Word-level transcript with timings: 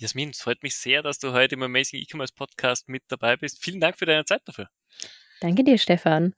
Jasmin, 0.00 0.30
es 0.30 0.40
freut 0.40 0.62
mich 0.62 0.76
sehr, 0.76 1.02
dass 1.02 1.18
du 1.18 1.32
heute 1.32 1.56
im 1.56 1.62
Amazing 1.64 2.00
E-Commerce 2.00 2.32
Podcast 2.32 2.88
mit 2.88 3.02
dabei 3.08 3.36
bist. 3.36 3.60
Vielen 3.60 3.80
Dank 3.80 3.98
für 3.98 4.06
deine 4.06 4.24
Zeit 4.24 4.42
dafür. 4.44 4.68
Danke 5.40 5.64
dir, 5.64 5.76
Stefan. 5.76 6.36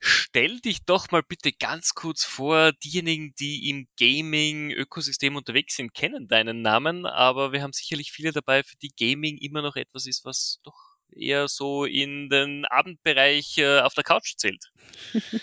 Stell 0.00 0.60
dich 0.60 0.86
doch 0.86 1.10
mal 1.10 1.22
bitte 1.22 1.52
ganz 1.52 1.92
kurz 1.94 2.24
vor. 2.24 2.72
Diejenigen, 2.72 3.34
die 3.38 3.68
im 3.68 3.86
Gaming-Ökosystem 3.98 5.36
unterwegs 5.36 5.76
sind, 5.76 5.92
kennen 5.92 6.26
deinen 6.26 6.62
Namen, 6.62 7.04
aber 7.04 7.52
wir 7.52 7.60
haben 7.60 7.74
sicherlich 7.74 8.12
viele 8.12 8.32
dabei, 8.32 8.62
für 8.62 8.76
die 8.78 8.94
Gaming 8.98 9.36
immer 9.36 9.60
noch 9.60 9.76
etwas 9.76 10.06
ist, 10.06 10.24
was 10.24 10.60
doch 10.62 10.96
eher 11.12 11.48
so 11.48 11.84
in 11.84 12.30
den 12.30 12.64
Abendbereich 12.64 13.58
äh, 13.58 13.80
auf 13.80 13.92
der 13.92 14.04
Couch 14.04 14.36
zählt. 14.38 14.70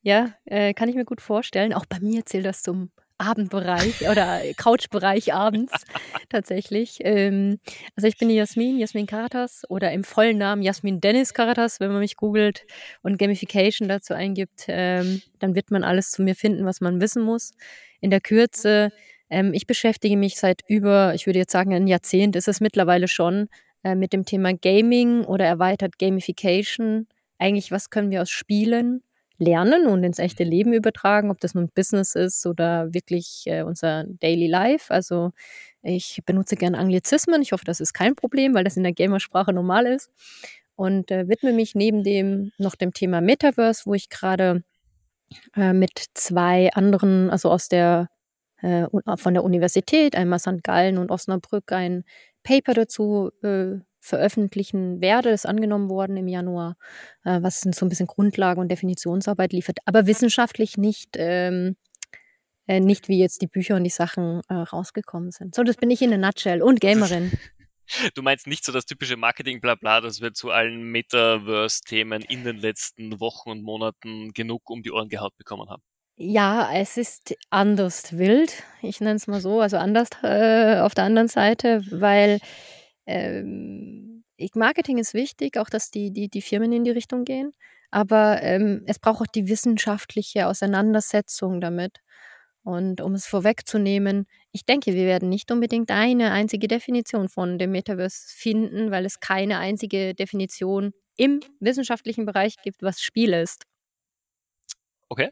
ja, 0.00 0.34
äh, 0.46 0.72
kann 0.72 0.88
ich 0.88 0.94
mir 0.94 1.04
gut 1.04 1.20
vorstellen. 1.20 1.74
Auch 1.74 1.84
bei 1.84 2.00
mir 2.00 2.24
zählt 2.24 2.46
das 2.46 2.62
zum 2.62 2.92
Abendbereich 3.18 4.08
oder 4.08 4.40
Couchbereich 4.56 5.32
abends 5.32 5.72
tatsächlich. 6.28 6.98
Ähm, 7.00 7.58
also 7.96 8.08
ich 8.08 8.18
bin 8.18 8.28
die 8.28 8.34
Jasmin, 8.34 8.78
Jasmin 8.78 9.06
Karatas 9.06 9.62
oder 9.68 9.92
im 9.92 10.04
vollen 10.04 10.38
Namen 10.38 10.62
Jasmin 10.62 11.00
Dennis 11.00 11.34
Karatas, 11.34 11.80
wenn 11.80 11.90
man 11.90 12.00
mich 12.00 12.16
googelt 12.16 12.64
und 13.02 13.18
Gamification 13.18 13.88
dazu 13.88 14.14
eingibt, 14.14 14.64
ähm, 14.68 15.22
dann 15.38 15.54
wird 15.54 15.70
man 15.70 15.84
alles 15.84 16.10
zu 16.10 16.22
mir 16.22 16.34
finden, 16.34 16.64
was 16.64 16.80
man 16.80 17.00
wissen 17.00 17.22
muss. 17.22 17.52
In 18.00 18.10
der 18.10 18.20
Kürze, 18.20 18.90
ähm, 19.30 19.54
ich 19.54 19.66
beschäftige 19.66 20.16
mich 20.16 20.36
seit 20.36 20.62
über, 20.68 21.14
ich 21.14 21.26
würde 21.26 21.38
jetzt 21.38 21.52
sagen, 21.52 21.72
ein 21.74 21.86
Jahrzehnt 21.86 22.36
ist 22.36 22.48
es 22.48 22.60
mittlerweile 22.60 23.08
schon, 23.08 23.48
äh, 23.84 23.94
mit 23.94 24.12
dem 24.12 24.24
Thema 24.24 24.54
Gaming 24.54 25.24
oder 25.24 25.44
erweitert 25.46 25.98
Gamification. 25.98 27.06
Eigentlich, 27.38 27.70
was 27.70 27.90
können 27.90 28.10
wir 28.10 28.22
aus 28.22 28.30
Spielen 28.30 29.02
lernen 29.42 29.86
und 29.86 30.04
ins 30.04 30.18
echte 30.18 30.44
Leben 30.44 30.72
übertragen, 30.72 31.30
ob 31.30 31.40
das 31.40 31.54
nun 31.54 31.68
Business 31.74 32.14
ist 32.14 32.46
oder 32.46 32.94
wirklich 32.94 33.42
äh, 33.46 33.62
unser 33.62 34.04
Daily 34.20 34.46
Life. 34.46 34.92
Also 34.92 35.32
ich 35.82 36.20
benutze 36.24 36.56
gerne 36.56 36.78
Anglizismen. 36.78 37.42
Ich 37.42 37.52
hoffe, 37.52 37.64
das 37.64 37.80
ist 37.80 37.92
kein 37.92 38.14
Problem, 38.14 38.54
weil 38.54 38.64
das 38.64 38.76
in 38.76 38.84
der 38.84 38.92
Gamersprache 38.92 39.52
normal 39.52 39.86
ist. 39.86 40.10
Und 40.76 41.10
äh, 41.10 41.28
widme 41.28 41.52
mich 41.52 41.74
neben 41.74 42.02
dem 42.02 42.52
noch 42.58 42.76
dem 42.76 42.92
Thema 42.92 43.20
Metaverse, 43.20 43.82
wo 43.84 43.94
ich 43.94 44.08
gerade 44.08 44.62
äh, 45.56 45.72
mit 45.72 46.04
zwei 46.14 46.70
anderen, 46.72 47.30
also 47.30 47.50
aus 47.50 47.68
der 47.68 48.08
äh, 48.62 48.86
von 49.16 49.34
der 49.34 49.44
Universität, 49.44 50.16
einmal 50.16 50.38
St. 50.38 50.62
Gallen 50.62 50.98
und 50.98 51.10
Osnabrück, 51.10 51.72
ein 51.72 52.04
Paper 52.42 52.74
dazu 52.74 53.30
äh, 53.42 53.80
veröffentlichen 54.02 55.00
werde. 55.00 55.30
ist 55.30 55.46
angenommen 55.46 55.88
worden 55.88 56.16
im 56.16 56.28
Januar, 56.28 56.76
äh, 57.24 57.40
was 57.40 57.60
so 57.60 57.86
ein 57.86 57.88
bisschen 57.88 58.06
Grundlage 58.08 58.60
und 58.60 58.68
Definitionsarbeit 58.68 59.52
liefert, 59.52 59.78
aber 59.84 60.06
wissenschaftlich 60.06 60.76
nicht, 60.76 61.10
ähm, 61.16 61.76
äh, 62.66 62.80
nicht 62.80 63.08
wie 63.08 63.18
jetzt 63.18 63.40
die 63.42 63.46
Bücher 63.46 63.76
und 63.76 63.84
die 63.84 63.90
Sachen 63.90 64.42
äh, 64.48 64.54
rausgekommen 64.54 65.30
sind. 65.30 65.54
So, 65.54 65.62
das 65.62 65.76
bin 65.76 65.90
ich 65.90 66.02
in 66.02 66.12
a 66.12 66.18
nutshell 66.18 66.62
und 66.62 66.80
Gamerin. 66.80 67.32
Du 68.14 68.22
meinst 68.22 68.46
nicht 68.46 68.64
so 68.64 68.72
das 68.72 68.86
typische 68.86 69.16
Marketing-Blabla, 69.16 70.00
das 70.00 70.22
wir 70.22 70.32
zu 70.32 70.50
allen 70.50 70.82
Metaverse-Themen 70.92 72.22
in 72.22 72.44
den 72.44 72.56
letzten 72.56 73.20
Wochen 73.20 73.50
und 73.50 73.62
Monaten 73.62 74.32
genug 74.32 74.70
um 74.70 74.82
die 74.82 74.92
Ohren 74.92 75.08
gehaut 75.08 75.36
bekommen 75.36 75.68
haben? 75.68 75.82
Ja, 76.16 76.70
es 76.72 76.96
ist 76.96 77.34
anders 77.50 78.16
wild. 78.16 78.62
Ich 78.80 79.00
nenne 79.00 79.16
es 79.16 79.26
mal 79.26 79.40
so, 79.40 79.60
also 79.60 79.76
anders 79.76 80.08
äh, 80.22 80.78
auf 80.78 80.94
der 80.94 81.04
anderen 81.04 81.28
Seite, 81.28 81.82
weil 81.90 82.38
ähm, 83.06 84.24
Marketing 84.54 84.98
ist 84.98 85.14
wichtig, 85.14 85.56
auch 85.58 85.68
dass 85.68 85.90
die, 85.90 86.10
die, 86.10 86.28
die 86.28 86.42
Firmen 86.42 86.72
in 86.72 86.84
die 86.84 86.90
Richtung 86.90 87.24
gehen. 87.24 87.52
Aber 87.90 88.42
ähm, 88.42 88.82
es 88.86 88.98
braucht 88.98 89.20
auch 89.20 89.26
die 89.26 89.48
wissenschaftliche 89.48 90.46
Auseinandersetzung 90.46 91.60
damit. 91.60 92.00
Und 92.64 93.00
um 93.00 93.14
es 93.14 93.26
vorwegzunehmen, 93.26 94.26
ich 94.52 94.64
denke, 94.64 94.94
wir 94.94 95.04
werden 95.04 95.28
nicht 95.28 95.50
unbedingt 95.50 95.90
eine 95.90 96.30
einzige 96.30 96.68
Definition 96.68 97.28
von 97.28 97.58
dem 97.58 97.72
Metaverse 97.72 98.28
finden, 98.28 98.90
weil 98.90 99.04
es 99.04 99.20
keine 99.20 99.58
einzige 99.58 100.14
Definition 100.14 100.92
im 101.16 101.40
wissenschaftlichen 101.60 102.24
Bereich 102.24 102.56
gibt, 102.62 102.82
was 102.82 103.02
Spiel 103.02 103.32
ist. 103.32 103.64
Okay. 105.08 105.30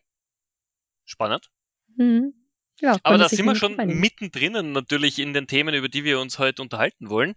Spannend. 1.05 1.51
Mhm. 1.97 2.35
Ja, 2.81 2.97
Aber 3.03 3.19
da 3.19 3.29
sind 3.29 3.45
wir 3.45 3.57
schon 3.57 3.77
mittendrin 3.77 4.73
natürlich 4.73 5.19
in 5.19 5.35
den 5.35 5.47
Themen, 5.47 5.75
über 5.75 5.89
die 5.89 6.05
wir 6.05 6.21
uns 6.21 6.39
heute 6.39 6.63
unterhalten 6.63 7.11
wollen. 7.11 7.35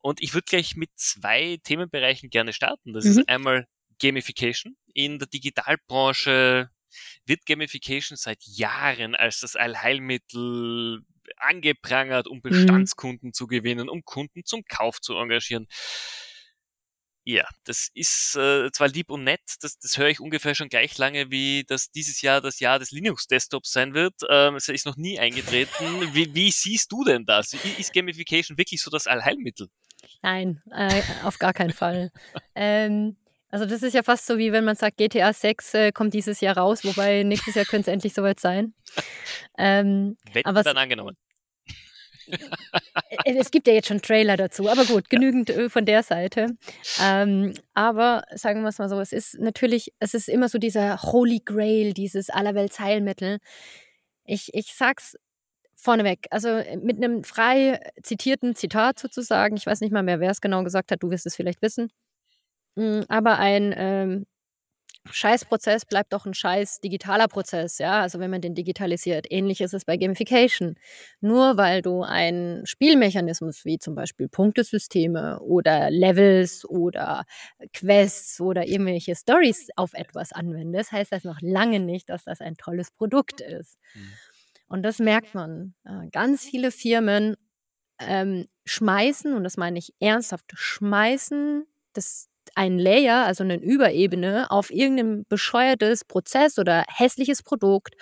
Und 0.00 0.22
ich 0.22 0.34
würde 0.34 0.46
gleich 0.48 0.76
mit 0.76 0.90
zwei 0.96 1.58
Themenbereichen 1.62 2.30
gerne 2.30 2.52
starten. 2.52 2.92
Das 2.92 3.04
mhm. 3.04 3.10
ist 3.10 3.28
einmal 3.28 3.66
Gamification. 4.00 4.76
In 4.94 5.18
der 5.18 5.28
Digitalbranche 5.28 6.70
wird 7.26 7.46
Gamification 7.46 8.16
seit 8.16 8.42
Jahren 8.44 9.14
als 9.14 9.40
das 9.40 9.56
Allheilmittel 9.56 11.02
angeprangert, 11.36 12.28
um 12.28 12.38
mhm. 12.38 12.42
Bestandskunden 12.42 13.28
mhm. 13.28 13.32
zu 13.32 13.46
gewinnen, 13.46 13.88
um 13.88 14.04
Kunden 14.04 14.44
zum 14.44 14.64
Kauf 14.64 15.00
zu 15.00 15.14
engagieren. 15.16 15.66
Ja, 17.28 17.44
das 17.64 17.90
ist 17.92 18.36
äh, 18.36 18.70
zwar 18.70 18.86
lieb 18.86 19.10
und 19.10 19.24
nett, 19.24 19.40
das, 19.60 19.80
das 19.80 19.98
höre 19.98 20.10
ich 20.10 20.20
ungefähr 20.20 20.54
schon 20.54 20.68
gleich 20.68 20.96
lange, 20.96 21.28
wie 21.28 21.64
das 21.66 21.90
dieses 21.90 22.22
Jahr 22.22 22.40
das 22.40 22.60
Jahr 22.60 22.78
des 22.78 22.92
Linux-Desktops 22.92 23.72
sein 23.72 23.94
wird. 23.94 24.14
Ähm, 24.30 24.54
es 24.54 24.68
ist 24.68 24.86
noch 24.86 24.96
nie 24.96 25.18
eingetreten. 25.18 25.74
Wie, 26.14 26.32
wie 26.32 26.52
siehst 26.52 26.92
du 26.92 27.02
denn 27.02 27.24
das? 27.26 27.52
Ist 27.52 27.92
Gamification 27.92 28.56
wirklich 28.56 28.80
so 28.80 28.92
das 28.92 29.08
Allheilmittel? 29.08 29.66
Nein, 30.22 30.62
äh, 30.70 31.02
auf 31.24 31.38
gar 31.38 31.52
keinen 31.52 31.72
Fall. 31.72 32.12
ähm, 32.54 33.16
also 33.50 33.66
das 33.66 33.82
ist 33.82 33.94
ja 33.94 34.04
fast 34.04 34.26
so, 34.26 34.38
wie 34.38 34.52
wenn 34.52 34.64
man 34.64 34.76
sagt, 34.76 34.96
GTA 34.96 35.32
6 35.32 35.74
äh, 35.74 35.90
kommt 35.90 36.14
dieses 36.14 36.40
Jahr 36.40 36.56
raus, 36.56 36.84
wobei 36.84 37.24
nächstes 37.24 37.56
Jahr 37.56 37.64
könnte 37.64 37.90
es 37.90 37.94
endlich 37.94 38.14
soweit 38.14 38.38
sein. 38.38 38.72
Ähm, 39.58 40.16
Wetten 40.32 40.48
aber 40.48 40.62
dann 40.62 40.76
angenommen. 40.76 41.16
Äh, 43.24 43.36
es 43.38 43.50
gibt 43.50 43.66
ja 43.66 43.74
jetzt 43.74 43.88
schon 43.88 44.02
Trailer 44.02 44.36
dazu, 44.36 44.68
aber 44.68 44.84
gut, 44.84 45.10
genügend 45.10 45.50
äh, 45.50 45.68
von 45.68 45.84
der 45.84 46.02
Seite. 46.02 46.56
Ähm, 47.02 47.54
aber 47.74 48.24
sagen 48.34 48.62
wir 48.62 48.68
es 48.68 48.78
mal 48.78 48.88
so, 48.88 49.00
es 49.00 49.12
ist 49.12 49.38
natürlich, 49.38 49.92
es 49.98 50.14
ist 50.14 50.28
immer 50.28 50.48
so 50.48 50.58
dieser 50.58 51.02
Holy 51.02 51.40
Grail, 51.44 51.92
dieses 51.92 52.30
allerwelts 52.30 52.80
Heilmittel. 52.80 53.38
Ich, 54.24 54.52
ich 54.54 54.74
sag's 54.74 55.16
vorneweg, 55.76 56.26
also 56.30 56.48
äh, 56.48 56.76
mit 56.76 56.96
einem 56.96 57.22
frei 57.24 57.80
zitierten 58.02 58.54
Zitat 58.54 58.98
sozusagen, 58.98 59.56
ich 59.56 59.66
weiß 59.66 59.80
nicht 59.80 59.92
mal 59.92 60.02
mehr, 60.02 60.20
wer 60.20 60.30
es 60.30 60.40
genau 60.40 60.64
gesagt 60.64 60.90
hat, 60.90 61.02
du 61.02 61.10
wirst 61.10 61.26
es 61.26 61.36
vielleicht 61.36 61.62
wissen, 61.62 61.90
hm, 62.76 63.04
aber 63.08 63.38
ein 63.38 63.74
ähm, 63.76 64.26
Scheißprozess 65.10 65.84
bleibt 65.84 66.12
doch 66.12 66.26
ein 66.26 66.34
scheiß 66.34 66.80
digitaler 66.80 67.28
Prozess, 67.28 67.78
ja. 67.78 68.00
Also 68.00 68.18
wenn 68.18 68.30
man 68.30 68.40
den 68.40 68.54
digitalisiert. 68.54 69.26
Ähnlich 69.30 69.60
ist 69.60 69.74
es 69.74 69.84
bei 69.84 69.96
Gamification. 69.96 70.76
Nur 71.20 71.56
weil 71.56 71.82
du 71.82 72.02
einen 72.02 72.66
Spielmechanismus 72.66 73.64
wie 73.64 73.78
zum 73.78 73.94
Beispiel 73.94 74.28
Punktesysteme 74.28 75.40
oder 75.40 75.90
Levels 75.90 76.64
oder 76.68 77.24
Quests 77.72 78.40
oder 78.40 78.66
irgendwelche 78.66 79.14
Stories 79.14 79.68
auf 79.76 79.94
etwas 79.94 80.32
anwendest, 80.32 80.92
heißt 80.92 81.12
das 81.12 81.24
noch 81.24 81.38
lange 81.40 81.80
nicht, 81.80 82.08
dass 82.08 82.24
das 82.24 82.40
ein 82.40 82.56
tolles 82.56 82.90
Produkt 82.90 83.40
ist. 83.40 83.78
Mhm. 83.94 84.12
Und 84.68 84.82
das 84.82 84.98
merkt 84.98 85.34
man. 85.34 85.74
Äh, 85.84 86.08
ganz 86.10 86.44
viele 86.44 86.70
Firmen 86.70 87.36
ähm, 87.98 88.46
schmeißen, 88.64 89.34
und 89.34 89.44
das 89.44 89.56
meine 89.56 89.78
ich 89.78 89.94
ernsthaft, 90.00 90.52
schmeißen 90.54 91.66
das 91.92 92.28
ein 92.56 92.78
Layer, 92.78 93.26
also 93.26 93.44
eine 93.44 93.56
Überebene, 93.60 94.50
auf 94.50 94.70
irgendein 94.70 95.24
bescheuertes 95.28 96.04
Prozess 96.04 96.58
oder 96.58 96.84
hässliches 96.88 97.42
Produkt 97.42 97.94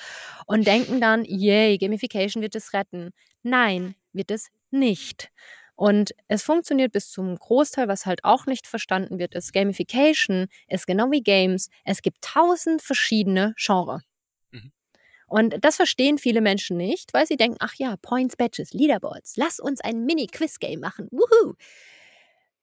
und 0.46 0.66
denken 0.66 1.00
dann, 1.00 1.24
yay, 1.24 1.76
Gamification 1.76 2.42
wird 2.42 2.54
es 2.54 2.72
retten. 2.72 3.10
Nein, 3.42 3.96
wird 4.12 4.30
es 4.30 4.48
nicht. 4.70 5.30
Und 5.76 6.12
es 6.28 6.44
funktioniert 6.44 6.92
bis 6.92 7.10
zum 7.10 7.34
Großteil, 7.36 7.88
was 7.88 8.06
halt 8.06 8.22
auch 8.22 8.46
nicht 8.46 8.68
verstanden 8.68 9.18
wird, 9.18 9.34
ist 9.34 9.52
Gamification 9.52 10.46
ist 10.68 10.86
genau 10.86 11.10
wie 11.10 11.22
Games. 11.22 11.68
Es 11.84 12.00
gibt 12.00 12.22
tausend 12.22 12.80
verschiedene 12.80 13.54
Genres. 13.56 14.02
Mhm. 14.52 14.72
Und 15.26 15.64
das 15.64 15.76
verstehen 15.76 16.18
viele 16.18 16.40
Menschen 16.40 16.76
nicht, 16.76 17.12
weil 17.12 17.26
sie 17.26 17.36
denken, 17.36 17.56
ach 17.60 17.74
ja, 17.76 17.96
Points, 18.02 18.36
Badges, 18.36 18.72
Leaderboards, 18.72 19.36
lass 19.36 19.58
uns 19.58 19.80
ein 19.80 20.04
Mini-Quiz-Game 20.04 20.78
machen. 20.78 21.08
Woohoo! 21.10 21.54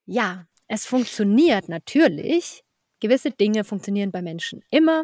Ja, 0.06 0.46
es 0.72 0.86
funktioniert 0.86 1.68
natürlich. 1.68 2.64
Gewisse 3.02 3.32
Dinge 3.32 3.66
funktionieren 3.66 4.10
bei 4.12 4.22
Menschen 4.22 4.64
immer. 4.72 5.04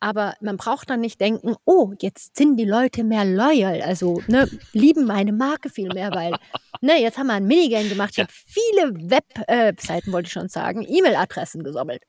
Aber 0.00 0.34
man 0.40 0.56
braucht 0.56 0.88
dann 0.88 1.00
nicht 1.00 1.20
denken, 1.20 1.56
oh, 1.66 1.92
jetzt 2.00 2.36
sind 2.36 2.56
die 2.56 2.64
Leute 2.64 3.04
mehr 3.04 3.24
loyal, 3.26 3.80
also 3.82 4.22
ne, 4.28 4.48
lieben 4.72 5.04
meine 5.04 5.32
Marke 5.32 5.68
viel 5.70 5.88
mehr, 5.88 6.10
weil 6.12 6.34
ne, 6.80 7.00
jetzt 7.00 7.16
haben 7.18 7.28
wir 7.28 7.34
ein 7.34 7.46
Minigame 7.46 7.88
gemacht. 7.88 8.10
Ich 8.12 8.16
ja. 8.16 8.24
habe 8.24 8.32
viele 8.32 9.10
Webseiten, 9.10 10.08
äh, 10.08 10.12
wollte 10.12 10.26
ich 10.26 10.32
schon 10.32 10.48
sagen, 10.48 10.86
E-Mail-Adressen 10.88 11.64
gesammelt. 11.64 12.02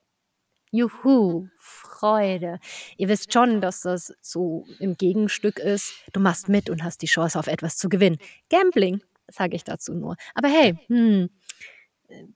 Juhu, 0.72 1.48
Freude. 1.60 2.60
Ihr 2.98 3.10
wisst 3.10 3.32
schon, 3.32 3.60
dass 3.60 3.82
das 3.82 4.14
so 4.22 4.66
im 4.80 4.96
Gegenstück 4.96 5.60
ist. 5.60 5.94
Du 6.14 6.22
machst 6.22 6.48
mit 6.48 6.70
und 6.70 6.84
hast 6.84 7.02
die 7.02 7.08
Chance 7.08 7.38
auf 7.38 7.48
etwas 7.48 7.78
zu 7.78 7.90
gewinnen. 7.90 8.18
Gambling, 8.50 9.02
sage 9.30 9.56
ich 9.56 9.66
dazu 9.66 9.94
nur. 9.94 10.16
Aber 10.34 10.48
hey, 10.48 10.78
hm, 10.88 11.30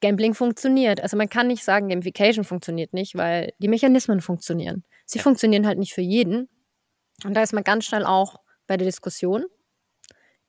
Gambling 0.02 0.34
funktioniert. 0.34 1.02
Also 1.02 1.18
man 1.18 1.30
kann 1.30 1.48
nicht 1.48 1.64
sagen, 1.64 1.90
Gamification 1.90 2.44
funktioniert 2.44 2.94
nicht, 2.94 3.16
weil 3.16 3.54
die 3.60 3.68
Mechanismen 3.68 4.22
funktionieren. 4.22 4.84
Sie 5.06 5.20
ja. 5.20 5.24
funktionieren 5.24 5.68
halt 5.68 5.80
nicht 5.80 5.94
für 5.94 6.02
jeden. 6.02 6.50
Und 7.24 7.34
da 7.34 7.44
ist 7.44 7.54
man 7.54 7.64
ganz 7.64 7.86
schnell 7.86 8.06
auch 8.06 8.38
bei 8.68 8.78
der 8.78 8.86
Diskussion 8.86 9.46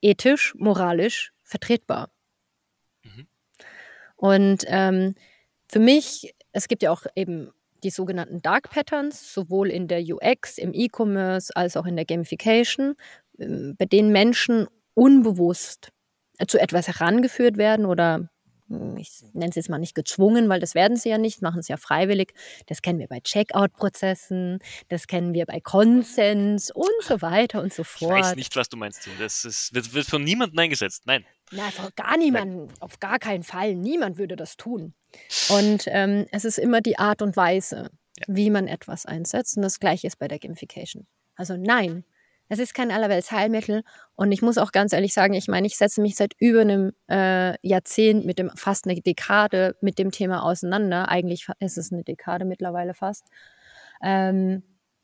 ethisch, 0.01 0.55
moralisch 0.57 1.33
vertretbar. 1.43 2.11
Mhm. 3.03 3.27
Und 4.15 4.63
ähm, 4.67 5.15
für 5.69 5.79
mich, 5.79 6.33
es 6.51 6.67
gibt 6.67 6.83
ja 6.83 6.91
auch 6.91 7.05
eben 7.15 7.51
die 7.83 7.89
sogenannten 7.89 8.41
Dark 8.41 8.69
Patterns, 8.69 9.33
sowohl 9.33 9.69
in 9.69 9.87
der 9.87 10.01
UX, 10.01 10.57
im 10.57 10.73
E-Commerce 10.73 11.55
als 11.55 11.77
auch 11.77 11.85
in 11.85 11.95
der 11.95 12.05
Gamification, 12.05 12.95
ähm, 13.39 13.75
bei 13.77 13.85
denen 13.85 14.11
Menschen 14.11 14.67
unbewusst 14.93 15.91
zu 16.47 16.59
etwas 16.59 16.87
herangeführt 16.87 17.57
werden 17.57 17.85
oder 17.85 18.30
ich 18.97 19.23
nenne 19.33 19.49
es 19.49 19.55
jetzt 19.55 19.69
mal 19.69 19.77
nicht 19.77 19.95
gezwungen, 19.95 20.49
weil 20.49 20.59
das 20.59 20.75
werden 20.75 20.97
sie 20.97 21.09
ja 21.09 21.17
nicht, 21.17 21.41
machen 21.41 21.59
es 21.59 21.67
ja 21.67 21.77
freiwillig. 21.77 22.33
Das 22.67 22.81
kennen 22.81 22.99
wir 22.99 23.07
bei 23.07 23.19
Checkout-Prozessen, 23.19 24.59
das 24.89 25.07
kennen 25.07 25.33
wir 25.33 25.45
bei 25.45 25.59
Konsens 25.59 26.71
und 26.71 26.87
so 27.01 27.21
weiter 27.21 27.61
und 27.61 27.73
so 27.73 27.83
fort. 27.83 28.19
Ich 28.19 28.23
weiß 28.25 28.35
nicht, 28.35 28.55
was 28.55 28.69
du 28.69 28.77
meinst. 28.77 29.07
Das 29.19 29.45
ist, 29.45 29.73
wird, 29.73 29.93
wird 29.93 30.05
von 30.05 30.23
niemandem 30.23 30.59
eingesetzt. 30.59 31.03
Nein. 31.05 31.25
Nein, 31.51 31.71
von 31.71 31.89
gar 31.95 32.17
niemandem, 32.17 32.67
auf 32.79 32.99
gar 32.99 33.19
keinen 33.19 33.43
Fall. 33.43 33.75
Niemand 33.75 34.17
würde 34.17 34.35
das 34.35 34.55
tun. 34.55 34.93
Und 35.49 35.83
ähm, 35.87 36.25
es 36.31 36.45
ist 36.45 36.57
immer 36.57 36.81
die 36.81 36.97
Art 36.97 37.21
und 37.21 37.35
Weise, 37.35 37.89
ja. 38.17 38.25
wie 38.27 38.49
man 38.49 38.67
etwas 38.67 39.05
einsetzt. 39.05 39.57
Und 39.57 39.63
das 39.63 39.79
Gleiche 39.79 40.07
ist 40.07 40.17
bei 40.17 40.27
der 40.27 40.39
Gamification. 40.39 41.07
Also 41.35 41.57
nein, 41.57 42.05
es 42.51 42.59
ist 42.59 42.73
kein 42.73 42.91
allerwelts 42.91 43.31
Heilmittel. 43.31 43.81
Und 44.13 44.33
ich 44.33 44.41
muss 44.41 44.57
auch 44.57 44.73
ganz 44.73 44.91
ehrlich 44.91 45.13
sagen, 45.13 45.33
ich 45.33 45.47
meine, 45.47 45.65
ich 45.67 45.77
setze 45.77 46.01
mich 46.01 46.17
seit 46.17 46.33
über 46.37 46.59
einem 46.59 46.91
äh, 47.09 47.55
Jahrzehnt 47.65 48.25
mit 48.25 48.39
dem, 48.39 48.51
fast 48.55 48.85
eine 48.85 48.99
Dekade 48.99 49.77
mit 49.79 49.97
dem 49.97 50.11
Thema 50.11 50.43
auseinander. 50.43 51.07
Eigentlich 51.07 51.47
ist 51.59 51.77
es 51.77 51.93
eine 51.93 52.03
Dekade 52.03 52.43
mittlerweile 52.43 52.93
fast. 52.93 53.23
Ähm, 54.03 54.63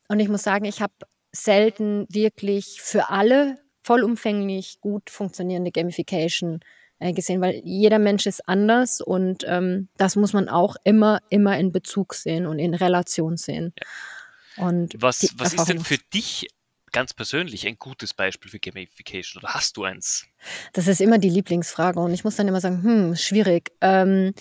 und 0.10 0.20
ich 0.20 0.28
muss 0.28 0.44
sagen, 0.44 0.66
ich 0.66 0.82
habe 0.82 0.92
selten 1.32 2.06
wirklich 2.10 2.82
für 2.82 3.10
alle 3.10 3.56
vollumfänglich 3.82 4.82
gut 4.82 5.10
funktionierende 5.10 5.72
Gamification 5.72 6.60
äh, 7.00 7.14
gesehen, 7.14 7.40
weil 7.40 7.62
jeder 7.64 8.00
Mensch 8.00 8.26
ist 8.26 8.46
anders 8.50 9.00
und 9.00 9.46
ähm, 9.48 9.88
das 9.96 10.18
muss 10.18 10.34
man 10.34 10.50
auch 10.50 10.76
immer, 10.84 11.20
immer 11.30 11.58
in 11.58 11.72
Bezug 11.72 12.14
sehen 12.14 12.46
und 12.46 12.60
in 12.60 12.74
Relation 12.74 13.38
sehen. 13.38 13.74
Und 14.58 15.02
was, 15.02 15.34
was 15.38 15.54
ist 15.54 15.70
denn 15.70 15.80
für 15.80 16.00
dich 16.14 16.48
ganz 16.98 17.14
persönlich 17.14 17.68
ein 17.68 17.78
gutes 17.78 18.16
Beispiel 18.16 18.50
für 18.50 18.58
Gamification 18.58 19.44
oder 19.44 19.54
hast 19.54 19.78
du 19.78 19.84
eins? 19.84 20.26
Das 20.74 20.88
ist 20.88 21.00
immer 21.00 21.20
die 21.20 21.30
Lieblingsfrage 21.30 22.00
und 22.00 22.12
ich 22.12 22.24
muss 22.24 22.38
dann 22.38 22.48
immer 22.48 22.60
sagen, 22.60 22.82
hm, 22.82 23.16
schwierig. 23.16 23.72
Ähm, 23.82 24.34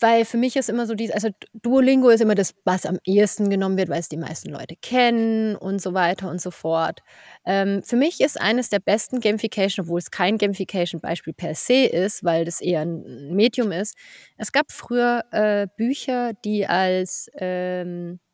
weil 0.00 0.26
für 0.26 0.36
mich 0.36 0.54
ist 0.56 0.68
immer 0.68 0.84
so 0.86 0.94
die, 0.94 1.10
also 1.10 1.30
Duolingo 1.54 2.10
ist 2.10 2.20
immer 2.20 2.34
das, 2.34 2.54
was 2.66 2.84
am 2.84 2.98
ehesten 3.06 3.48
genommen 3.48 3.78
wird, 3.78 3.88
weil 3.88 4.00
es 4.00 4.10
die 4.10 4.18
meisten 4.18 4.50
Leute 4.50 4.76
kennen 4.82 5.56
und 5.56 5.80
so 5.80 5.94
weiter 5.94 6.28
und 6.28 6.42
so 6.42 6.50
fort. 6.50 7.00
Ähm, 7.46 7.82
für 7.82 7.96
mich 7.96 8.20
ist 8.20 8.38
eines 8.38 8.68
der 8.68 8.80
besten 8.80 9.20
Gamification, 9.20 9.86
obwohl 9.86 9.98
es 9.98 10.10
kein 10.10 10.36
Gamification-Beispiel 10.36 11.32
per 11.32 11.54
se 11.54 11.86
ist, 11.86 12.22
weil 12.22 12.44
das 12.44 12.60
eher 12.60 12.82
ein 12.82 13.34
Medium 13.34 13.72
ist. 13.72 13.96
Es 14.36 14.52
gab 14.52 14.70
früher 14.70 15.24
äh, 15.30 15.68
Bücher, 15.74 16.34
die 16.44 16.66
als 16.66 17.30
ähm, 17.38 17.88
hm, 17.88 18.31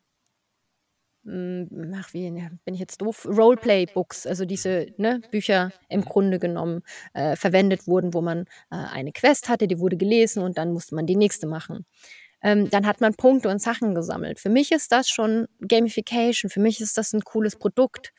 ach, 1.95 2.13
wie 2.13 2.29
bin 2.29 2.73
ich 2.73 2.79
jetzt 2.79 3.01
doof? 3.01 3.25
Roleplay-Books, 3.25 4.27
also 4.27 4.45
diese 4.45 4.87
ne, 4.97 5.21
Bücher 5.31 5.71
im 5.89 6.03
Grunde 6.03 6.39
genommen 6.39 6.81
äh, 7.13 7.35
verwendet 7.35 7.87
wurden, 7.87 8.13
wo 8.13 8.21
man 8.21 8.41
äh, 8.71 8.75
eine 8.75 9.11
Quest 9.11 9.49
hatte, 9.49 9.67
die 9.67 9.79
wurde 9.79 9.97
gelesen 9.97 10.43
und 10.43 10.57
dann 10.57 10.73
musste 10.73 10.95
man 10.95 11.05
die 11.05 11.15
nächste 11.15 11.47
machen. 11.47 11.85
Ähm, 12.41 12.69
dann 12.69 12.85
hat 12.85 13.01
man 13.01 13.15
Punkte 13.15 13.49
und 13.49 13.61
Sachen 13.61 13.95
gesammelt. 13.95 14.39
Für 14.39 14.49
mich 14.49 14.71
ist 14.71 14.91
das 14.91 15.09
schon 15.09 15.47
Gamification, 15.67 16.49
für 16.49 16.61
mich 16.61 16.79
ist 16.79 16.97
das 16.97 17.13
ein 17.13 17.21
cooles 17.21 17.57
Produkt. 17.57 18.13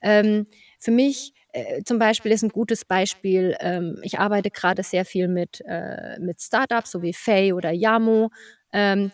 Ähm, 0.00 0.46
für 0.78 0.90
mich 0.90 1.34
äh, 1.52 1.82
zum 1.84 1.98
Beispiel 1.98 2.32
ist 2.32 2.42
ein 2.42 2.50
gutes 2.50 2.84
Beispiel, 2.84 3.56
ähm, 3.60 3.98
ich 4.02 4.18
arbeite 4.18 4.50
gerade 4.50 4.82
sehr 4.82 5.04
viel 5.04 5.28
mit, 5.28 5.62
äh, 5.66 6.18
mit 6.20 6.40
Startups, 6.40 6.90
so 6.90 7.02
wie 7.02 7.12
Fay 7.12 7.52
oder 7.52 7.70
Yamo. 7.70 8.30
Ähm, 8.72 9.10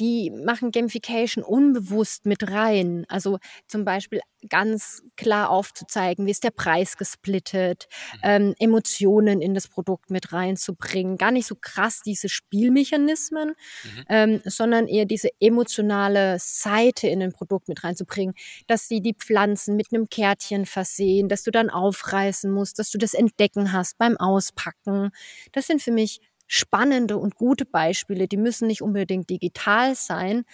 die 0.00 0.30
machen 0.30 0.70
Gamification 0.70 1.42
unbewusst 1.42 2.26
mit 2.26 2.50
rein. 2.50 3.04
Also 3.08 3.38
zum 3.66 3.84
Beispiel 3.84 4.20
ganz 4.48 5.02
klar 5.16 5.50
aufzuzeigen, 5.50 6.26
wie 6.26 6.30
ist 6.30 6.44
der 6.44 6.50
Preis 6.50 6.96
gesplittet, 6.96 7.88
mhm. 8.14 8.20
ähm, 8.22 8.54
Emotionen 8.58 9.40
in 9.40 9.54
das 9.54 9.66
Produkt 9.66 10.10
mit 10.10 10.32
reinzubringen. 10.32 11.16
Gar 11.18 11.32
nicht 11.32 11.46
so 11.46 11.56
krass 11.60 12.02
diese 12.04 12.28
Spielmechanismen, 12.28 13.48
mhm. 13.48 14.04
ähm, 14.08 14.40
sondern 14.44 14.86
eher 14.86 15.06
diese 15.06 15.30
emotionale 15.40 16.36
Seite 16.38 17.08
in 17.08 17.22
ein 17.22 17.32
Produkt 17.32 17.68
mit 17.68 17.82
reinzubringen, 17.82 18.34
dass 18.66 18.86
sie 18.86 19.00
die 19.00 19.14
Pflanzen 19.14 19.76
mit 19.76 19.88
einem 19.92 20.08
Kärtchen 20.08 20.66
versehen, 20.66 21.28
dass 21.28 21.42
du 21.42 21.50
dann 21.50 21.70
aufreißen 21.70 22.50
musst, 22.50 22.78
dass 22.78 22.90
du 22.90 22.98
das 22.98 23.14
Entdecken 23.14 23.72
hast 23.72 23.98
beim 23.98 24.16
Auspacken. 24.16 25.10
Das 25.52 25.66
sind 25.66 25.82
für 25.82 25.92
mich 25.92 26.20
spannende 26.48 27.16
und 27.18 27.36
gute 27.36 27.64
Beispiele. 27.64 28.26
Die 28.26 28.36
müssen 28.36 28.66
nicht 28.66 28.82
unbedingt 28.82 29.30
digital 29.30 29.94
sein. 29.94 30.44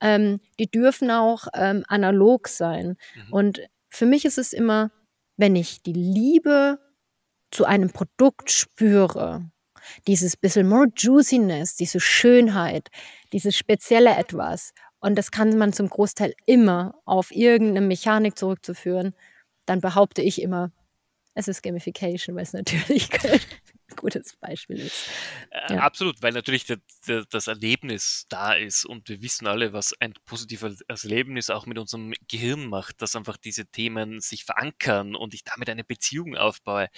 Ähm, 0.00 0.40
die 0.58 0.70
dürfen 0.70 1.10
auch 1.10 1.46
ähm, 1.54 1.84
analog 1.88 2.48
sein. 2.48 2.96
Mhm. 3.14 3.32
Und 3.32 3.60
für 3.88 4.04
mich 4.04 4.26
ist 4.26 4.36
es 4.36 4.52
immer, 4.52 4.90
wenn 5.36 5.56
ich 5.56 5.82
die 5.82 5.92
Liebe 5.92 6.78
zu 7.50 7.64
einem 7.64 7.90
Produkt 7.90 8.50
spüre, 8.50 9.48
dieses 10.06 10.36
bisschen 10.36 10.68
more 10.68 10.88
Juiciness, 10.96 11.76
diese 11.76 12.00
Schönheit, 12.00 12.88
dieses 13.32 13.56
spezielle 13.56 14.16
Etwas, 14.16 14.72
und 14.98 15.16
das 15.16 15.30
kann 15.30 15.56
man 15.58 15.72
zum 15.72 15.88
Großteil 15.88 16.34
immer 16.46 16.94
auf 17.04 17.30
irgendeine 17.30 17.86
Mechanik 17.86 18.38
zurückzuführen, 18.38 19.14
dann 19.66 19.80
behaupte 19.80 20.22
ich 20.22 20.40
immer, 20.40 20.72
es 21.34 21.46
ist 21.46 21.62
Gamification, 21.62 22.34
weil 22.36 22.44
es 22.44 22.52
natürlich 22.54 23.10
gutes 23.96 24.36
Beispiel 24.36 24.80
ist. 24.80 25.08
Äh, 25.50 25.74
ja. 25.74 25.80
Absolut, 25.80 26.22
weil 26.22 26.32
natürlich 26.32 26.64
der, 26.64 26.78
der, 27.06 27.24
das 27.30 27.46
Erlebnis 27.46 28.26
da 28.28 28.54
ist 28.54 28.84
und 28.84 29.08
wir 29.08 29.22
wissen 29.22 29.46
alle, 29.46 29.72
was 29.72 29.94
ein 30.00 30.14
positives 30.24 30.80
Erlebnis 30.82 31.50
auch 31.50 31.66
mit 31.66 31.78
unserem 31.78 32.14
Gehirn 32.28 32.66
macht, 32.66 33.02
dass 33.02 33.16
einfach 33.16 33.36
diese 33.36 33.66
Themen 33.66 34.20
sich 34.20 34.44
verankern 34.44 35.14
und 35.14 35.34
ich 35.34 35.44
damit 35.44 35.68
eine 35.68 35.84
Beziehung 35.84 36.36
aufbaue. 36.36 36.88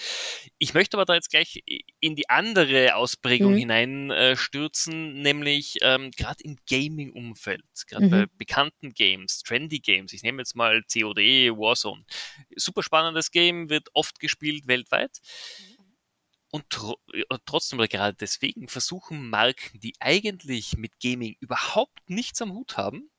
Ich 0.58 0.74
möchte 0.74 0.96
aber 0.96 1.04
da 1.04 1.14
jetzt 1.14 1.30
gleich 1.30 1.62
in 2.00 2.16
die 2.16 2.28
andere 2.30 2.94
Ausprägung 2.94 3.52
mhm. 3.52 3.58
hineinstürzen, 3.58 5.20
nämlich 5.22 5.78
ähm, 5.82 6.10
gerade 6.12 6.42
im 6.44 6.56
Gaming-Umfeld, 6.68 7.64
gerade 7.88 8.06
mhm. 8.06 8.10
bei 8.10 8.26
bekannten 8.38 8.92
Games, 8.92 9.42
trendy 9.42 9.80
Games. 9.80 10.12
Ich 10.12 10.22
nehme 10.22 10.42
jetzt 10.42 10.54
mal 10.54 10.82
COD, 10.82 11.18
Warzone. 11.56 12.04
Super 12.54 12.82
spannendes 12.82 13.30
Game, 13.30 13.70
wird 13.70 13.88
oft 13.92 14.20
gespielt 14.20 14.66
weltweit. 14.66 15.18
Mhm 15.60 15.75
und 16.50 16.68
tro 16.70 16.96
äh, 17.12 17.22
trotzdem 17.44 17.78
oder 17.78 17.88
gerade 17.88 18.16
deswegen 18.16 18.68
versuchen 18.68 19.28
Marken, 19.28 19.80
die 19.80 19.94
eigentlich 20.00 20.76
mit 20.76 21.00
Gaming 21.00 21.36
überhaupt 21.40 22.08
nichts 22.08 22.40
am 22.42 22.52
Hut 22.52 22.76
haben, 22.76 23.10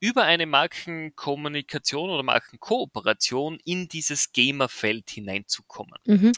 über 0.00 0.24
eine 0.24 0.46
Markenkommunikation 0.46 2.10
oder 2.10 2.22
Markenkooperation 2.22 3.58
in 3.64 3.88
dieses 3.88 4.32
Gamerfeld 4.32 5.10
hineinzukommen. 5.10 5.98
Mhm. 6.04 6.32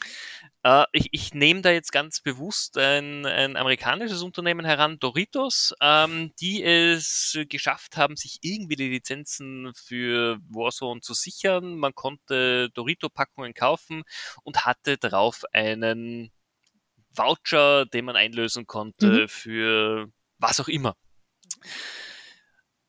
Äh, 0.63 0.85
ich, 0.91 1.07
ich 1.11 1.33
nehme 1.33 1.61
da 1.61 1.71
jetzt 1.71 1.91
ganz 1.91 2.21
bewusst 2.21 2.77
ein, 2.77 3.25
ein 3.25 3.55
amerikanisches 3.57 4.21
Unternehmen 4.23 4.65
heran, 4.65 4.99
Doritos, 4.99 5.73
ähm, 5.81 6.33
die 6.39 6.63
es 6.63 7.37
geschafft 7.49 7.97
haben, 7.97 8.15
sich 8.15 8.39
irgendwie 8.41 8.75
die 8.75 8.89
Lizenzen 8.89 9.71
für 9.75 10.39
Warzone 10.49 11.01
zu 11.01 11.13
sichern. 11.13 11.77
Man 11.77 11.93
konnte 11.93 12.69
Dorito-Packungen 12.73 13.53
kaufen 13.53 14.03
und 14.43 14.65
hatte 14.65 14.97
darauf 14.97 15.43
einen 15.53 16.31
Voucher, 17.11 17.85
den 17.85 18.05
man 18.05 18.15
einlösen 18.15 18.67
konnte 18.67 19.23
mhm. 19.23 19.27
für 19.27 20.11
was 20.37 20.59
auch 20.59 20.67
immer. 20.67 20.95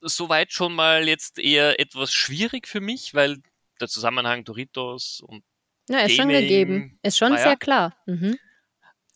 Soweit 0.01 0.53
schon 0.53 0.75
mal 0.75 1.09
jetzt 1.09 1.39
eher 1.39 1.81
etwas 1.81 2.13
schwierig 2.13 2.69
für 2.69 2.81
mich, 2.81 3.15
weil 3.15 3.39
der 3.81 3.89
Zusammenhang 3.89 4.45
Doritos 4.45 5.21
und 5.21 5.43
ja, 5.89 6.01
ist 6.01 6.17
Gaming, 6.17 6.35
schon 6.35 6.43
gegeben. 6.43 6.99
Ist 7.03 7.19
schon 7.19 7.33
naja, 7.33 7.43
sehr 7.43 7.57
klar. 7.57 7.97
Mhm. 8.07 8.39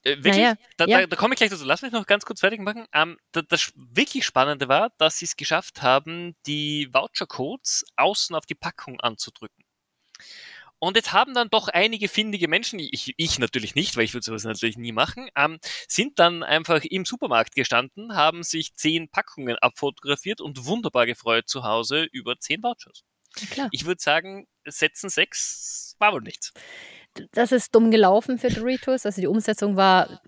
Äh, 0.05 0.17
wirklich? 0.17 0.37
Naja, 0.37 0.55
da, 0.77 0.87
ja. 0.87 1.01
da, 1.01 1.07
da 1.07 1.17
komme 1.17 1.35
ich 1.35 1.39
gleich 1.39 1.51
dazu. 1.51 1.65
Lass 1.65 1.83
mich 1.83 1.93
noch 1.93 2.07
ganz 2.07 2.25
kurz 2.25 2.41
fertig 2.41 2.61
machen. 2.61 2.87
Ähm, 2.93 3.19
da, 3.33 3.43
das 3.43 3.73
wirklich 3.77 4.25
Spannende 4.25 4.69
war, 4.69 4.91
dass 4.99 5.19
sie 5.19 5.27
es 5.27 5.37
geschafft 5.37 5.83
haben, 5.83 6.35
die 6.47 6.89
Voucher-Codes 6.93 7.85
außen 7.97 8.35
auf 8.35 8.47
die 8.47 8.55
Packung 8.55 9.01
anzudrücken. 9.01 9.65
Und 10.79 10.97
jetzt 10.97 11.13
haben 11.13 11.33
dann 11.33 11.49
doch 11.49 11.69
einige 11.69 12.09
findige 12.09 12.49
Menschen, 12.49 12.81
ich, 12.81 13.15
ich 13.17 13.39
natürlich 13.39 13.77
nicht, 13.77 13.97
weil 13.97 14.03
ich 14.03 14.15
würde 14.15 14.25
sowas 14.25 14.43
natürlich 14.43 14.77
nie 14.77 14.91
machen, 14.91 15.29
ähm, 15.37 15.61
sind 15.87 16.19
dann 16.19 16.43
einfach 16.43 16.83
im 16.83 17.05
Supermarkt 17.05 17.55
gestanden, 17.55 18.17
haben 18.17 18.43
sich 18.43 18.75
zehn 18.75 19.09
Packungen 19.09 19.57
abfotografiert 19.61 20.41
und 20.41 20.65
wunderbar 20.65 21.07
gefreut 21.07 21.49
zu 21.49 21.63
Hause 21.63 22.09
über 22.11 22.37
zehn 22.41 22.65
Vouchers. 22.65 23.05
Ja, 23.55 23.69
ich 23.71 23.85
würde 23.85 24.01
sagen, 24.01 24.47
Setzen 24.67 25.09
sechs 25.09 25.97
war 25.99 26.13
wohl 26.13 26.23
nichts. 26.23 26.53
Das 27.33 27.53
ist 27.53 27.75
dumm 27.75 27.91
gelaufen 27.91 28.39
für 28.39 28.49
Doritos. 28.49 29.07
Also 29.07 29.21
die 29.21 29.27
Umsetzung 29.27 29.77
war 29.77 30.23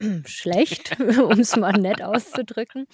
schlecht, 0.26 0.98
um 1.00 1.40
es 1.40 1.56
mal 1.56 1.72
nett 1.72 2.02
auszudrücken. 2.02 2.86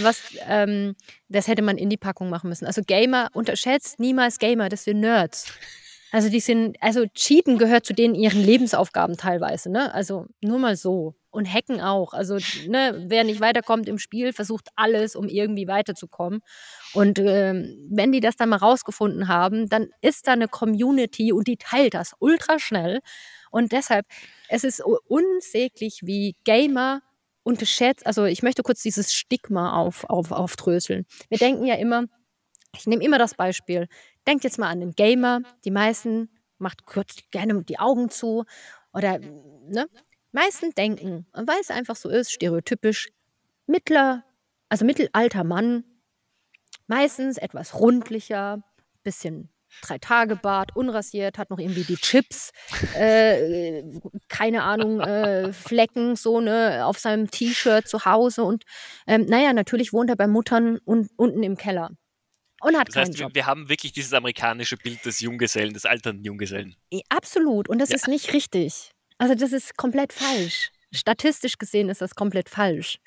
Was, 0.00 0.22
ähm, 0.46 0.96
das 1.28 1.48
hätte 1.48 1.62
man 1.62 1.78
in 1.78 1.90
die 1.90 1.96
Packung 1.96 2.30
machen 2.30 2.48
müssen. 2.48 2.66
Also 2.66 2.82
Gamer, 2.82 3.28
unterschätzt 3.34 4.00
niemals 4.00 4.38
Gamer, 4.38 4.68
das 4.68 4.84
sind 4.84 5.00
Nerds. 5.00 5.52
Also 6.12 6.30
die 6.30 6.40
sind, 6.40 6.78
also 6.80 7.04
Cheaten 7.14 7.58
gehört 7.58 7.84
zu 7.84 7.92
denen 7.92 8.14
ihren 8.14 8.42
Lebensaufgaben 8.42 9.16
teilweise, 9.16 9.70
ne? 9.70 9.92
Also 9.92 10.26
nur 10.40 10.58
mal 10.58 10.76
so. 10.76 11.14
Und 11.30 11.52
Hacken 11.52 11.82
auch. 11.82 12.14
Also, 12.14 12.38
ne, 12.66 13.04
wer 13.08 13.24
nicht 13.24 13.40
weiterkommt 13.40 13.88
im 13.88 13.98
Spiel, 13.98 14.32
versucht 14.32 14.68
alles, 14.76 15.14
um 15.14 15.28
irgendwie 15.28 15.68
weiterzukommen. 15.68 16.40
Und 16.96 17.18
ähm, 17.18 17.76
wenn 17.90 18.10
die 18.10 18.20
das 18.20 18.36
dann 18.36 18.48
mal 18.48 18.56
rausgefunden 18.56 19.28
haben, 19.28 19.68
dann 19.68 19.90
ist 20.00 20.26
da 20.26 20.32
eine 20.32 20.48
Community 20.48 21.30
und 21.30 21.46
die 21.46 21.58
teilt 21.58 21.92
das 21.92 22.14
ultra 22.20 22.58
schnell. 22.58 23.00
Und 23.50 23.72
deshalb, 23.72 24.06
es 24.48 24.64
ist 24.64 24.82
unsäglich, 24.82 26.00
wie 26.04 26.36
Gamer 26.44 27.02
unterschätzt, 27.42 28.06
also 28.06 28.24
ich 28.24 28.42
möchte 28.42 28.62
kurz 28.62 28.80
dieses 28.80 29.12
Stigma 29.12 29.76
auf, 29.76 30.04
auf, 30.04 30.32
aufdröseln. 30.32 31.04
Wir 31.28 31.36
denken 31.36 31.66
ja 31.66 31.74
immer, 31.74 32.04
ich 32.74 32.86
nehme 32.86 33.04
immer 33.04 33.18
das 33.18 33.34
Beispiel, 33.34 33.88
denkt 34.26 34.44
jetzt 34.44 34.58
mal 34.58 34.70
an 34.70 34.80
den 34.80 34.92
Gamer, 34.92 35.42
die 35.66 35.70
meisten 35.70 36.30
macht 36.56 36.86
kurz 36.86 37.16
gerne 37.30 37.62
die 37.62 37.78
Augen 37.78 38.08
zu 38.08 38.44
oder 38.94 39.18
ne? 39.18 39.86
Meisten 40.32 40.70
denken, 40.70 41.26
weil 41.34 41.60
es 41.60 41.70
einfach 41.70 41.96
so 41.96 42.08
ist, 42.08 42.32
stereotypisch, 42.32 43.10
mittler, 43.66 44.24
also 44.70 44.86
mittelalter 44.86 45.44
Mann, 45.44 45.84
meistens 46.86 47.38
etwas 47.38 47.74
rundlicher, 47.74 48.62
bisschen 49.02 49.50
drei 49.82 49.98
Tage 49.98 50.36
Bart, 50.36 50.74
unrasiert, 50.74 51.38
hat 51.38 51.50
noch 51.50 51.58
irgendwie 51.58 51.84
die 51.84 51.96
Chips, 51.96 52.52
äh, 52.94 53.82
keine 54.28 54.62
Ahnung, 54.62 55.00
äh, 55.00 55.52
Flecken 55.52 56.16
so 56.16 56.40
ne 56.40 56.84
auf 56.84 56.98
seinem 56.98 57.30
T-Shirt 57.30 57.86
zu 57.86 58.04
Hause 58.04 58.44
und 58.44 58.64
ähm, 59.06 59.26
naja, 59.26 59.52
natürlich 59.52 59.92
wohnt 59.92 60.10
er 60.10 60.16
bei 60.16 60.26
Muttern 60.26 60.78
und 60.84 61.10
unten 61.16 61.42
im 61.42 61.56
Keller. 61.56 61.90
Und 62.62 62.78
hat 62.78 62.88
das 62.88 62.96
heißt, 62.96 63.18
Job. 63.18 63.34
wir 63.34 63.46
haben 63.46 63.68
wirklich 63.68 63.92
dieses 63.92 64.14
amerikanische 64.14 64.76
Bild 64.76 65.04
des 65.04 65.20
Junggesellen, 65.20 65.74
des 65.74 65.84
alternden 65.84 66.24
Junggesellen. 66.24 66.74
Absolut. 67.10 67.68
Und 67.68 67.78
das 67.78 67.90
ja. 67.90 67.96
ist 67.96 68.08
nicht 68.08 68.32
richtig. 68.32 68.92
Also 69.18 69.34
das 69.34 69.52
ist 69.52 69.76
komplett 69.76 70.12
falsch. 70.12 70.70
Statistisch 70.90 71.58
gesehen 71.58 71.90
ist 71.90 72.00
das 72.00 72.14
komplett 72.14 72.48
falsch. 72.48 72.98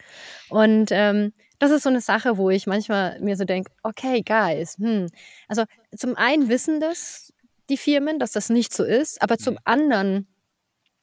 Und 0.49 0.89
ähm, 0.91 1.33
das 1.59 1.71
ist 1.71 1.83
so 1.83 1.89
eine 1.89 2.01
Sache, 2.01 2.37
wo 2.37 2.49
ich 2.49 2.67
manchmal 2.67 3.19
mir 3.19 3.35
so 3.35 3.45
denke, 3.45 3.71
okay, 3.83 4.21
guys, 4.21 4.77
hm. 4.77 5.07
Also 5.47 5.63
zum 5.95 6.15
einen 6.15 6.49
wissen 6.49 6.79
das 6.79 7.33
die 7.69 7.77
Firmen, 7.77 8.19
dass 8.19 8.31
das 8.31 8.49
nicht 8.49 8.73
so 8.73 8.83
ist, 8.83 9.21
aber 9.21 9.37
zum 9.37 9.53
mhm. 9.55 9.59
anderen 9.65 10.27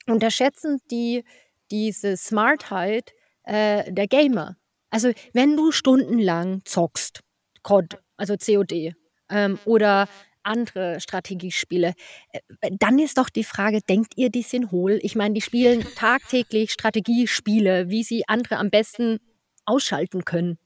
unterschätzen 0.06 0.80
die 0.90 1.24
diese 1.70 2.16
Smartheit 2.16 3.12
äh, 3.44 3.92
der 3.92 4.08
Gamer. 4.08 4.56
Also 4.90 5.12
wenn 5.32 5.56
du 5.56 5.72
stundenlang 5.72 6.62
zockst, 6.64 7.20
COD, 7.62 7.98
also 8.16 8.36
COD, 8.36 8.94
ähm, 9.28 9.58
oder 9.64 10.08
andere 10.42 11.00
Strategiespiele. 11.00 11.94
Äh, 12.30 12.40
dann 12.78 12.98
ist 12.98 13.18
doch 13.18 13.28
die 13.28 13.44
Frage, 13.44 13.80
denkt 13.80 14.12
ihr, 14.16 14.30
die 14.30 14.42
sind 14.42 14.70
hohl? 14.70 14.98
Ich 15.02 15.16
meine, 15.16 15.34
die 15.34 15.40
spielen 15.42 15.84
tagtäglich 15.96 16.70
Strategiespiele, 16.70 17.90
wie 17.90 18.04
sie 18.04 18.28
andere 18.28 18.58
am 18.58 18.70
besten 18.70 19.18
ausschalten 19.66 20.24
können. 20.24 20.58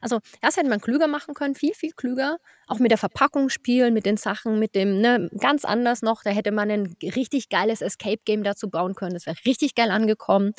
Also 0.00 0.20
das 0.40 0.56
hätte 0.56 0.68
man 0.68 0.80
klüger 0.80 1.08
machen 1.08 1.34
können, 1.34 1.54
viel, 1.54 1.74
viel 1.74 1.92
klüger. 1.92 2.38
Auch 2.68 2.78
mit 2.78 2.90
der 2.90 2.98
Verpackung 2.98 3.48
spielen, 3.48 3.94
mit 3.94 4.06
den 4.06 4.16
Sachen, 4.16 4.58
mit 4.58 4.74
dem, 4.74 5.00
ne, 5.00 5.28
ganz 5.38 5.64
anders 5.64 6.02
noch. 6.02 6.22
Da 6.22 6.30
hätte 6.30 6.52
man 6.52 6.70
ein 6.70 6.96
richtig 7.02 7.48
geiles 7.48 7.80
Escape-Game 7.80 8.42
dazu 8.42 8.68
bauen 8.68 8.94
können. 8.94 9.14
Das 9.14 9.26
wäre 9.26 9.36
richtig 9.44 9.74
geil 9.74 9.90
angekommen. 9.90 10.52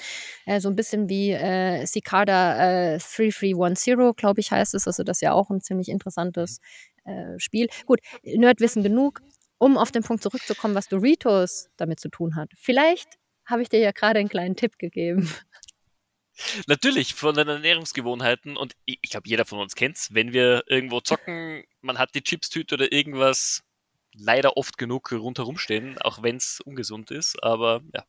Äh, 0.45 0.59
so 0.59 0.69
ein 0.69 0.75
bisschen 0.75 1.09
wie 1.09 1.31
äh, 1.31 1.85
Cicada 1.85 2.95
äh, 2.95 2.99
3310, 2.99 4.13
glaube 4.15 4.39
ich, 4.39 4.51
heißt 4.51 4.73
es. 4.73 4.87
Also 4.87 5.03
das 5.03 5.17
ist 5.17 5.21
ja 5.21 5.33
auch 5.33 5.49
ein 5.49 5.61
ziemlich 5.61 5.89
interessantes 5.89 6.59
äh, 7.05 7.37
Spiel. 7.37 7.67
Gut, 7.85 7.99
Nerdwissen 8.23 8.83
genug, 8.83 9.21
um 9.57 9.77
auf 9.77 9.91
den 9.91 10.03
Punkt 10.03 10.23
zurückzukommen, 10.23 10.75
was 10.75 10.87
Doritos 10.87 11.69
damit 11.77 11.99
zu 11.99 12.09
tun 12.09 12.35
hat. 12.35 12.51
Vielleicht 12.57 13.17
habe 13.45 13.61
ich 13.61 13.69
dir 13.69 13.79
ja 13.79 13.91
gerade 13.91 14.19
einen 14.19 14.29
kleinen 14.29 14.55
Tipp 14.55 14.77
gegeben. 14.77 15.29
Natürlich, 16.67 17.13
von 17.13 17.35
den 17.35 17.47
Ernährungsgewohnheiten 17.47 18.57
und 18.57 18.73
ich, 18.85 18.99
ich 19.01 19.09
glaube, 19.09 19.27
jeder 19.27 19.45
von 19.45 19.59
uns 19.59 19.75
kennt 19.75 19.97
es, 19.97 20.13
wenn 20.13 20.33
wir 20.33 20.63
irgendwo 20.67 21.01
zocken, 21.01 21.63
man 21.81 21.97
hat 21.97 22.15
die 22.15 22.23
Chipstüte 22.23 22.75
oder 22.75 22.91
irgendwas 22.91 23.63
leider 24.13 24.57
oft 24.57 24.77
genug 24.77 25.11
rundherum 25.11 25.57
stehen, 25.57 25.97
auch 25.99 26.23
wenn 26.23 26.37
es 26.37 26.61
ungesund 26.61 27.11
ist, 27.11 27.41
aber 27.43 27.81
ja. 27.93 28.03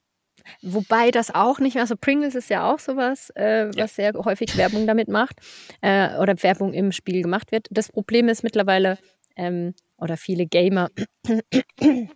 Wobei 0.63 1.11
das 1.11 1.35
auch 1.35 1.59
nicht, 1.59 1.77
also 1.77 1.95
Pringles 1.97 2.35
ist 2.35 2.49
ja 2.49 2.73
auch 2.73 2.79
sowas, 2.79 3.31
äh, 3.31 3.69
was 3.69 3.77
ja. 3.77 3.89
sehr 3.89 4.13
häufig 4.25 4.57
Werbung 4.57 4.87
damit 4.87 5.09
macht 5.09 5.37
äh, 5.81 6.17
oder 6.19 6.41
Werbung 6.43 6.73
im 6.73 6.93
Spiel 6.93 7.23
gemacht 7.23 7.53
wird. 7.53 7.67
Das 7.71 7.91
Problem 7.91 8.29
ist 8.29 8.43
mittlerweile, 8.43 8.99
ähm, 9.37 9.75
oder 9.99 10.17
viele 10.17 10.47
Gamer 10.47 10.91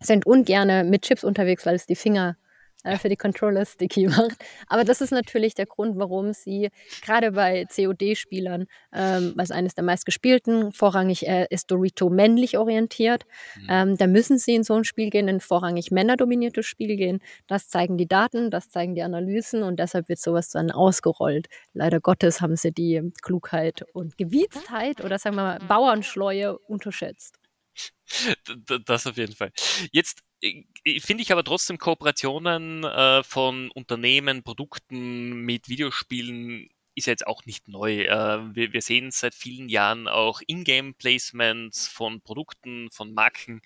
sind 0.00 0.26
ungerne 0.26 0.84
mit 0.84 1.02
Chips 1.02 1.24
unterwegs, 1.24 1.66
weil 1.66 1.74
es 1.74 1.86
die 1.86 1.96
Finger 1.96 2.36
äh, 2.84 2.98
für 2.98 3.08
die 3.08 3.16
Controller 3.16 3.64
sticky 3.64 4.06
macht. 4.08 4.36
Aber 4.68 4.84
das 4.84 5.00
ist 5.00 5.10
natürlich 5.10 5.54
der 5.54 5.66
Grund, 5.66 5.98
warum 5.98 6.32
sie 6.32 6.70
gerade 7.02 7.32
bei 7.32 7.64
COD-Spielern, 7.64 8.66
ähm, 8.92 9.32
was 9.36 9.50
eines 9.50 9.74
der 9.74 9.84
meistgespielten, 9.84 10.72
vorrangig 10.72 11.26
äh, 11.26 11.46
ist 11.50 11.70
Dorito 11.70 12.10
männlich 12.10 12.58
orientiert. 12.58 13.24
Mhm. 13.56 13.66
Ähm, 13.68 13.96
da 13.96 14.06
müssen 14.06 14.38
sie 14.38 14.54
in 14.54 14.64
so 14.64 14.74
ein 14.74 14.84
Spiel 14.84 15.10
gehen, 15.10 15.28
in 15.28 15.36
ein 15.36 15.40
vorrangig 15.40 15.90
männerdominiertes 15.90 16.66
Spiel 16.66 16.96
gehen. 16.96 17.20
Das 17.46 17.68
zeigen 17.68 17.96
die 17.96 18.06
Daten, 18.06 18.50
das 18.50 18.68
zeigen 18.68 18.94
die 18.94 19.02
Analysen 19.02 19.62
und 19.62 19.78
deshalb 19.78 20.08
wird 20.08 20.20
sowas 20.20 20.50
dann 20.50 20.70
ausgerollt. 20.70 21.46
Leider 21.72 22.00
Gottes 22.00 22.40
haben 22.40 22.56
sie 22.56 22.72
die 22.72 23.12
Klugheit 23.22 23.84
und 23.92 24.16
Gewieztheit 24.16 25.04
oder 25.04 25.18
sagen 25.18 25.36
wir 25.36 25.42
mal 25.42 25.58
Bauernschleue 25.66 26.58
unterschätzt. 26.58 27.38
Das 28.86 29.06
auf 29.06 29.16
jeden 29.16 29.34
Fall. 29.34 29.50
Jetzt 29.92 30.22
finde 30.40 31.22
ich 31.22 31.32
aber 31.32 31.44
trotzdem 31.44 31.78
Kooperationen 31.78 32.84
äh, 32.84 33.22
von 33.22 33.70
Unternehmen, 33.70 34.42
Produkten 34.42 35.40
mit 35.42 35.68
Videospielen 35.68 36.68
ist 36.94 37.06
ja 37.06 37.12
jetzt 37.12 37.26
auch 37.26 37.44
nicht 37.44 37.68
neu. 37.68 38.02
Äh, 38.04 38.54
wir, 38.54 38.72
wir 38.72 38.82
sehen 38.82 39.10
seit 39.10 39.34
vielen 39.34 39.68
Jahren 39.68 40.08
auch 40.08 40.40
Ingame-Placements 40.46 41.88
von 41.88 42.22
Produkten, 42.22 42.90
von 42.90 43.12
Marken. 43.12 43.60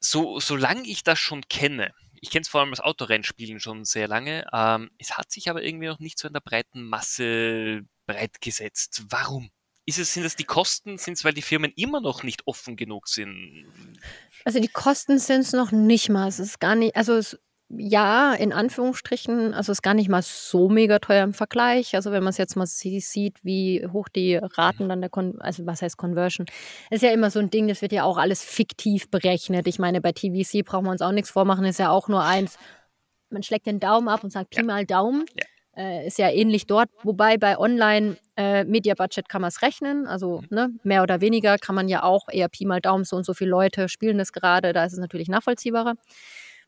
So, 0.00 0.40
solange 0.40 0.86
ich 0.88 1.04
das 1.04 1.18
schon 1.18 1.42
kenne, 1.48 1.92
ich 2.20 2.30
kenne 2.30 2.42
es 2.42 2.48
vor 2.48 2.60
allem 2.60 2.70
als 2.70 2.80
Autorennspielen 2.80 3.60
schon 3.60 3.84
sehr 3.84 4.08
lange, 4.08 4.46
ähm, 4.52 4.90
es 4.98 5.16
hat 5.18 5.30
sich 5.30 5.50
aber 5.50 5.62
irgendwie 5.62 5.86
noch 5.86 5.98
nicht 5.98 6.18
so 6.18 6.26
in 6.26 6.34
der 6.34 6.40
breiten 6.40 6.82
Masse 6.82 7.82
breit 8.06 8.40
gesetzt. 8.40 9.04
Warum? 9.10 9.50
Ist 9.86 10.00
es, 10.00 10.12
sind 10.12 10.24
das 10.24 10.34
die 10.34 10.44
Kosten? 10.44 10.98
Sind 10.98 11.14
es, 11.14 11.24
weil 11.24 11.32
die 11.32 11.42
Firmen 11.42 11.72
immer 11.76 12.00
noch 12.00 12.24
nicht 12.24 12.42
offen 12.46 12.76
genug 12.76 13.06
sind? 13.06 13.66
Also 14.44 14.58
die 14.58 14.68
Kosten 14.68 15.18
sind 15.20 15.42
es 15.42 15.52
noch 15.52 15.70
nicht 15.70 16.08
mal. 16.08 16.26
Es 16.26 16.40
ist 16.40 16.58
gar 16.58 16.74
nicht, 16.74 16.96
also 16.96 17.14
es, 17.14 17.38
ja, 17.68 18.32
in 18.34 18.52
Anführungsstrichen, 18.52 19.54
also 19.54 19.72
es 19.72 19.78
ist 19.78 19.82
gar 19.82 19.94
nicht 19.94 20.08
mal 20.08 20.22
so 20.22 20.68
mega 20.68 20.98
teuer 20.98 21.22
im 21.22 21.34
Vergleich. 21.34 21.94
Also 21.94 22.10
wenn 22.10 22.24
man 22.24 22.30
es 22.30 22.36
jetzt 22.36 22.56
mal 22.56 22.66
sieht, 22.66 23.44
wie 23.44 23.86
hoch 23.92 24.08
die 24.08 24.36
Raten 24.36 24.88
dann 24.88 25.00
der, 25.00 25.10
Kon 25.10 25.40
also 25.40 25.66
was 25.66 25.82
heißt 25.82 25.96
Conversion, 25.96 26.46
ist 26.90 27.02
ja 27.02 27.12
immer 27.12 27.30
so 27.30 27.38
ein 27.38 27.50
Ding, 27.50 27.68
das 27.68 27.80
wird 27.80 27.92
ja 27.92 28.02
auch 28.02 28.18
alles 28.18 28.42
fiktiv 28.42 29.08
berechnet. 29.08 29.68
Ich 29.68 29.78
meine, 29.78 30.00
bei 30.00 30.10
TVC 30.12 30.64
brauchen 30.64 30.86
wir 30.86 30.90
uns 30.92 31.02
auch 31.02 31.12
nichts 31.12 31.30
vormachen, 31.30 31.64
ist 31.64 31.78
ja 31.78 31.90
auch 31.90 32.08
nur 32.08 32.24
eins. 32.24 32.58
Man 33.30 33.44
schlägt 33.44 33.66
den 33.66 33.78
Daumen 33.80 34.08
ab 34.08 34.24
und 34.24 34.30
sagt 34.30 34.50
Pi 34.50 34.58
ja. 34.58 34.64
mal 34.64 34.84
Daumen. 34.84 35.26
Ja. 35.34 35.44
Äh, 35.76 36.06
ist 36.06 36.18
ja 36.18 36.30
ähnlich 36.30 36.66
dort, 36.66 36.88
wobei 37.02 37.36
bei 37.36 37.58
Online 37.58 38.16
äh, 38.38 38.64
Media 38.64 38.94
Budget 38.94 39.28
kann 39.28 39.42
man 39.42 39.48
es 39.48 39.60
rechnen, 39.60 40.06
also 40.06 40.40
mhm. 40.40 40.46
ne, 40.50 40.70
mehr 40.84 41.02
oder 41.02 41.20
weniger 41.20 41.58
kann 41.58 41.74
man 41.74 41.86
ja 41.88 42.02
auch 42.02 42.28
eher 42.30 42.48
Pi 42.48 42.64
mal 42.64 42.80
Daumen, 42.80 43.04
so 43.04 43.16
und 43.16 43.26
so 43.26 43.34
viele 43.34 43.50
Leute 43.50 43.90
spielen 43.90 44.16
das 44.16 44.32
gerade, 44.32 44.72
da 44.72 44.84
ist 44.86 44.94
es 44.94 44.98
natürlich 44.98 45.28
nachvollziehbarer. 45.28 45.94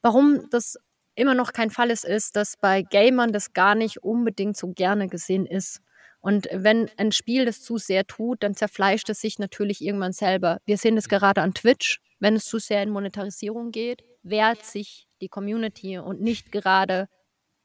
Warum 0.02 0.50
das 0.50 0.76
immer 1.14 1.34
noch 1.34 1.54
kein 1.54 1.70
Fall 1.70 1.90
ist, 1.90 2.04
ist, 2.04 2.36
dass 2.36 2.58
bei 2.58 2.82
Gamern 2.82 3.32
das 3.32 3.54
gar 3.54 3.74
nicht 3.74 4.02
unbedingt 4.02 4.58
so 4.58 4.68
gerne 4.68 5.08
gesehen 5.08 5.46
ist. 5.46 5.80
Und 6.20 6.48
wenn 6.52 6.90
ein 6.98 7.10
Spiel 7.10 7.46
das 7.46 7.62
zu 7.62 7.78
sehr 7.78 8.06
tut, 8.06 8.42
dann 8.42 8.54
zerfleischt 8.54 9.08
es 9.08 9.22
sich 9.22 9.38
natürlich 9.38 9.80
irgendwann 9.82 10.12
selber. 10.12 10.58
Wir 10.66 10.76
sehen 10.76 10.96
das 10.96 11.06
mhm. 11.06 11.10
gerade 11.10 11.40
an 11.40 11.54
Twitch, 11.54 12.00
wenn 12.20 12.36
es 12.36 12.44
zu 12.44 12.58
sehr 12.58 12.82
in 12.82 12.90
Monetarisierung 12.90 13.70
geht, 13.70 14.04
wehrt 14.22 14.66
sich 14.66 15.08
die 15.22 15.28
Community 15.28 15.96
und 15.96 16.20
nicht 16.20 16.52
gerade 16.52 17.08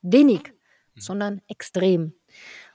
wenig 0.01 0.53
Mhm. 0.95 1.01
sondern 1.01 1.41
extrem. 1.47 2.13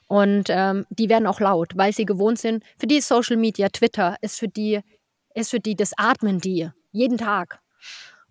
Und 0.07 0.45
ähm, 0.49 0.85
die 0.89 1.07
werden 1.09 1.27
auch 1.27 1.39
laut, 1.39 1.77
weil 1.77 1.93
sie 1.93 2.05
gewohnt 2.05 2.39
sind. 2.39 2.63
Für 2.79 2.87
die 2.87 3.01
Social 3.01 3.37
Media, 3.37 3.69
Twitter 3.69 4.17
ist 4.21 4.39
für 4.39 4.47
die, 4.47 4.81
ist 5.35 5.51
für 5.51 5.59
die, 5.59 5.75
das 5.75 5.93
atmen 5.97 6.39
die 6.39 6.69
jeden 6.91 7.17
Tag. 7.17 7.59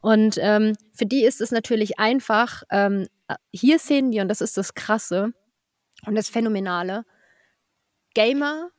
Und 0.00 0.38
ähm, 0.40 0.75
für 0.92 1.07
die 1.07 1.25
ist 1.25 1.40
es 1.40 1.50
natürlich 1.50 1.99
einfach, 1.99 2.62
ähm, 2.71 3.07
hier 3.52 3.78
sehen 3.78 4.11
wir, 4.11 4.23
und 4.23 4.28
das 4.28 4.40
ist 4.40 4.57
das 4.57 4.75
Krasse 4.75 5.33
und 6.07 6.14
das 6.14 6.28
Phänomenale, 6.28 7.04
Gamer 8.14 8.71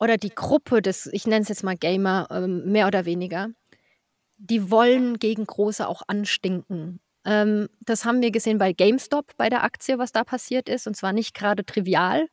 oder 0.00 0.16
die 0.16 0.34
Gruppe 0.34 0.82
des, 0.82 1.06
ich 1.06 1.26
nenne 1.26 1.42
es 1.42 1.48
jetzt 1.48 1.64
mal 1.64 1.76
Gamer, 1.76 2.28
ähm, 2.30 2.70
mehr 2.70 2.86
oder 2.86 3.04
weniger, 3.04 3.50
die 4.36 4.70
wollen 4.70 5.18
gegen 5.18 5.44
Große 5.44 5.86
auch 5.86 6.02
anstinken. 6.06 7.00
Ähm, 7.28 7.68
das 7.80 8.06
haben 8.06 8.22
wir 8.22 8.30
gesehen 8.30 8.56
bei 8.56 8.72
GameStop, 8.72 9.36
bei 9.36 9.50
der 9.50 9.62
Aktie, 9.62 9.98
was 9.98 10.12
da 10.12 10.24
passiert 10.24 10.66
ist, 10.70 10.86
und 10.86 10.96
zwar 10.96 11.12
nicht 11.12 11.34
gerade 11.34 11.62
trivial. 11.66 12.28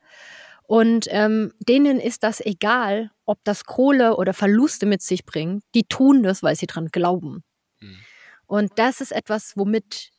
Und 0.64 1.08
ähm, 1.10 1.52
denen 1.60 2.00
ist 2.00 2.24
das 2.24 2.40
egal, 2.40 3.12
ob 3.26 3.40
das 3.44 3.66
Kohle 3.66 4.16
oder 4.16 4.34
Verluste 4.34 4.86
mit 4.86 5.02
sich 5.02 5.26
bringt. 5.26 5.64
Die 5.76 5.84
tun 5.84 6.24
das, 6.24 6.44
weil 6.44 6.56
sie 6.56 6.66
dran 6.66 6.88
glauben. 6.88 7.44
Mhm. 7.82 7.98
Und 8.48 8.72
das 8.78 9.02
ist 9.02 9.12
etwas, 9.12 9.58
womit, 9.58 10.12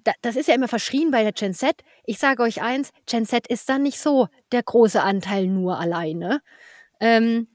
da, 0.00 0.12
das 0.22 0.34
ist 0.34 0.48
ja 0.48 0.56
immer 0.56 0.68
verschrien 0.68 1.12
bei 1.12 1.22
der 1.22 1.32
Gen 1.32 1.54
Z. 1.54 1.82
Ich 2.04 2.18
sage 2.18 2.42
euch 2.42 2.60
eins, 2.60 2.90
Gen 3.06 3.26
Z 3.26 3.46
ist 3.46 3.68
dann 3.68 3.84
nicht 3.84 4.00
so 4.00 4.26
der 4.50 4.64
große 4.64 5.00
Anteil 5.00 5.46
nur 5.46 5.78
alleine. 5.78 6.40
Ähm, 6.98 7.46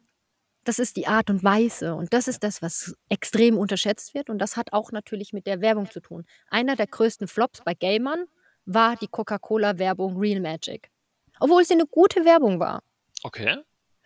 das 0.71 0.79
ist 0.79 0.95
die 0.95 1.05
Art 1.05 1.29
und 1.29 1.43
Weise 1.43 1.95
und 1.95 2.13
das 2.13 2.29
ist 2.29 2.45
das, 2.45 2.61
was 2.61 2.95
extrem 3.09 3.57
unterschätzt 3.57 4.13
wird 4.13 4.29
und 4.29 4.39
das 4.39 4.55
hat 4.55 4.71
auch 4.71 4.93
natürlich 4.93 5.33
mit 5.33 5.45
der 5.45 5.59
Werbung 5.59 5.91
zu 5.91 5.99
tun. 5.99 6.25
Einer 6.47 6.77
der 6.77 6.87
größten 6.87 7.27
Flops 7.27 7.59
bei 7.65 7.73
Gamern 7.73 8.23
war 8.63 8.95
die 8.95 9.09
Coca-Cola-Werbung 9.09 10.17
Real 10.17 10.39
Magic. 10.39 10.89
Obwohl 11.41 11.63
es 11.63 11.71
eine 11.71 11.85
gute 11.85 12.23
Werbung 12.23 12.61
war. 12.61 12.83
Okay, 13.21 13.57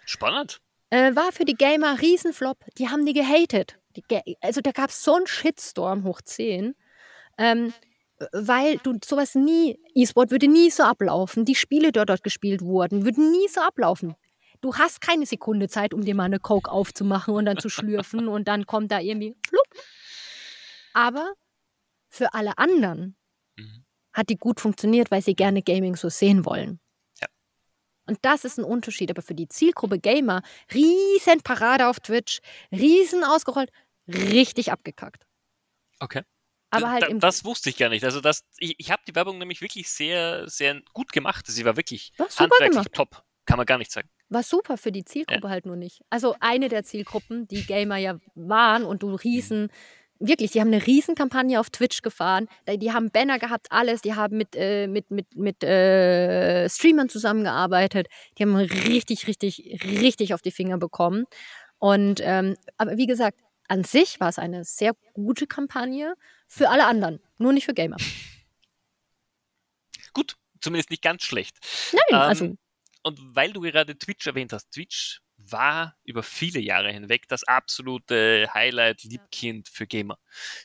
spannend. 0.06 0.60
Äh, 0.90 1.16
war 1.16 1.32
für 1.32 1.46
die 1.46 1.54
Gamer 1.54 2.02
Riesenflop. 2.02 2.58
Die 2.80 2.90
haben 2.90 3.06
die 3.06 3.14
gehatet. 3.14 3.78
Die, 3.96 4.04
also 4.42 4.62
da 4.62 4.72
gab 4.72 4.90
es 4.90 5.04
so 5.04 5.14
einen 5.14 5.28
Shitstorm 5.28 6.04
hoch 6.04 6.22
10. 6.24 6.74
Ähm, 7.38 7.76
weil 8.32 8.78
du 8.78 8.98
sowas 9.06 9.36
nie, 9.36 9.78
E-Sport 9.94 10.32
würde 10.32 10.48
nie 10.48 10.72
so 10.72 10.82
ablaufen. 10.82 11.46
Die 11.46 11.54
Spiele, 11.54 11.92
die 11.92 12.04
dort 12.04 12.24
gespielt 12.24 12.64
wurden, 12.64 13.06
würden 13.06 13.30
nie 13.30 13.48
so 13.50 13.62
ablaufen. 13.62 14.16
Du 14.66 14.76
hast 14.76 15.00
keine 15.00 15.28
Sekunde 15.28 15.70
Zeit, 15.70 15.94
um 15.94 16.02
dir 16.02 16.16
mal 16.16 16.24
eine 16.24 16.40
Coke 16.40 16.72
aufzumachen 16.72 17.36
und 17.36 17.46
dann 17.46 17.60
zu 17.60 17.70
schlürfen 17.70 18.28
und 18.28 18.48
dann 18.48 18.66
kommt 18.66 18.92
da 18.92 19.00
irgendwie 19.00 19.36
flupp. 19.48 19.68
Aber 20.92 21.34
für 22.10 22.34
alle 22.34 22.58
anderen 22.58 23.16
mhm. 23.58 23.86
hat 24.12 24.30
die 24.30 24.38
gut 24.38 24.60
funktioniert, 24.60 25.12
weil 25.12 25.22
sie 25.22 25.36
gerne 25.36 25.62
Gaming 25.62 25.96
so 25.96 26.10
sehen 26.10 26.46
wollen. 26.46 26.80
Ja. 27.22 27.28
Und 28.08 28.18
das 28.24 28.44
ist 28.44 28.58
ein 28.58 28.64
Unterschied. 28.64 29.12
Aber 29.12 29.22
für 29.22 29.36
die 29.36 29.48
Zielgruppe 29.48 30.00
Gamer, 30.00 30.42
riesen 30.74 31.42
Parade 31.44 31.88
auf 31.88 32.00
Twitch, 32.00 32.40
riesen 32.72 33.24
ausgerollt, 33.24 33.70
richtig 34.08 34.72
abgekackt. 34.72 35.28
Okay. 36.00 36.24
Aber 36.72 36.90
halt 36.90 37.04
da, 37.04 37.10
das 37.10 37.46
wusste 37.46 37.70
ich 37.70 37.78
gar 37.78 37.90
nicht. 37.90 38.04
Also 38.04 38.20
das, 38.20 38.44
ich, 38.58 38.74
ich 38.80 38.90
habe 38.90 39.04
die 39.08 39.14
Werbung 39.14 39.38
nämlich 39.38 39.62
wirklich 39.62 39.92
sehr, 39.92 40.50
sehr 40.50 40.82
gut 40.96 41.12
gemacht. 41.12 41.46
Sie 41.46 41.66
war 41.66 41.78
wirklich 41.78 42.14
handwerklich 42.18 42.72
gemacht. 42.72 42.94
top. 42.94 43.24
Kann 43.46 43.58
man 43.58 43.68
gar 43.68 43.78
nicht 43.78 43.92
sagen. 43.92 44.10
War 44.30 44.44
super 44.44 44.78
für 44.78 44.92
die 44.92 45.06
Zielgruppe 45.06 45.48
ja. 45.48 45.50
halt 45.50 45.66
nur 45.66 45.76
nicht. 45.76 46.02
Also 46.10 46.36
eine 46.40 46.70
der 46.70 46.84
Zielgruppen, 46.84 47.48
die 47.48 47.66
Gamer 47.66 47.98
ja 47.98 48.18
waren 48.34 48.84
und 48.84 49.04
du 49.04 49.14
riesen, 49.14 49.70
wirklich, 50.20 50.52
die 50.52 50.62
haben 50.62 50.74
eine 50.74 50.86
Riesenkampagne 50.86 51.60
auf 51.60 51.70
Twitch 51.70 52.02
gefahren. 52.02 52.48
Die 52.68 52.92
haben 52.92 53.12
Banner 53.12 53.40
gehabt, 53.40 53.68
alles. 53.72 54.02
Die 54.02 54.16
haben 54.16 54.38
mit, 54.38 54.56
äh, 54.56 54.88
mit, 54.88 55.12
mit, 55.12 55.36
mit 55.36 55.64
äh, 55.64 56.68
Streamern 56.70 57.10
zusammengearbeitet. 57.10 58.08
Die 58.38 58.44
haben 58.44 58.56
richtig, 58.56 59.28
richtig, 59.28 59.80
richtig 59.84 60.34
auf 60.34 60.42
die 60.42 60.52
Finger 60.52 60.78
bekommen. 60.78 61.26
Und 61.78 62.22
ähm, 62.24 62.56
aber 62.78 62.98
wie 62.98 63.06
gesagt, 63.06 63.42
an 63.68 63.84
sich 63.84 64.20
war 64.20 64.30
es 64.30 64.40
eine 64.40 64.64
sehr 64.64 64.94
gute 65.14 65.48
Kampagne 65.48 66.16
für 66.48 66.70
alle 66.70 66.86
anderen, 66.86 67.20
nur 67.38 67.54
nicht 67.54 67.66
für 67.66 67.74
Gamer. 67.74 67.98
Gut, 70.14 70.38
zumindest 70.62 70.90
nicht 70.90 71.02
ganz 71.02 71.24
schlecht. 71.24 71.58
Nein, 71.92 72.02
ähm, 72.10 72.16
also. 72.16 72.56
Und 73.06 73.20
weil 73.36 73.54
du 73.54 73.62
gerade 73.62 73.96
Twitch 74.00 74.26
erwähnt 74.26 74.52
hast, 74.52 74.72
Twitch 74.72 75.22
war 75.38 75.96
über 76.06 76.24
viele 76.24 76.60
Jahre 76.60 76.92
hinweg 76.92 77.28
das 77.28 77.44
absolute 77.44 78.50
Highlight, 78.52 79.04
Liebkind 79.04 79.70
für 79.70 79.86
Gamer. 79.86 80.18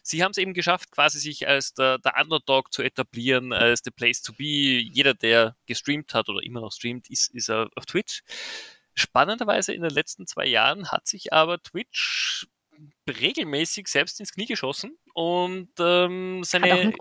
Sie 0.03 0.25
haben 0.25 0.31
es 0.31 0.39
eben 0.39 0.55
geschafft, 0.55 0.91
quasi 0.91 1.19
sich 1.19 1.47
als 1.47 1.75
der, 1.75 1.99
der, 1.99 2.17
Underdog 2.19 2.73
zu 2.73 2.83
etablieren, 2.83 3.53
als 3.53 3.83
the 3.85 3.91
place 3.91 4.23
to 4.23 4.33
be. 4.33 4.81
Jeder, 4.81 5.13
der 5.13 5.55
gestreamt 5.67 6.15
hat 6.15 6.31
oder 6.31 6.43
immer 6.43 6.63
noch 6.63 6.73
streamt, 6.73 7.11
ist, 7.11 7.29
ist 7.35 7.51
auf 7.51 7.85
Twitch. 7.85 8.23
Spannenderweise 8.95 9.75
in 9.75 9.83
den 9.83 9.91
letzten 9.91 10.27
zwei 10.27 10.47
Jahren 10.47 10.91
hat 10.91 11.07
sich 11.07 11.35
aber 11.35 11.63
Twitch 11.63 12.47
regelmäßig 13.07 13.87
selbst 13.87 14.19
ins 14.19 14.33
Knie 14.33 14.47
geschossen 14.47 14.97
und 15.13 15.69
ähm, 15.79 16.43
seine 16.43 16.95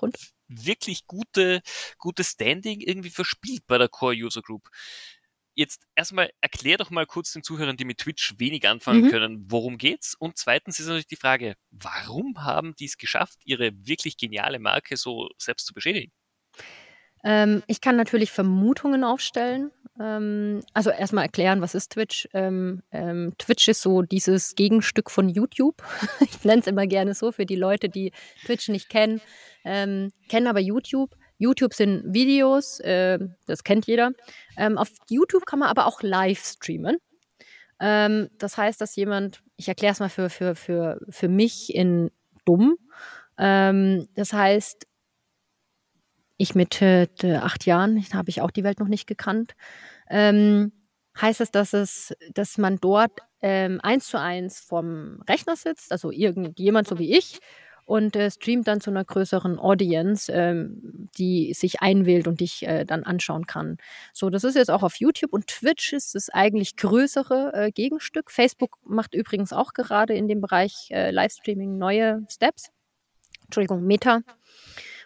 wirklich 0.50 1.08
gute, 1.08 1.62
gute 1.98 2.24
Standing 2.24 2.82
irgendwie 2.82 3.12
verspielt 3.12 3.66
bei 3.68 3.78
der 3.78 3.88
Core 3.88 4.16
User 4.16 4.42
Group. 4.42 4.68
Jetzt 5.60 5.82
erstmal 5.94 6.30
erklär 6.40 6.78
doch 6.78 6.90
mal 6.90 7.06
kurz 7.06 7.34
den 7.34 7.44
Zuhörern, 7.44 7.76
die 7.76 7.84
mit 7.84 7.98
Twitch 7.98 8.36
wenig 8.38 8.66
anfangen 8.66 9.02
mhm. 9.02 9.10
können, 9.10 9.46
worum 9.50 9.78
geht's? 9.78 10.16
Und 10.18 10.38
zweitens 10.38 10.80
ist 10.80 10.86
natürlich 10.86 11.08
die 11.08 11.18
Frage, 11.18 11.56
warum 11.70 12.46
haben 12.46 12.76
die 12.80 12.86
es 12.86 12.98
geschafft, 12.98 13.40
ihre 13.44 13.72
wirklich 13.86 14.16
geniale 14.16 14.60
Marke 14.60 14.96
so 14.96 15.28
selbst 15.38 15.66
zu 15.68 15.74
beschädigen? 15.74 16.14
Ähm, 17.26 17.62
ich 17.68 17.82
kann 17.82 17.98
natürlich 17.98 18.32
Vermutungen 18.32 19.04
aufstellen. 19.04 19.72
Ähm, 20.00 20.62
also 20.74 20.92
erstmal 20.92 21.26
erklären, 21.26 21.60
was 21.60 21.76
ist 21.76 21.92
Twitch? 21.92 22.30
Ähm, 22.34 22.82
ähm 22.94 23.34
Twitch 23.38 23.68
ist 23.68 23.82
so 23.82 24.02
dieses 24.02 24.56
Gegenstück 24.56 25.12
von 25.12 25.28
YouTube. 25.28 25.84
ich 26.22 26.42
nenne 26.46 26.62
es 26.62 26.68
immer 26.68 26.88
gerne 26.88 27.14
so 27.14 27.34
für 27.34 27.46
die 27.46 27.58
Leute, 27.58 27.90
die 27.90 28.14
Twitch 28.46 28.70
nicht 28.70 28.88
kennen, 28.88 29.20
ähm, 29.66 30.14
kennen 30.30 30.48
aber 30.48 30.62
YouTube. 30.62 31.18
YouTube 31.40 31.74
sind 31.74 32.04
Videos, 32.14 32.80
äh, 32.82 33.18
das 33.48 33.64
kennt 33.64 33.88
jeder. 33.88 34.12
Ähm, 34.58 34.78
auf 34.78 34.90
YouTube 35.10 35.46
kann 35.46 35.60
man 35.60 35.70
aber 35.70 35.88
auch 35.88 36.02
live 36.04 36.44
streamen. 36.46 36.98
das 37.82 38.58
heißt, 38.58 38.82
dass 38.82 38.98
jemand, 38.98 39.42
ich 39.56 39.70
erkläre 39.70 39.94
es 39.94 40.02
mal 40.02 40.10
für, 40.10 40.30
für, 40.30 40.54
für, 40.54 41.00
für 41.10 41.30
mich 41.30 41.74
in 41.74 42.12
dumm. 42.44 42.76
das 43.38 44.34
heißt, 44.34 44.86
ich 46.40 46.56
mit 46.56 46.82
äh, 46.82 47.08
acht 47.36 47.66
Jahren, 47.66 48.04
habe 48.14 48.30
ich 48.30 48.42
auch 48.42 48.52
die 48.52 48.64
Welt 48.64 48.80
noch 48.80 48.88
nicht 48.88 49.08
gekannt, 49.08 49.54
ähm, 50.10 50.72
heißt 51.20 51.42
es, 51.42 51.52
dass 51.52 51.74
es, 51.74 52.16
dass 52.34 52.58
man 52.58 52.78
dort 52.78 53.12
ähm, 53.42 53.80
eins 53.84 54.08
zu 54.08 54.20
eins 54.20 54.60
vom 54.60 55.22
Rechner 55.28 55.56
sitzt, 55.56 55.92
also 55.92 56.12
irgendjemand 56.12 56.88
so 56.88 56.98
wie 56.98 57.16
ich, 57.16 57.40
und 57.90 58.16
äh, 58.16 58.30
streamt 58.30 58.68
dann 58.68 58.82
zu 58.82 58.92
einer 58.92 59.04
größeren 59.04 59.58
Audience, 59.58 60.32
ähm, 60.32 61.10
die 61.18 61.56
sich 61.56 61.82
einwählt 61.82 62.28
und 62.28 62.40
dich 62.40 62.68
äh, 62.68 62.86
dann 62.86 63.04
anschauen 63.04 63.48
kann. 63.48 63.78
So, 64.14 64.30
das 64.30 64.44
ist 64.44 64.56
jetzt 64.56 64.70
auch 64.70 64.84
auf 64.84 64.98
YouTube 64.98 65.34
und 65.34 65.48
Twitch 65.48 65.92
ist 65.94 66.14
das 66.14 66.30
eigentlich 66.30 66.76
größere 66.76 67.52
äh, 67.56 67.72
Gegenstück. 67.72 68.30
Facebook 68.30 68.78
macht 68.86 69.16
übrigens 69.16 69.54
auch 69.54 69.74
gerade 69.74 70.14
in 70.14 70.28
dem 70.28 70.40
Bereich 70.40 70.90
äh, 70.92 71.10
Livestreaming 71.10 71.80
neue 71.80 72.28
Steps. 72.30 72.70
Entschuldigung, 73.46 73.84
Meta 73.84 74.22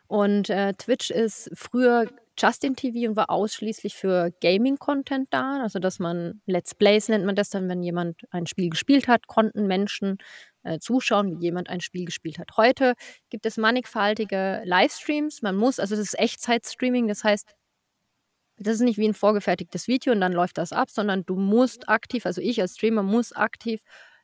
und 0.07 0.49
äh, 0.49 0.73
Twitch 0.73 1.09
ist 1.09 1.51
früher 1.53 2.09
Justin 2.37 2.75
TV 2.75 3.09
und 3.09 3.15
war 3.15 3.29
ausschließlich 3.29 3.95
für 3.95 4.31
Gaming-Content 4.41 5.27
da. 5.31 5.61
Also, 5.61 5.79
dass 5.79 5.99
man 5.99 6.41
Let's 6.45 6.75
Plays 6.75 7.09
nennt 7.09 7.25
man 7.25 7.35
das 7.35 7.49
dann, 7.49 7.69
wenn 7.69 7.83
jemand 7.83 8.21
ein 8.31 8.47
Spiel 8.47 8.69
gespielt 8.69 9.07
hat, 9.07 9.27
konnten 9.27 9.67
Menschen 9.67 10.17
äh, 10.63 10.79
zuschauen, 10.79 11.29
wie 11.29 11.43
jemand 11.43 11.69
ein 11.69 11.81
Spiel 11.81 12.05
gespielt 12.05 12.39
hat. 12.39 12.57
Heute 12.57 12.93
gibt 13.29 13.45
es 13.45 13.57
mannigfaltige 13.57 14.61
Livestreams. 14.65 15.41
Man 15.41 15.55
muss, 15.55 15.79
also 15.79 15.95
das 15.95 16.05
ist 16.05 16.19
Echtzeit-Streaming, 16.19 17.07
das 17.07 17.23
heißt, 17.23 17.53
das 18.57 18.75
ist 18.75 18.81
nicht 18.81 18.97
wie 18.97 19.07
ein 19.07 19.13
vorgefertigtes 19.13 19.87
Video 19.87 20.13
und 20.13 20.21
dann 20.21 20.31
läuft 20.33 20.57
das 20.57 20.73
ab, 20.73 20.89
sondern 20.89 21.25
du 21.25 21.35
musst 21.35 21.89
aktiv, 21.89 22.25
also 22.25 22.41
ich 22.41 22.61
als 22.61 22.75
Streamer 22.75 23.03
muss 23.03 23.33
aktiv 23.33 23.81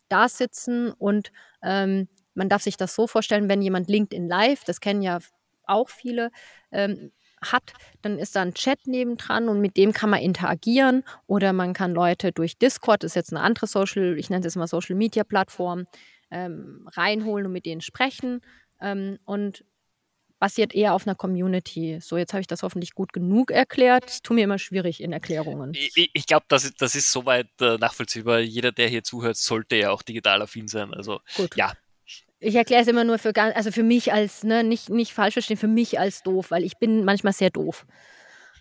da 0.07 0.29
sitzen 0.29 0.91
und 0.91 1.31
ähm, 1.63 2.07
man 2.35 2.49
darf 2.49 2.61
sich 2.63 2.77
das 2.77 2.95
so 2.95 3.07
vorstellen, 3.07 3.49
wenn 3.49 3.61
jemand 3.61 3.89
LinkedIn 3.89 4.27
Live, 4.27 4.63
das 4.63 4.79
kennen 4.79 5.01
ja 5.01 5.19
auch 5.65 5.89
viele, 5.89 6.31
ähm, 6.71 7.11
hat, 7.41 7.73
dann 8.01 8.17
ist 8.17 8.35
da 8.35 8.41
ein 8.41 8.53
Chat 8.53 8.87
nebendran 8.87 9.49
und 9.49 9.61
mit 9.61 9.77
dem 9.77 9.93
kann 9.93 10.09
man 10.09 10.21
interagieren 10.21 11.03
oder 11.27 11.53
man 11.53 11.73
kann 11.73 11.91
Leute 11.91 12.31
durch 12.31 12.57
Discord, 12.57 13.03
das 13.03 13.11
ist 13.11 13.15
jetzt 13.15 13.33
eine 13.33 13.41
andere 13.41 13.67
Social, 13.67 14.17
ich 14.17 14.29
nenne 14.29 14.45
es 14.45 14.55
mal 14.55 14.67
Social 14.67 14.95
Media 14.95 15.23
Plattform, 15.23 15.85
ähm, 16.31 16.87
reinholen 16.93 17.47
und 17.47 17.53
mit 17.53 17.65
denen 17.65 17.81
sprechen 17.81 18.41
ähm, 18.81 19.17
und 19.25 19.63
basiert 20.39 20.73
eher 20.73 20.93
auf 20.93 21.05
einer 21.05 21.15
Community. 21.15 21.99
So, 22.01 22.17
jetzt 22.17 22.33
habe 22.33 22.41
ich 22.41 22.47
das 22.47 22.63
hoffentlich 22.63 22.93
gut 22.93 23.11
genug 23.13 23.51
erklärt. 23.51 24.09
Es 24.09 24.21
tut 24.21 24.35
mir 24.35 24.45
immer 24.45 24.57
schwierig 24.57 25.03
in 25.03 25.11
Erklärungen. 25.11 25.73
Ich, 25.73 26.09
ich 26.13 26.25
glaube, 26.25 26.45
das, 26.47 26.73
das 26.75 26.95
ist 26.95 27.11
soweit 27.11 27.49
äh, 27.59 27.77
nachvollziehbar. 27.77 28.39
Jeder, 28.39 28.71
der 28.71 28.87
hier 28.87 29.03
zuhört, 29.03 29.35
sollte 29.35 29.75
ja 29.75 29.91
auch 29.91 30.01
digital 30.01 30.41
affin 30.41 30.67
sein. 30.67 30.93
Also 30.93 31.19
gut. 31.35 31.55
ja, 31.57 31.73
ich 32.39 32.55
erkläre 32.55 32.81
es 32.81 32.87
immer 32.87 33.03
nur 33.03 33.17
für 33.17 33.35
also 33.35 33.71
für 33.71 33.83
mich 33.83 34.13
als, 34.13 34.43
ne, 34.43 34.63
nicht, 34.63 34.89
nicht 34.89 35.13
falsch 35.13 35.33
verstehen, 35.33 35.57
für 35.57 35.67
mich 35.67 35.99
als 35.99 36.23
doof, 36.23 36.51
weil 36.51 36.63
ich 36.63 36.77
bin 36.77 37.03
manchmal 37.03 37.33
sehr 37.33 37.49
doof. 37.49 37.85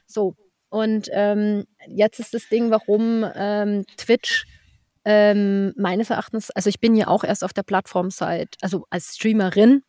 So. 0.07 0.35
Und 0.71 1.09
ähm, 1.13 1.65
jetzt 1.87 2.21
ist 2.21 2.35
das 2.35 2.49
Ding, 2.49 2.71
warum 2.71 3.25
ähm, 3.35 3.87
Twitch 3.97 4.47
ähm, 5.05 5.73
meines 5.77 6.11
Erachtens, 6.11 6.51
also 6.51 6.69
ich 6.69 6.81
bin 6.81 6.95
ja 6.95 7.07
auch 7.07 7.25
erst 7.25 7.43
auf 7.43 7.55
der 7.55 7.63
Plattform 7.63 8.11
seit, 8.11 8.57
also 8.61 8.85
als 8.91 9.17
Streamerin 9.17 9.83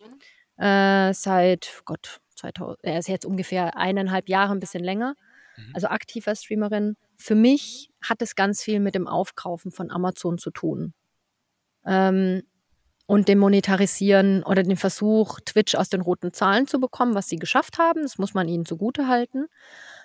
äh, 0.57 1.13
seit, 1.13 1.81
Gott, 1.83 2.21
2000, 2.37 2.79
er 2.83 2.99
ist 2.99 3.09
jetzt 3.09 3.25
ungefähr 3.25 3.75
eineinhalb 3.75 4.29
Jahre, 4.29 4.53
ein 4.53 4.61
bisschen 4.61 4.83
länger, 4.83 5.15
mhm. 5.57 5.71
also 5.73 5.87
aktiv 5.87 6.27
als 6.27 6.43
Streamerin. 6.43 6.95
Für 7.17 7.35
mich 7.35 7.89
hat 8.01 8.21
es 8.21 8.35
ganz 8.35 8.63
viel 8.63 8.79
mit 8.79 8.95
dem 8.95 9.07
Aufkaufen 9.07 9.71
von 9.71 9.91
Amazon 9.91 10.37
zu 10.37 10.51
tun. 10.51 10.93
Ähm, 11.85 12.43
und 13.09 13.27
dem 13.27 13.39
Monetarisieren 13.39 14.43
oder 14.43 14.61
den 14.61 14.77
Versuch, 14.77 15.39
Twitch 15.43 15.73
aus 15.73 15.89
den 15.89 16.01
roten 16.01 16.31
Zahlen 16.31 16.67
zu 16.67 16.79
bekommen, 16.79 17.15
was 17.15 17.27
sie 17.27 17.37
geschafft 17.37 17.79
haben. 17.79 18.03
Das 18.03 18.19
muss 18.19 18.35
man 18.35 18.47
ihnen 18.47 18.65
zugute 18.67 19.07
halten. 19.07 19.47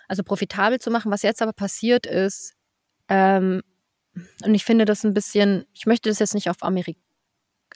Also 0.08 0.22
profitabel 0.24 0.78
zu 0.80 0.90
machen. 0.90 1.12
Was 1.12 1.22
jetzt 1.22 1.42
aber 1.42 1.52
passiert 1.52 2.06
ist, 2.06 2.54
Ähm, 3.10 3.62
und 4.44 4.54
ich 4.54 4.64
finde 4.64 4.86
das 4.86 5.04
ein 5.04 5.12
bisschen, 5.14 5.66
ich 5.74 5.86
möchte 5.86 6.08
das 6.08 6.18
jetzt 6.20 6.34
nicht 6.34 6.48
auf, 6.50 6.62
Ameri 6.62 6.96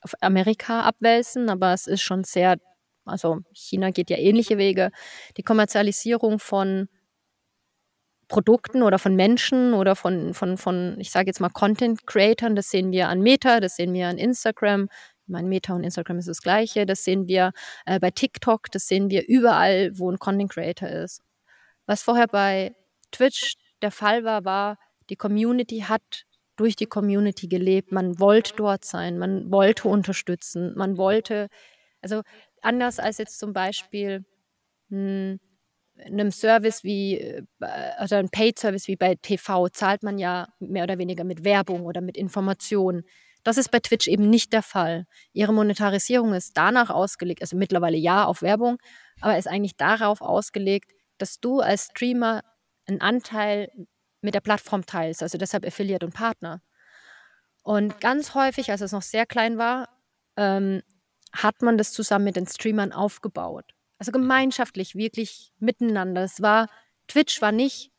auf 0.03 0.15
Amerika 0.23 0.83
abwälzen, 0.83 1.51
aber 1.51 1.75
es 1.75 1.87
ist 1.87 2.03
schon 2.03 2.25
sehr, 2.25 2.57
also 3.05 3.41
China 3.53 3.91
geht 3.91 4.11
ja 4.11 4.17
ähnliche 4.19 4.59
Wege. 4.59 4.91
Die 5.37 5.43
Kommerzialisierung 5.43 6.39
von 6.39 6.89
Produkten 8.29 8.83
oder 8.83 8.99
von 8.99 9.17
Menschen 9.17 9.75
oder 9.75 9.97
von, 9.97 10.35
von, 10.35 10.59
von 10.59 10.97
ich 11.01 11.11
sage 11.11 11.29
jetzt 11.29 11.41
mal, 11.41 11.51
Content-Creatern, 11.51 12.57
das 12.57 12.71
sehen 12.71 12.93
wir 12.93 13.09
an 13.09 13.21
Meta, 13.21 13.61
das 13.61 13.77
sehen 13.77 13.95
wir 13.95 14.09
an 14.09 14.19
Instagram. 14.19 14.89
Ich 15.29 15.33
meine, 15.33 15.47
Meta 15.47 15.75
und 15.75 15.85
Instagram 15.85 16.19
ist 16.19 16.29
das 16.29 16.41
Gleiche. 16.41 16.87
Das 16.87 17.05
sehen 17.05 17.29
wir 17.29 17.53
äh, 17.85 18.01
bei 18.01 18.11
TikTok, 18.11 18.71
das 18.71 18.89
sehen 18.89 19.11
wir 19.11 19.29
überall, 19.29 19.91
wo 19.99 20.11
ein 20.11 20.19
Content-Creator 20.19 20.89
ist. 20.89 21.21
Was 21.85 22.03
vorher 22.03 22.27
bei 22.27 22.75
Twitch 23.13 23.57
der 23.83 23.91
Fall 23.91 24.25
war, 24.25 24.47
war, 24.47 24.79
die 25.11 25.17
Community 25.17 25.81
hat 25.81 26.25
durch 26.57 26.77
die 26.77 26.87
Community 26.87 27.47
gelebt. 27.47 27.93
Man 27.93 28.19
wollte 28.19 28.55
dort 28.57 28.87
sein, 28.87 29.19
man 29.19 29.51
wollte 29.53 29.89
unterstützen, 29.89 30.73
man 30.77 30.97
wollte, 30.97 31.49
also 32.01 32.23
anders 32.63 32.99
als 32.99 33.19
jetzt 33.19 33.39
zum 33.39 33.53
Beispiel 33.53 34.25
hm, 34.89 35.41
einem 36.07 36.31
Service 36.31 36.85
wie, 36.85 37.19
äh, 37.19 37.43
also 37.99 38.17
ein 38.17 38.31
Paid-Service 38.31 38.89
wie 38.89 38.97
bei 38.97 39.17
TV, 39.17 39.69
zahlt 39.69 40.03
man 40.03 40.17
ja 40.17 40.49
mehr 40.59 40.85
oder 40.85 40.97
weniger 40.97 41.25
mit 41.25 41.45
Werbung 41.45 41.85
oder 41.85 42.01
mit 42.01 42.17
Informationen. 42.17 43.05
Das 43.49 43.57
ist 43.57 43.71
bei 43.71 43.81
Twitch 43.81 44.09
eben 44.09 44.29
nicht 44.29 44.53
der 44.53 44.63
Fall. 44.63 45.07
Ihre 45.33 45.55
Monetarisierung 45.55 46.35
ist 46.35 46.55
danach 46.55 46.91
ausgelegt, 46.91 47.41
also 47.41 47.57
mittlerweile 47.57 47.97
ja 47.97 48.27
auf 48.27 48.43
Werbung, 48.43 48.77
aber 49.23 49.39
ist 49.39 49.49
eigentlich 49.49 49.75
darauf 49.75 50.21
ausgelegt, 50.21 50.93
dass 51.17 51.41
du 51.41 51.61
als 51.61 51.87
Streamer 51.87 52.43
einen 52.87 53.01
Anteil 53.01 53.73
mit 54.21 54.35
der 54.35 54.43
Plattform 54.43 54.85
teilst, 54.85 55.23
also 55.23 55.39
deshalb 55.39 55.65
Affiliate 55.65 56.05
und 56.05 56.13
Partner. 56.13 56.61
Und 57.63 58.03
ganz 58.03 58.35
häufig, 58.35 58.71
als 58.71 58.83
es 58.83 58.93
noch 58.93 59.01
sehr 59.01 59.25
klein 59.25 59.57
war, 59.57 59.89
ähm, 60.37 60.83
hat 61.33 61.63
man 61.63 61.79
das 61.79 61.95
zusammen 61.95 62.27
mit 62.27 62.37
den 62.37 62.47
Streamern 62.47 62.93
aufgebaut. 62.93 63.65
Also 63.97 64.13
gemeinschaftlich, 64.13 64.95
wirklich 64.95 65.55
miteinander. 65.59 66.23
Es 66.23 66.43
war, 66.43 66.69
Twitch 67.07 67.41
war 67.41 67.53
nicht 67.53 67.93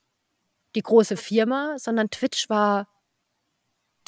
die 0.75 0.83
große 0.83 1.17
Firma, 1.17 1.73
sondern 1.79 2.11
Twitch 2.11 2.49
war, 2.49 2.87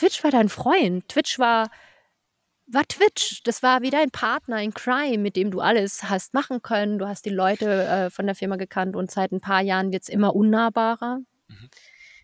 Twitch 0.01 0.23
war 0.23 0.31
dein 0.31 0.49
Freund. 0.49 1.07
Twitch 1.07 1.39
war, 1.39 1.69
war 2.67 2.83
Twitch. 2.87 3.43
Das 3.43 3.63
war 3.63 3.81
wie 3.81 3.89
dein 3.89 4.11
Partner 4.11 4.61
in 4.61 4.73
Crime, 4.73 5.19
mit 5.19 5.35
dem 5.35 5.51
du 5.51 5.61
alles 5.61 6.03
hast 6.03 6.33
machen 6.33 6.61
können. 6.61 6.99
Du 6.99 7.07
hast 7.07 7.25
die 7.25 7.29
Leute 7.29 7.83
äh, 7.85 8.09
von 8.09 8.25
der 8.25 8.35
Firma 8.35 8.55
gekannt 8.55 8.95
und 8.95 9.11
seit 9.11 9.31
ein 9.31 9.41
paar 9.41 9.61
Jahren 9.61 9.91
wird 9.91 10.03
es 10.03 10.09
immer 10.09 10.35
unnahbarer. 10.35 11.19
Mhm 11.47 11.69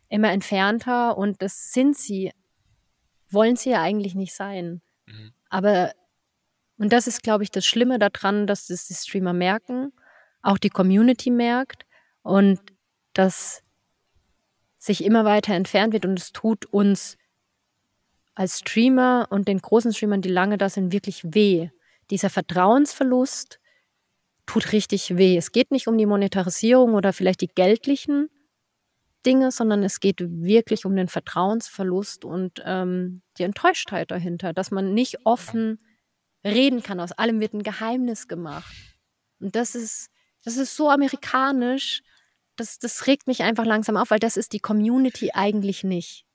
immer 0.09 0.31
entfernter 0.31 1.17
und 1.17 1.41
das 1.41 1.73
sind 1.73 1.97
sie, 1.97 2.31
wollen 3.29 3.55
sie 3.55 3.71
ja 3.71 3.81
eigentlich 3.81 4.15
nicht 4.15 4.33
sein. 4.33 4.81
Mhm. 5.05 5.33
Aber, 5.49 5.93
und 6.77 6.93
das 6.93 7.07
ist, 7.07 7.23
glaube 7.23 7.43
ich, 7.43 7.51
das 7.51 7.65
Schlimme 7.65 7.99
daran, 7.99 8.47
dass 8.47 8.67
das 8.67 8.87
die 8.87 8.93
Streamer 8.93 9.33
merken, 9.33 9.91
auch 10.41 10.57
die 10.57 10.69
Community 10.69 11.29
merkt 11.29 11.85
und 12.21 12.59
dass 13.13 13.63
sich 14.77 15.03
immer 15.03 15.25
weiter 15.25 15.53
entfernt 15.53 15.93
wird 15.93 16.05
und 16.05 16.19
es 16.19 16.31
tut 16.31 16.65
uns 16.67 17.17
als 18.37 18.59
Streamer 18.59 19.27
und 19.31 19.47
den 19.47 19.59
großen 19.59 19.91
Streamern, 19.93 20.21
die 20.21 20.29
lange 20.29 20.59
da 20.59 20.69
sind, 20.69 20.93
wirklich 20.93 21.23
weh. 21.33 21.69
Dieser 22.11 22.29
Vertrauensverlust 22.29 23.59
tut 24.45 24.73
richtig 24.73 25.17
weh. 25.17 25.35
Es 25.37 25.51
geht 25.51 25.71
nicht 25.71 25.87
um 25.87 25.97
die 25.97 26.05
Monetarisierung 26.05 26.93
oder 26.93 27.13
vielleicht 27.13 27.41
die 27.41 27.47
geldlichen 27.47 28.29
Dinge, 29.25 29.51
sondern 29.51 29.81
es 29.81 29.99
geht 29.99 30.19
wirklich 30.19 30.85
um 30.85 30.95
den 30.95 31.07
Vertrauensverlust 31.07 32.25
und 32.25 32.61
ähm, 32.63 33.23
die 33.39 33.43
Enttäuschtheit 33.43 34.11
dahinter, 34.11 34.53
dass 34.53 34.69
man 34.69 34.93
nicht 34.93 35.25
offen 35.25 35.79
reden 36.45 36.83
kann. 36.83 36.99
Aus 36.99 37.13
allem 37.13 37.39
wird 37.39 37.55
ein 37.55 37.63
Geheimnis 37.63 38.27
gemacht. 38.27 38.71
Und 39.39 39.55
das 39.55 39.73
ist, 39.73 40.11
das 40.43 40.57
ist 40.57 40.75
so 40.75 40.91
amerikanisch. 40.91 42.03
Das, 42.55 42.77
das 42.77 43.07
regt 43.07 43.25
mich 43.25 43.41
einfach 43.41 43.65
langsam 43.65 43.97
auf, 43.97 44.11
weil 44.11 44.19
das 44.19 44.37
ist 44.37 44.53
die 44.53 44.59
Community 44.59 45.31
eigentlich 45.33 45.83
nicht. 45.83 46.26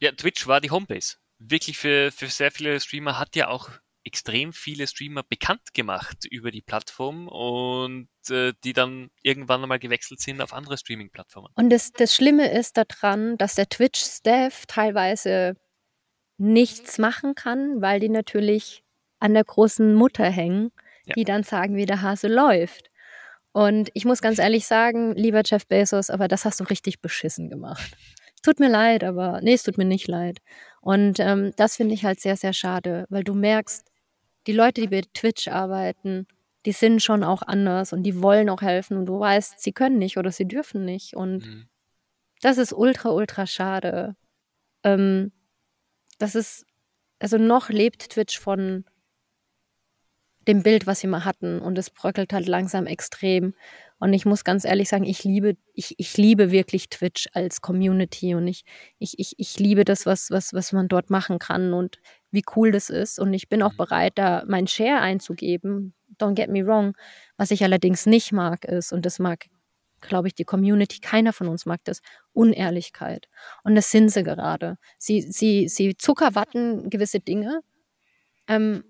Ja, 0.00 0.12
Twitch 0.12 0.46
war 0.46 0.60
die 0.60 0.70
Homebase. 0.70 1.16
Wirklich 1.38 1.78
für, 1.78 2.10
für 2.12 2.26
sehr 2.28 2.50
viele 2.50 2.80
Streamer 2.80 3.18
hat 3.18 3.36
ja 3.36 3.48
auch 3.48 3.70
extrem 4.06 4.52
viele 4.52 4.86
Streamer 4.86 5.24
bekannt 5.24 5.74
gemacht 5.74 6.26
über 6.30 6.52
die 6.52 6.62
Plattform 6.62 7.26
und 7.26 8.08
äh, 8.30 8.52
die 8.62 8.72
dann 8.72 9.10
irgendwann 9.22 9.62
einmal 9.62 9.80
gewechselt 9.80 10.20
sind 10.20 10.40
auf 10.40 10.52
andere 10.52 10.78
Streaming-Plattformen. 10.78 11.50
Und 11.56 11.70
das, 11.70 11.92
das 11.92 12.14
Schlimme 12.14 12.50
ist 12.52 12.76
daran, 12.76 13.36
dass 13.36 13.56
der 13.56 13.68
Twitch-Staff 13.68 14.66
teilweise 14.66 15.56
nichts 16.38 16.98
machen 16.98 17.34
kann, 17.34 17.80
weil 17.82 17.98
die 17.98 18.08
natürlich 18.08 18.84
an 19.18 19.34
der 19.34 19.44
großen 19.44 19.94
Mutter 19.94 20.30
hängen, 20.30 20.70
ja. 21.04 21.14
die 21.14 21.24
dann 21.24 21.42
sagen, 21.42 21.76
wie 21.76 21.86
der 21.86 22.02
Hase 22.02 22.28
läuft. 22.28 22.90
Und 23.52 23.90
ich 23.94 24.04
muss 24.04 24.20
ganz 24.20 24.38
ehrlich 24.38 24.66
sagen, 24.66 25.14
lieber 25.16 25.42
Jeff 25.44 25.66
Bezos, 25.66 26.10
aber 26.10 26.28
das 26.28 26.44
hast 26.44 26.60
du 26.60 26.64
richtig 26.64 27.00
beschissen 27.00 27.48
gemacht. 27.48 27.96
Es 28.46 28.52
tut 28.54 28.60
mir 28.60 28.70
leid, 28.70 29.02
aber 29.02 29.40
nee, 29.42 29.54
es 29.54 29.64
tut 29.64 29.76
mir 29.76 29.84
nicht 29.84 30.06
leid. 30.06 30.38
Und 30.80 31.18
ähm, 31.18 31.52
das 31.56 31.74
finde 31.74 31.94
ich 31.94 32.04
halt 32.04 32.20
sehr, 32.20 32.36
sehr 32.36 32.52
schade, 32.52 33.04
weil 33.08 33.24
du 33.24 33.34
merkst, 33.34 33.90
die 34.46 34.52
Leute, 34.52 34.82
die 34.82 34.86
bei 34.86 35.02
Twitch 35.14 35.48
arbeiten, 35.48 36.28
die 36.64 36.70
sind 36.70 37.02
schon 37.02 37.24
auch 37.24 37.42
anders 37.42 37.92
und 37.92 38.04
die 38.04 38.22
wollen 38.22 38.48
auch 38.48 38.62
helfen 38.62 38.98
und 38.98 39.06
du 39.06 39.18
weißt, 39.18 39.58
sie 39.58 39.72
können 39.72 39.98
nicht 39.98 40.16
oder 40.16 40.30
sie 40.30 40.46
dürfen 40.46 40.84
nicht 40.84 41.16
und 41.16 41.44
mhm. 41.44 41.68
das 42.40 42.58
ist 42.58 42.72
ultra, 42.72 43.10
ultra 43.10 43.48
schade. 43.48 44.14
Ähm, 44.84 45.32
das 46.20 46.36
ist, 46.36 46.66
also 47.18 47.38
noch 47.38 47.68
lebt 47.68 48.10
Twitch 48.10 48.38
von 48.38 48.84
dem 50.46 50.62
Bild, 50.62 50.86
was 50.86 51.00
sie 51.00 51.08
mal 51.08 51.24
hatten 51.24 51.58
und 51.60 51.76
es 51.78 51.90
bröckelt 51.90 52.32
halt 52.32 52.46
langsam 52.46 52.86
extrem 52.86 53.54
und 53.98 54.12
ich 54.12 54.26
muss 54.26 54.44
ganz 54.44 54.64
ehrlich 54.64 54.90
sagen, 54.90 55.04
ich 55.04 55.24
liebe, 55.24 55.56
ich, 55.72 55.94
ich 55.96 56.16
liebe 56.18 56.50
wirklich 56.50 56.90
Twitch 56.90 57.28
als 57.32 57.62
Community 57.62 58.34
und 58.34 58.46
ich, 58.46 58.64
ich, 58.98 59.18
ich, 59.18 59.34
ich 59.38 59.58
liebe 59.58 59.84
das, 59.84 60.04
was, 60.04 60.30
was, 60.30 60.52
was 60.52 60.72
man 60.72 60.88
dort 60.88 61.08
machen 61.08 61.38
kann 61.38 61.72
und 61.72 61.98
wie 62.30 62.44
cool 62.54 62.72
das 62.72 62.90
ist. 62.90 63.18
Und 63.18 63.32
ich 63.32 63.48
bin 63.48 63.62
auch 63.62 63.72
mhm. 63.72 63.78
bereit, 63.78 64.12
da 64.16 64.44
meinen 64.46 64.66
Share 64.66 65.00
einzugeben. 65.00 65.94
Don't 66.18 66.34
get 66.34 66.50
me 66.50 66.66
wrong. 66.66 66.94
Was 67.38 67.50
ich 67.50 67.64
allerdings 67.64 68.04
nicht 68.04 68.32
mag, 68.32 68.66
ist, 68.66 68.92
und 68.92 69.06
das 69.06 69.18
mag, 69.18 69.46
glaube 70.02 70.28
ich, 70.28 70.34
die 70.34 70.44
Community, 70.44 71.00
keiner 71.00 71.32
von 71.32 71.48
uns 71.48 71.64
mag 71.64 71.80
das, 71.84 72.00
Unehrlichkeit. 72.32 73.28
Und 73.64 73.76
das 73.76 73.90
sind 73.90 74.10
sie 74.10 74.22
gerade. 74.22 74.76
Sie, 74.98 75.22
sie, 75.22 75.68
sie 75.68 75.96
zuckerwatten 75.96 76.90
gewisse 76.90 77.20
Dinge. 77.20 77.60
Ähm, 78.46 78.84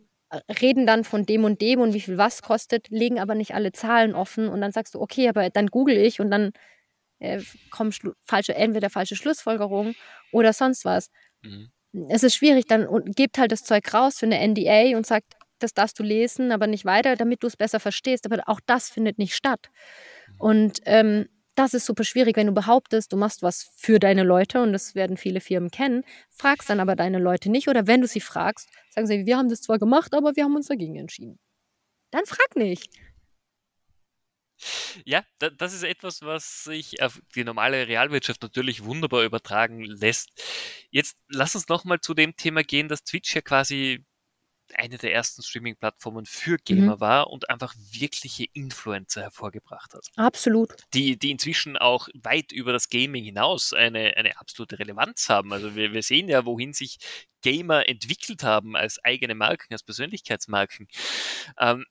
reden 0.61 0.87
dann 0.87 1.05
von 1.05 1.25
dem 1.25 1.45
und 1.45 1.61
dem 1.61 1.81
und 1.81 1.95
wie 1.95 2.01
viel 2.01 2.19
was 2.19 2.43
kostet, 2.43 2.89
legen 2.89 3.19
aber 3.19 3.35
nicht 3.35 3.55
alle 3.55 3.73
Zahlen 3.73 4.15
offen 4.15 4.49
und 4.49 4.61
dann 4.61 4.73
sagst 4.73 4.95
du, 4.95 5.01
okay, 5.01 5.29
aber 5.29 5.51
dann 5.51 5.69
google 5.69 5.97
ich 5.97 6.21
und 6.21 6.31
dann 6.31 6.53
äh, 7.19 7.41
kommen 7.71 7.93
falsche, 8.25 8.55
entweder 8.55 8.91
falsche 8.91 9.17
Schlussfolgerungen 9.17 9.95
oder 10.33 10.53
sonst 10.53 10.85
was. 10.85 11.11
Mhm. 11.43 11.71
Es 12.11 12.23
ist 12.23 12.35
schwierig, 12.35 12.67
dann 12.67 12.87
und 12.87 13.17
gebt 13.17 13.39
halt 13.39 13.53
das 13.53 13.63
Zeug 13.63 13.93
raus 13.95 14.19
für 14.19 14.27
eine 14.27 14.41
NDA 14.47 14.97
und 14.97 15.07
sagt, 15.07 15.35
das 15.59 15.73
darfst 15.73 15.99
du 15.99 16.03
lesen, 16.03 16.53
aber 16.53 16.67
nicht 16.67 16.85
weiter, 16.85 17.17
damit 17.17 17.43
du 17.43 17.47
es 17.47 17.57
besser 17.57 17.81
verstehst. 17.81 18.27
Aber 18.27 18.43
auch 18.47 18.61
das 18.67 18.91
findet 18.91 19.19
nicht 19.19 19.35
statt. 19.35 19.71
Mhm. 20.29 20.41
Und 20.41 20.81
ähm, 20.85 21.29
das 21.57 21.75
ist 21.75 21.87
super 21.87 22.05
schwierig, 22.05 22.37
wenn 22.37 22.47
du 22.47 22.53
behauptest, 22.53 23.13
du 23.13 23.17
machst 23.17 23.43
was 23.43 23.71
für 23.77 23.99
deine 23.99 24.23
Leute 24.23 24.63
und 24.63 24.73
das 24.73 24.95
werden 24.95 25.17
viele 25.17 25.41
Firmen 25.41 25.71
kennen, 25.71 26.05
fragst 26.31 26.71
dann 26.71 26.81
aber 26.81 26.97
deine 26.97 27.19
Leute 27.19 27.51
nicht 27.51 27.69
oder 27.69 27.87
wenn 27.87 28.03
du 28.03 28.07
sie 28.07 28.21
fragst, 28.21 28.69
sagen 28.91 29.07
sie, 29.07 29.27
wir 29.27 29.37
haben 29.37 29.49
das 29.49 29.63
zwar 29.63 29.79
gemacht, 29.79 30.15
aber 30.15 30.37
wir 30.37 30.45
haben 30.45 30.55
uns 30.55 30.69
dagegen 30.69 30.97
entschieden. 30.97 31.39
Dann 32.11 32.27
frag 32.27 32.57
nicht. 32.57 32.89
Ja, 35.05 35.23
das 35.39 35.75
ist 35.75 35.83
etwas, 35.83 36.23
was 36.23 36.65
sich 36.65 37.03
auf 37.03 37.21
die 37.35 37.45
normale 37.45 37.89
Realwirtschaft 37.89 38.43
natürlich 38.43 38.85
wunderbar 38.85 39.25
übertragen 39.25 39.85
lässt. 39.85 40.31
Jetzt 40.91 41.19
lass 41.29 41.55
uns 41.55 41.69
nochmal 41.69 42.01
zu 42.01 42.15
dem 42.15 42.37
Thema 42.37 42.65
gehen, 42.65 42.89
dass 42.89 43.05
Twitch 43.05 43.35
ja 43.35 43.43
quasi 43.43 44.05
eine 44.75 44.99
der 44.99 45.13
ersten 45.13 45.43
Streaming-Plattformen 45.43 46.27
für 46.27 46.57
Gamer 46.59 46.97
mhm. 46.97 47.01
war 47.01 47.31
und 47.31 47.51
einfach 47.51 47.75
wirkliche 47.93 48.45
Influencer 48.53 49.23
hervorgebracht 49.23 49.95
hat. 49.95 50.09
Absolut. 50.17 50.75
Die, 50.95 51.19
die 51.19 51.31
inzwischen 51.31 51.77
auch 51.77 52.09
weit 52.23 52.53
über 52.53 52.73
das 52.73 52.89
Gaming 52.89 53.25
hinaus 53.25 53.73
eine, 53.73 54.17
eine 54.17 54.39
absolute 54.39 54.79
Relevanz 54.79 55.29
haben. 55.29 55.53
Also 55.53 55.75
wir, 55.75 55.93
wir 55.93 56.03
sehen 56.03 56.29
ja, 56.29 56.45
wohin 56.45 56.73
sich 56.73 56.99
Gamer 57.43 57.89
entwickelt 57.89 58.43
haben 58.43 58.77
als 58.77 59.03
eigene 59.05 59.35
Marken, 59.35 59.73
als 59.73 59.83
Persönlichkeitsmarken. 59.83 60.89
Ähm, 61.59 61.85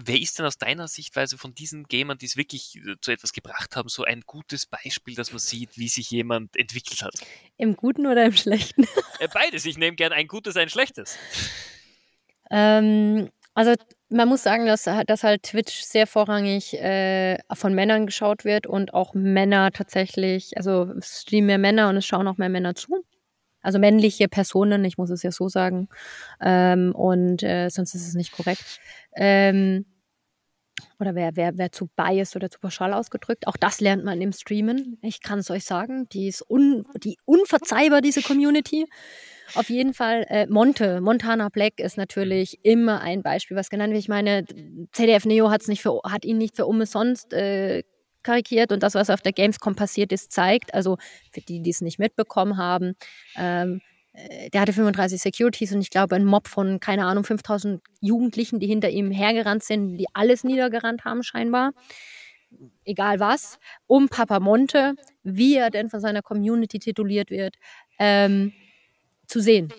Wer 0.00 0.20
ist 0.20 0.38
denn 0.38 0.46
aus 0.46 0.58
deiner 0.58 0.86
Sichtweise 0.86 1.38
von 1.38 1.54
diesen 1.54 1.84
Gamern, 1.84 2.18
die 2.18 2.26
es 2.26 2.36
wirklich 2.36 2.76
äh, 2.76 2.94
zu 3.00 3.10
etwas 3.10 3.32
gebracht 3.32 3.74
haben, 3.74 3.88
so 3.88 4.04
ein 4.04 4.20
gutes 4.26 4.66
Beispiel, 4.66 5.14
dass 5.14 5.32
man 5.32 5.40
sieht, 5.40 5.76
wie 5.76 5.88
sich 5.88 6.10
jemand 6.10 6.56
entwickelt 6.56 7.02
hat? 7.02 7.14
Im 7.56 7.74
Guten 7.74 8.06
oder 8.06 8.24
im 8.24 8.36
Schlechten? 8.36 8.86
Äh, 9.18 9.26
beides. 9.32 9.64
Ich 9.64 9.76
nehme 9.76 9.96
gern 9.96 10.12
ein 10.12 10.28
gutes, 10.28 10.56
ein 10.56 10.68
schlechtes. 10.68 11.18
Ähm, 12.50 13.28
also 13.54 13.74
man 14.10 14.28
muss 14.28 14.42
sagen, 14.42 14.66
dass, 14.66 14.84
dass 14.84 15.24
halt 15.24 15.42
Twitch 15.42 15.82
sehr 15.82 16.06
vorrangig 16.06 16.74
äh, 16.74 17.38
von 17.52 17.74
Männern 17.74 18.06
geschaut 18.06 18.44
wird 18.44 18.66
und 18.66 18.94
auch 18.94 19.14
Männer 19.14 19.70
tatsächlich, 19.72 20.56
also 20.56 20.92
es 20.98 21.22
streamen 21.22 21.46
mehr 21.46 21.58
Männer 21.58 21.88
und 21.88 21.96
es 21.96 22.06
schauen 22.06 22.28
auch 22.28 22.38
mehr 22.38 22.48
Männer 22.48 22.74
zu. 22.74 23.04
Also 23.60 23.78
männliche 23.78 24.28
Personen, 24.28 24.84
ich 24.84 24.96
muss 24.98 25.10
es 25.10 25.22
ja 25.22 25.32
so 25.32 25.48
sagen. 25.48 25.88
Ähm, 26.40 26.94
und 26.94 27.42
äh, 27.42 27.68
sonst 27.68 27.94
ist 27.94 28.06
es 28.06 28.14
nicht 28.14 28.32
korrekt. 28.32 28.80
Ähm, 29.16 29.84
oder 31.00 31.14
wer, 31.14 31.34
wer, 31.34 31.58
wer 31.58 31.72
zu 31.72 31.88
biased 31.96 32.36
oder 32.36 32.50
zu 32.50 32.60
pauschal 32.60 32.92
ausgedrückt. 32.92 33.46
Auch 33.46 33.56
das 33.56 33.80
lernt 33.80 34.04
man 34.04 34.20
im 34.20 34.32
Streamen. 34.32 34.98
Ich 35.02 35.20
kann 35.22 35.40
es 35.40 35.50
euch 35.50 35.64
sagen. 35.64 36.08
Die 36.10 36.28
ist 36.28 36.48
un, 36.48 36.86
die 37.02 37.18
unverzeihbar, 37.24 38.00
diese 38.00 38.22
Community. 38.22 38.86
Auf 39.54 39.70
jeden 39.70 39.94
Fall, 39.94 40.26
äh, 40.28 40.46
Monte, 40.46 41.00
Montana 41.00 41.48
Black 41.48 41.80
ist 41.80 41.96
natürlich 41.96 42.58
immer 42.62 43.00
ein 43.00 43.22
Beispiel, 43.22 43.56
was 43.56 43.70
genannt 43.70 43.92
wird. 43.92 44.02
Ich 44.02 44.08
meine, 44.08 44.44
CDF 44.92 45.24
Neo 45.24 45.50
hat's 45.50 45.68
nicht 45.68 45.82
für, 45.82 46.00
hat 46.04 46.24
ihn 46.24 46.38
nicht 46.38 46.56
für 46.56 46.66
umsonst 46.66 47.32
äh, 47.32 47.82
karikiert 48.22 48.72
und 48.72 48.82
das, 48.82 48.94
was 48.94 49.10
auf 49.10 49.22
der 49.22 49.32
Gamescom 49.32 49.74
passiert 49.74 50.12
ist, 50.12 50.32
zeigt, 50.32 50.74
also 50.74 50.98
für 51.32 51.40
die, 51.40 51.62
die 51.62 51.70
es 51.70 51.80
nicht 51.80 51.98
mitbekommen 51.98 52.56
haben, 52.56 52.94
ähm, 53.36 53.80
äh, 54.12 54.50
der 54.50 54.60
hatte 54.60 54.72
35 54.72 55.20
Securities 55.20 55.72
und 55.72 55.80
ich 55.80 55.90
glaube 55.90 56.16
ein 56.16 56.24
Mob 56.24 56.48
von, 56.48 56.80
keine 56.80 57.06
Ahnung, 57.06 57.24
5000 57.24 57.82
Jugendlichen, 58.00 58.60
die 58.60 58.66
hinter 58.66 58.90
ihm 58.90 59.10
hergerannt 59.10 59.62
sind, 59.62 59.96
die 59.96 60.06
alles 60.12 60.44
niedergerannt 60.44 61.04
haben 61.04 61.22
scheinbar. 61.22 61.72
Egal 62.84 63.20
was, 63.20 63.58
um 63.86 64.08
Papa 64.08 64.40
Monte, 64.40 64.94
wie 65.22 65.56
er 65.56 65.70
denn 65.70 65.90
von 65.90 66.00
seiner 66.00 66.22
Community 66.22 66.78
tituliert 66.78 67.30
wird, 67.30 67.56
ähm, 67.98 68.52
zu 69.28 69.40
sehen. 69.40 69.72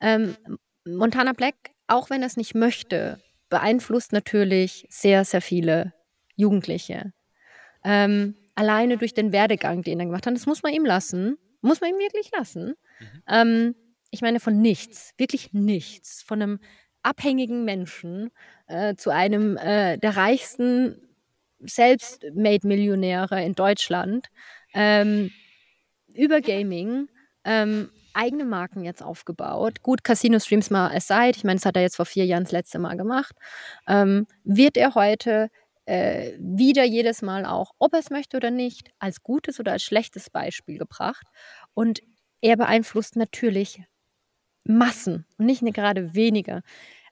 Ähm, 0.00 0.36
Montana 0.84 1.32
Black, 1.32 1.54
auch 1.86 2.10
wenn 2.10 2.22
er 2.22 2.28
es 2.28 2.36
nicht 2.36 2.54
möchte, 2.54 3.20
beeinflusst 3.48 4.12
natürlich 4.12 4.86
sehr, 4.88 5.24
sehr 5.24 5.40
viele 5.40 5.92
Jugendliche. 6.36 7.12
Ähm, 7.84 8.36
alleine 8.54 8.98
durch 8.98 9.14
den 9.14 9.32
Werdegang, 9.32 9.82
den 9.82 10.00
er 10.00 10.06
gemacht 10.06 10.26
hat. 10.26 10.34
Das 10.34 10.46
muss 10.46 10.62
man 10.62 10.72
ihm 10.72 10.84
lassen. 10.84 11.38
Muss 11.60 11.80
man 11.80 11.90
ihm 11.90 11.98
wirklich 11.98 12.30
lassen. 12.36 12.74
Mhm. 13.00 13.22
Ähm, 13.28 13.74
ich 14.10 14.20
meine, 14.22 14.40
von 14.40 14.60
nichts, 14.60 15.12
wirklich 15.16 15.52
nichts, 15.52 16.22
von 16.22 16.42
einem 16.42 16.60
abhängigen 17.02 17.64
Menschen 17.64 18.30
äh, 18.66 18.94
zu 18.94 19.10
einem 19.10 19.56
äh, 19.56 19.98
der 19.98 20.16
reichsten 20.16 20.96
Selbstmade-Millionäre 21.60 23.44
in 23.44 23.54
Deutschland 23.54 24.28
ähm, 24.74 25.30
über 26.14 26.40
Gaming 26.40 27.08
ähm, 27.44 27.90
eigene 28.18 28.44
Marken 28.44 28.84
jetzt 28.84 29.02
aufgebaut. 29.02 29.82
Gut, 29.82 30.04
Casino-Streams 30.04 30.70
mal 30.70 30.94
aside, 30.94 31.36
ich 31.36 31.44
meine, 31.44 31.56
das 31.56 31.66
hat 31.66 31.76
er 31.76 31.82
jetzt 31.82 31.96
vor 31.96 32.06
vier 32.06 32.26
Jahren 32.26 32.44
das 32.44 32.52
letzte 32.52 32.78
Mal 32.78 32.96
gemacht. 32.96 33.34
Ähm, 33.86 34.26
wird 34.44 34.76
er 34.76 34.94
heute 34.94 35.48
äh, 35.86 36.32
wieder 36.38 36.84
jedes 36.84 37.22
Mal 37.22 37.46
auch, 37.46 37.72
ob 37.78 37.94
er 37.94 38.00
es 38.00 38.10
möchte 38.10 38.36
oder 38.36 38.50
nicht, 38.50 38.90
als 38.98 39.22
gutes 39.22 39.58
oder 39.60 39.72
als 39.72 39.82
schlechtes 39.82 40.30
Beispiel 40.30 40.78
gebracht. 40.78 41.26
Und 41.74 42.02
er 42.40 42.56
beeinflusst 42.56 43.16
natürlich 43.16 43.82
Massen 44.64 45.24
und 45.38 45.46
nicht 45.46 45.64
gerade 45.72 46.14
wenige. 46.14 46.62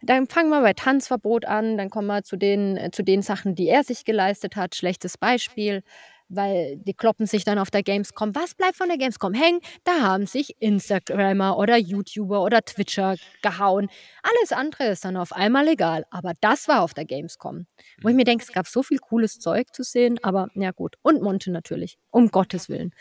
Dann 0.02 0.26
fangen 0.26 0.50
wir 0.50 0.60
bei 0.60 0.74
Tanzverbot 0.74 1.46
an, 1.46 1.78
dann 1.78 1.88
kommen 1.88 2.08
wir 2.08 2.22
zu 2.22 2.36
den, 2.36 2.76
äh, 2.76 2.90
zu 2.90 3.02
den 3.02 3.22
Sachen, 3.22 3.54
die 3.54 3.68
er 3.68 3.82
sich 3.82 4.04
geleistet 4.04 4.56
hat. 4.56 4.74
Schlechtes 4.74 5.16
Beispiel 5.16 5.82
weil 6.28 6.76
die 6.78 6.94
kloppen 6.94 7.26
sich 7.26 7.44
dann 7.44 7.58
auf 7.58 7.70
der 7.70 7.82
Gamescom. 7.82 8.34
Was 8.34 8.54
bleibt 8.54 8.76
von 8.76 8.88
der 8.88 8.98
Gamescom 8.98 9.34
hängen? 9.34 9.60
Da 9.84 10.00
haben 10.00 10.26
sich 10.26 10.56
Instagrammer 10.60 11.56
oder 11.58 11.76
YouTuber 11.76 12.42
oder 12.42 12.62
Twitcher 12.62 13.16
gehauen. 13.42 13.88
Alles 14.22 14.52
andere 14.52 14.88
ist 14.88 15.04
dann 15.04 15.16
auf 15.16 15.32
einmal 15.32 15.68
egal. 15.68 16.04
Aber 16.10 16.32
das 16.40 16.68
war 16.68 16.82
auf 16.82 16.94
der 16.94 17.04
Gamescom. 17.04 17.66
Wo 18.02 18.08
ich 18.08 18.14
mir 18.14 18.24
denke, 18.24 18.44
es 18.44 18.52
gab 18.52 18.66
so 18.66 18.82
viel 18.82 18.98
cooles 18.98 19.38
Zeug 19.38 19.72
zu 19.72 19.82
sehen, 19.82 20.18
aber 20.22 20.48
ja 20.54 20.72
gut. 20.72 20.96
Und 21.02 21.22
Monte 21.22 21.50
natürlich, 21.50 21.98
um 22.10 22.28
Gottes 22.28 22.68
Willen. 22.68 22.92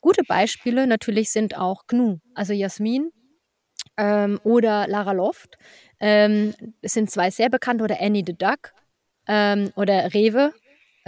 Gute 0.00 0.22
Beispiele 0.24 0.86
natürlich 0.86 1.30
sind 1.30 1.58
auch 1.58 1.86
Gnu, 1.86 2.18
also 2.34 2.54
Jasmin 2.54 3.10
ähm, 3.98 4.40
oder 4.44 4.86
Lara 4.88 5.12
Loft. 5.12 5.58
Ähm, 6.00 6.54
es 6.80 6.94
sind 6.94 7.10
zwei 7.10 7.30
sehr 7.30 7.50
bekannte, 7.50 7.84
oder 7.84 8.00
Annie 8.00 8.24
the 8.26 8.36
Duck 8.36 8.72
ähm, 9.28 9.70
oder 9.76 10.14
Rewe 10.14 10.54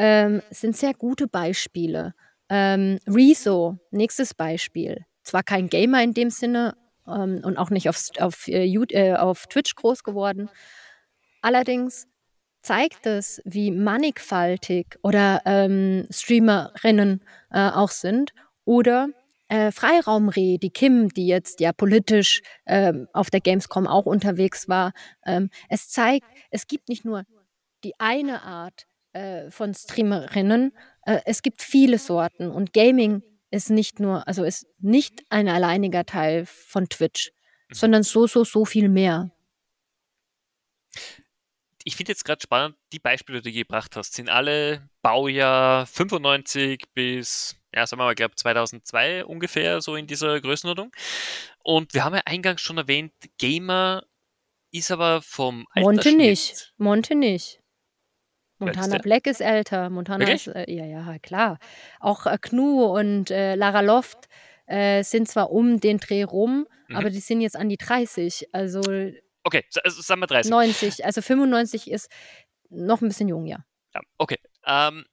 ähm, 0.03 0.43
sind 0.51 0.77
sehr 0.77 0.95
gute 0.95 1.29
Beispiele. 1.29 2.13
Ähm, 2.49 2.99
Rezo, 3.07 3.79
nächstes 3.93 4.35
Beispiel. 4.35 5.05
Zwar 5.23 5.45
kein 5.45 5.69
Gamer 5.69 6.03
in 6.03 6.13
dem 6.13 6.29
Sinne 6.29 6.75
ähm, 7.07 7.41
und 7.45 7.57
auch 7.57 7.71
nicht 7.71 7.89
auf, 7.89 8.09
auf, 8.19 8.49
äh, 8.49 8.67
äh, 8.67 9.15
auf 9.15 9.47
Twitch 9.47 9.77
groß 9.77 10.03
geworden. 10.03 10.51
Allerdings 11.41 12.09
zeigt 12.63 13.07
es, 13.07 13.41
wie 13.45 13.71
mannigfaltig 13.71 14.99
oder 15.05 15.41
ähm, 15.45 16.09
Streamerinnen 16.11 17.23
äh, 17.53 17.71
auch 17.71 17.91
sind. 17.91 18.33
Oder 18.65 19.09
äh, 19.47 19.71
Freiraumreh, 19.71 20.59
die 20.59 20.71
Kim, 20.71 21.11
die 21.11 21.29
jetzt 21.29 21.61
ja 21.61 21.73
politisch 21.73 22.43
ähm, 22.67 23.07
auf 23.13 23.31
der 23.31 23.41
Gamescom 23.41 23.87
auch 23.87 24.07
unterwegs 24.07 24.69
war. 24.69 24.95
Ähm, 25.25 25.49
es 25.69 25.91
zeigt, 25.91 26.27
es 26.51 26.67
gibt 26.67 26.89
nicht 26.89 27.05
nur 27.05 27.23
die 27.85 27.95
eine 28.01 28.43
Art 28.43 28.89
äh, 29.13 29.51
von 29.51 29.75
Streamerinnen. 29.75 30.77
Äh, 31.05 31.21
es 31.25 31.43
gibt 31.43 31.63
viele 31.63 31.99
Sorten 31.99 32.51
und 32.51 32.73
Gaming 32.73 33.23
ist 33.51 33.71
nicht 33.71 34.01
nur, 34.01 34.27
also 34.27 34.45
ist 34.45 34.67
nicht 34.79 35.25
ein 35.29 35.49
alleiniger 35.49 36.05
Teil 36.05 36.47
von 36.47 36.89
Twitch, 36.89 37.33
mhm. 37.69 37.75
sondern 37.75 38.03
so, 38.03 38.27
so, 38.27 38.45
so 38.45 38.65
viel 38.65 38.89
mehr. 38.89 39.31
Ich 41.85 41.97
finde 41.97 42.13
jetzt 42.13 42.25
gerade 42.25 42.41
spannend, 42.41 42.77
die 42.93 43.01
Beispiele, 43.01 43.43
die 43.43 43.51
du 43.51 43.59
gebracht 43.59 43.97
hast, 43.97 44.15
sind 44.15 44.31
alle 44.31 44.89
Baujahr 45.03 45.85
95 45.87 46.85
bis, 46.95 47.57
ja, 47.75 47.87
sagen 47.87 48.01
wir 48.01 48.05
mal, 48.05 48.13
ich 48.13 48.17
glaube 48.17 48.37
2002 48.37 49.25
ungefähr, 49.25 49.81
so 49.81 49.97
in 49.97 50.07
dieser 50.07 50.41
Größenordnung. 50.41 50.93
Und 51.59 51.93
wir 51.93 52.05
haben 52.05 52.15
ja 52.15 52.23
eingangs 52.25 52.61
schon 52.61 52.79
erwähnt, 52.79 53.13
Gamer 53.39 54.05
ist 54.71 54.91
aber 54.91 55.23
vom 55.23 55.67
Monte 55.75 56.17
nicht. 56.17 56.73
Monte 56.79 57.15
nicht. 57.15 57.62
Montana 58.65 58.99
Black 58.99 59.27
ist 59.27 59.41
älter. 59.41 59.91
Montana 59.91 60.21
Wirklich? 60.21 60.47
ist, 60.47 60.55
äh, 60.55 60.71
ja, 60.71 60.85
ja, 60.85 61.19
klar. 61.19 61.59
Auch 62.01 62.27
äh, 62.27 62.39
Knu 62.41 62.85
und 62.85 63.31
äh, 63.31 63.55
Lara 63.55 63.81
Loft 63.81 64.29
äh, 64.67 65.03
sind 65.03 65.29
zwar 65.29 65.51
um 65.51 65.81
den 65.81 65.99
Dreh 65.99 66.23
rum, 66.23 66.67
mhm. 66.89 66.97
aber 66.97 67.11
die 67.11 67.21
sind 67.21 67.41
jetzt 67.41 67.57
an 67.57 67.69
die 67.69 67.77
30. 67.77 68.49
Also. 68.53 68.81
Okay, 69.45 69.65
also 69.83 70.03
sagen 70.03 70.21
wir 70.21 70.27
30. 70.27 70.51
90. 70.51 71.05
Also 71.05 71.21
95 71.21 71.91
ist 71.91 72.09
noch 72.71 73.03
ein 73.03 73.09
bisschen 73.09 73.29
jung, 73.29 73.47
ja. 73.47 73.65
Ja, 73.95 74.01
okay. 74.19 74.39
Ähm, 74.67 75.05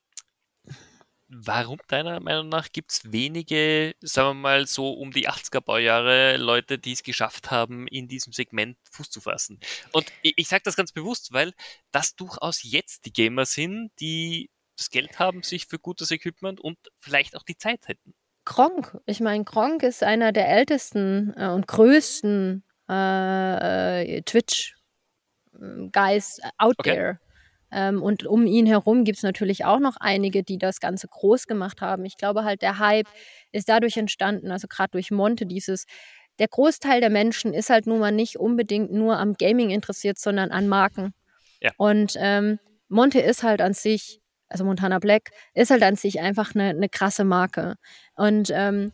Warum 1.32 1.80
deiner 1.88 2.20
Meinung 2.20 2.50
nach 2.50 2.72
gibt 2.72 2.92
es 2.92 3.12
wenige, 3.12 3.94
sagen 4.02 4.30
wir 4.30 4.34
mal 4.34 4.66
so 4.66 4.94
um 4.94 5.12
die 5.12 5.30
80er 5.30 5.62
Baujahre, 5.62 6.38
Leute, 6.38 6.80
die 6.80 6.94
es 6.94 7.04
geschafft 7.04 7.52
haben, 7.52 7.86
in 7.88 8.08
diesem 8.08 8.34
Segment 8.34 8.78
Fuß 8.92 9.12
zu 9.12 9.22
fassen? 9.22 9.60
Und 9.92 10.12
ich, 10.24 10.34
ich 10.38 10.48
sage 10.48 10.64
das 10.66 10.76
ganz 10.76 10.92
bewusst, 10.92 11.32
weil 11.32 11.54
das 11.92 12.16
durchaus 12.16 12.64
jetzt 12.64 13.06
die 13.06 13.14
Gamer 13.14 13.46
sind, 13.46 13.92
die 14.00 14.50
das 14.76 14.90
Geld 14.90 15.20
haben, 15.20 15.44
sich 15.44 15.68
für 15.68 15.78
gutes 15.78 16.10
Equipment 16.10 16.60
und 16.60 16.80
vielleicht 17.00 17.36
auch 17.36 17.44
die 17.44 17.58
Zeit 17.58 17.88
hätten. 17.88 18.16
Gronk. 18.46 18.98
Ich 19.06 19.20
meine, 19.20 19.44
Gronk 19.44 19.84
ist 19.84 20.02
einer 20.02 20.32
der 20.32 20.50
ältesten 20.50 21.36
äh, 21.38 21.50
und 21.50 21.68
größten 21.68 22.64
äh, 22.90 24.18
äh 24.18 24.24
Twitch-Guys 24.24 24.80
out 26.58 26.74
okay. 26.80 26.96
there. 26.96 27.20
Ähm, 27.72 28.02
und 28.02 28.26
um 28.26 28.46
ihn 28.46 28.66
herum 28.66 29.04
gibt 29.04 29.18
es 29.18 29.24
natürlich 29.24 29.66
auch 29.66 29.80
noch 29.80 29.98
einige, 29.98 30.44
die 30.44 30.58
das 30.58 30.80
Ganze 30.80 31.08
groß 31.08 31.48
gemacht 31.48 31.82
haben. 31.82 32.06
Ich 32.06 32.18
glaube 32.18 32.44
halt, 32.44 32.62
der 32.62 32.80
Hype 32.80 33.08
ist 33.52 33.70
dadurch 33.70 33.98
entstanden, 33.98 34.52
also 34.52 34.68
gerade 34.68 34.92
durch 34.92 35.12
Monte, 35.12 35.46
dieses, 35.46 35.86
der 36.40 36.48
Großteil 36.48 37.02
der 37.02 37.10
Menschen 37.10 37.54
ist 37.54 37.70
halt 37.70 37.86
nun 37.86 38.00
mal 38.00 38.12
nicht 38.12 38.38
unbedingt 38.38 38.92
nur 38.92 39.18
am 39.18 39.34
Gaming 39.34 39.70
interessiert, 39.70 40.18
sondern 40.18 40.52
an 40.52 40.68
Marken. 40.68 41.14
Ja. 41.62 41.72
Und 41.78 42.16
ähm, 42.18 42.60
Monte 42.88 43.20
ist 43.20 43.44
halt 43.44 43.62
an 43.62 43.74
sich, 43.74 44.20
also 44.48 44.64
Montana 44.64 45.00
Black, 45.00 45.30
ist 45.54 45.70
halt 45.70 45.84
an 45.84 45.96
sich 45.96 46.20
einfach 46.22 46.56
eine, 46.56 46.70
eine 46.70 46.90
krasse 46.90 47.24
Marke. 47.24 47.76
Und 48.16 48.50
ähm, 48.54 48.92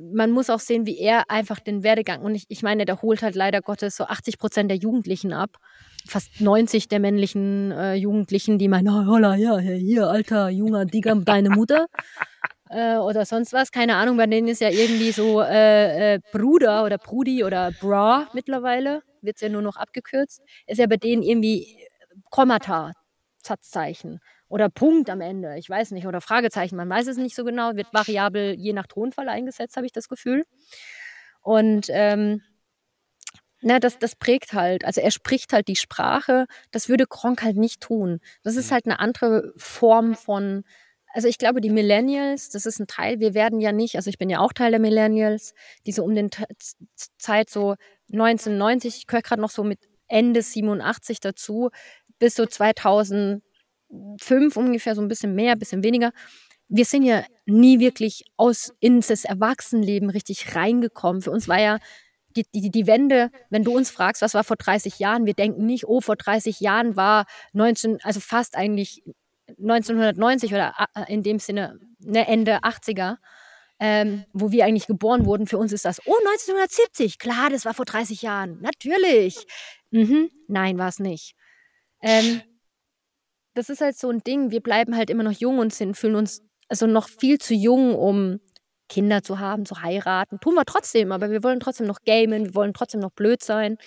man 0.00 0.30
muss 0.30 0.48
auch 0.48 0.60
sehen, 0.60 0.86
wie 0.86 0.98
er 0.98 1.30
einfach 1.30 1.60
den 1.60 1.82
Werdegang, 1.82 2.22
und 2.22 2.34
ich, 2.34 2.44
ich 2.48 2.62
meine, 2.62 2.84
der 2.84 3.02
holt 3.02 3.22
halt 3.22 3.34
leider 3.34 3.60
Gottes 3.60 3.96
so 3.96 4.04
80 4.04 4.38
Prozent 4.38 4.70
der 4.70 4.78
Jugendlichen 4.78 5.32
ab. 5.32 5.58
Fast 6.06 6.40
90 6.40 6.88
der 6.88 7.00
männlichen 7.00 7.70
äh, 7.72 7.94
Jugendlichen, 7.94 8.58
die 8.58 8.68
meinen, 8.68 8.88
oh, 8.88 9.06
holla, 9.06 9.34
ja, 9.36 9.58
hier, 9.58 10.08
alter, 10.08 10.48
junger 10.48 10.84
Digger, 10.84 11.14
deine 11.16 11.50
Mutter. 11.50 11.86
äh, 12.70 12.96
oder 12.96 13.24
sonst 13.24 13.52
was, 13.52 13.70
keine 13.70 13.96
Ahnung, 13.96 14.16
bei 14.16 14.26
denen 14.26 14.48
ist 14.48 14.60
ja 14.60 14.70
irgendwie 14.70 15.12
so 15.12 15.40
äh, 15.42 16.14
äh 16.14 16.20
Bruder 16.32 16.84
oder 16.84 16.98
Brudi 16.98 17.44
oder 17.44 17.70
Bra 17.80 18.28
mittlerweile, 18.32 19.02
wird 19.20 19.36
es 19.36 19.42
ja 19.42 19.48
nur 19.48 19.62
noch 19.62 19.76
abgekürzt, 19.76 20.42
ist 20.66 20.78
ja 20.78 20.86
bei 20.86 20.96
denen 20.96 21.22
irgendwie 21.22 21.78
Kommata, 22.30 22.92
Satzzeichen 23.42 24.20
oder 24.48 24.68
Punkt 24.68 25.08
am 25.10 25.20
Ende, 25.20 25.56
ich 25.58 25.68
weiß 25.68 25.92
nicht, 25.92 26.06
oder 26.06 26.20
Fragezeichen, 26.20 26.76
man 26.76 26.88
weiß 26.88 27.06
es 27.06 27.16
nicht 27.16 27.34
so 27.34 27.44
genau, 27.44 27.74
wird 27.74 27.92
variabel 27.92 28.54
je 28.58 28.72
nach 28.72 28.86
Tonfall 28.86 29.28
eingesetzt, 29.28 29.76
habe 29.76 29.86
ich 29.86 29.92
das 29.92 30.08
Gefühl. 30.08 30.44
Und 31.42 31.86
ähm, 31.90 32.42
na, 33.62 33.78
das, 33.78 33.98
das 33.98 34.16
prägt 34.16 34.52
halt. 34.52 34.84
Also 34.84 35.00
er 35.00 35.10
spricht 35.10 35.52
halt 35.52 35.68
die 35.68 35.76
Sprache, 35.76 36.46
das 36.72 36.88
würde 36.88 37.06
Gronk 37.06 37.42
halt 37.42 37.56
nicht 37.56 37.80
tun. 37.80 38.20
Das 38.42 38.56
ist 38.56 38.70
mhm. 38.70 38.74
halt 38.74 38.86
eine 38.86 38.98
andere 38.98 39.52
Form 39.56 40.14
von, 40.14 40.64
also 41.14 41.28
ich 41.28 41.38
glaube, 41.38 41.60
die 41.60 41.70
Millennials, 41.70 42.50
das 42.50 42.66
ist 42.66 42.80
ein 42.80 42.86
Teil, 42.88 43.20
wir 43.20 43.34
werden 43.34 43.60
ja 43.60 43.72
nicht, 43.72 43.96
also 43.96 44.10
ich 44.10 44.18
bin 44.18 44.30
ja 44.30 44.40
auch 44.40 44.52
Teil 44.52 44.72
der 44.72 44.80
Millennials, 44.80 45.54
diese 45.86 46.02
um 46.02 46.14
den 46.14 46.30
Zeit 47.18 47.50
so 47.50 47.76
1990, 48.12 48.96
ich 48.96 49.06
gehöre 49.06 49.22
gerade 49.22 49.40
noch 49.40 49.50
so 49.50 49.62
mit 49.62 49.78
Ende 50.08 50.42
87 50.42 51.20
dazu, 51.20 51.70
bis 52.18 52.34
so 52.34 52.46
2005 52.46 53.42
ungefähr, 54.56 54.94
so 54.94 55.02
ein 55.02 55.08
bisschen 55.08 55.34
mehr, 55.34 55.52
ein 55.52 55.58
bisschen 55.58 55.84
weniger. 55.84 56.12
Wir 56.68 56.84
sind 56.84 57.04
ja 57.04 57.24
nie 57.46 57.78
wirklich 57.80 58.24
aus 58.36 58.72
ins 58.80 59.10
Erwachsenenleben 59.24 60.10
richtig 60.10 60.54
reingekommen. 60.56 61.22
Für 61.22 61.30
uns 61.30 61.46
war 61.46 61.60
ja 61.60 61.78
die, 62.32 62.44
die, 62.54 62.70
die 62.70 62.86
Wende, 62.86 63.30
wenn 63.50 63.64
du 63.64 63.76
uns 63.76 63.90
fragst, 63.90 64.22
was 64.22 64.34
war 64.34 64.44
vor 64.44 64.56
30 64.56 64.98
Jahren, 64.98 65.26
wir 65.26 65.34
denken 65.34 65.66
nicht, 65.66 65.86
oh, 65.86 66.00
vor 66.00 66.16
30 66.16 66.60
Jahren 66.60 66.96
war 66.96 67.26
19, 67.52 68.00
also 68.02 68.20
fast 68.20 68.56
eigentlich 68.56 69.02
1990 69.48 70.52
oder 70.52 70.74
äh, 70.94 71.12
in 71.12 71.22
dem 71.22 71.38
Sinne 71.38 71.78
ne, 71.98 72.26
Ende 72.26 72.58
80er, 72.58 73.16
ähm, 73.80 74.24
wo 74.32 74.52
wir 74.52 74.64
eigentlich 74.64 74.86
geboren 74.86 75.26
wurden. 75.26 75.46
Für 75.46 75.58
uns 75.58 75.72
ist 75.72 75.84
das, 75.84 76.00
oh, 76.06 76.16
1970, 76.16 77.18
klar, 77.18 77.50
das 77.50 77.64
war 77.64 77.74
vor 77.74 77.84
30 77.84 78.22
Jahren, 78.22 78.60
natürlich. 78.60 79.46
Mhm, 79.90 80.30
nein, 80.48 80.78
war 80.78 80.88
es 80.88 80.98
nicht. 80.98 81.34
Ähm, 82.00 82.42
das 83.54 83.68
ist 83.68 83.80
halt 83.80 83.98
so 83.98 84.08
ein 84.08 84.20
Ding, 84.20 84.50
wir 84.50 84.60
bleiben 84.60 84.96
halt 84.96 85.10
immer 85.10 85.22
noch 85.22 85.32
jung 85.32 85.58
und 85.58 85.74
sind, 85.74 85.96
fühlen 85.96 86.14
uns 86.14 86.42
also 86.68 86.86
noch 86.86 87.08
viel 87.08 87.38
zu 87.38 87.52
jung, 87.54 87.94
um 87.94 88.40
Kinder 88.92 89.22
zu 89.22 89.38
haben, 89.38 89.64
zu 89.64 89.80
heiraten. 89.80 90.38
Tun 90.38 90.54
wir 90.54 90.66
trotzdem, 90.66 91.12
aber 91.12 91.30
wir 91.30 91.42
wollen 91.42 91.60
trotzdem 91.60 91.86
noch 91.86 92.02
gamen, 92.04 92.44
wir 92.44 92.54
wollen 92.54 92.74
trotzdem 92.74 93.00
noch 93.00 93.10
blöd 93.10 93.42
sein. 93.42 93.78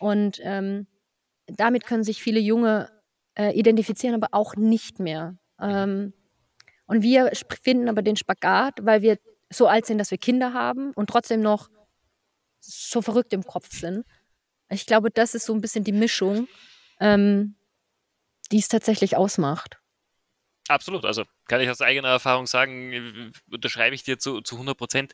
Und 0.00 0.40
ähm, 0.42 0.88
damit 1.46 1.86
können 1.86 2.02
sich 2.02 2.20
viele 2.20 2.40
Junge 2.40 2.90
äh, 3.38 3.56
identifizieren, 3.56 4.16
aber 4.16 4.28
auch 4.32 4.56
nicht 4.56 4.98
mehr. 4.98 5.36
Ähm, 5.60 6.14
und 6.86 7.02
wir 7.02 7.30
finden 7.62 7.88
aber 7.88 8.02
den 8.02 8.16
Spagat, 8.16 8.74
weil 8.82 9.02
wir 9.02 9.18
so 9.50 9.68
alt 9.68 9.86
sind, 9.86 9.98
dass 9.98 10.10
wir 10.10 10.18
Kinder 10.18 10.52
haben 10.52 10.92
und 10.94 11.08
trotzdem 11.08 11.42
noch 11.42 11.68
so 12.58 13.02
verrückt 13.02 13.32
im 13.32 13.44
Kopf 13.44 13.70
sind. 13.70 14.04
Ich 14.68 14.84
glaube, 14.84 15.12
das 15.12 15.36
ist 15.36 15.46
so 15.46 15.54
ein 15.54 15.60
bisschen 15.60 15.84
die 15.84 15.92
Mischung, 15.92 16.48
ähm, 16.98 17.54
die 18.50 18.58
es 18.58 18.66
tatsächlich 18.66 19.16
ausmacht. 19.16 19.78
Absolut, 20.66 21.04
also 21.04 21.22
kann 21.50 21.60
ich 21.60 21.68
aus 21.68 21.80
eigener 21.80 22.08
Erfahrung 22.08 22.46
sagen, 22.46 23.32
unterschreibe 23.50 23.94
ich 23.94 24.04
dir 24.04 24.18
zu, 24.18 24.40
zu 24.40 24.54
100 24.56 24.78
Prozent. 24.78 25.12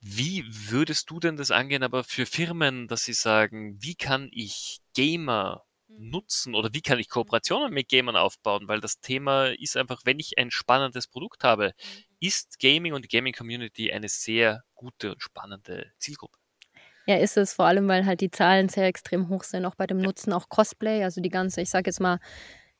Wie 0.00 0.44
würdest 0.48 1.10
du 1.10 1.18
denn 1.20 1.36
das 1.36 1.50
angehen, 1.50 1.82
aber 1.82 2.04
für 2.04 2.26
Firmen, 2.26 2.88
dass 2.88 3.04
sie 3.04 3.14
sagen, 3.14 3.76
wie 3.80 3.94
kann 3.94 4.28
ich 4.32 4.80
Gamer 4.94 5.64
Mhm. 5.88 6.10
nutzen 6.10 6.54
oder 6.54 6.70
wie 6.72 6.82
kann 6.82 6.98
ich 6.98 7.08
Kooperationen 7.08 7.72
mit 7.72 7.88
Gamern 7.88 8.16
aufbauen? 8.16 8.68
Weil 8.68 8.80
das 8.80 9.00
Thema 9.00 9.46
ist 9.46 9.76
einfach, 9.76 10.02
wenn 10.04 10.18
ich 10.18 10.38
ein 10.38 10.50
spannendes 10.50 11.06
Produkt 11.06 11.44
habe, 11.44 11.68
mhm. 11.68 12.16
ist 12.20 12.58
Gaming 12.60 12.92
und 12.92 13.04
die 13.04 13.08
Gaming 13.08 13.32
Community 13.32 13.90
eine 13.92 14.08
sehr 14.08 14.62
gute 14.74 15.12
und 15.12 15.22
spannende 15.22 15.90
Zielgruppe. 15.98 16.38
Ja, 17.06 17.16
ist 17.16 17.38
es 17.38 17.54
vor 17.54 17.64
allem, 17.64 17.88
weil 17.88 18.04
halt 18.04 18.20
die 18.20 18.30
Zahlen 18.30 18.68
sehr 18.68 18.86
extrem 18.86 19.30
hoch 19.30 19.42
sind, 19.42 19.64
auch 19.64 19.74
bei 19.74 19.86
dem 19.86 19.96
Nutzen, 19.96 20.32
auch 20.34 20.50
Cosplay, 20.50 21.04
also 21.04 21.22
die 21.22 21.30
ganze, 21.30 21.62
ich 21.62 21.70
sage 21.70 21.88
jetzt 21.88 22.00
mal, 22.00 22.18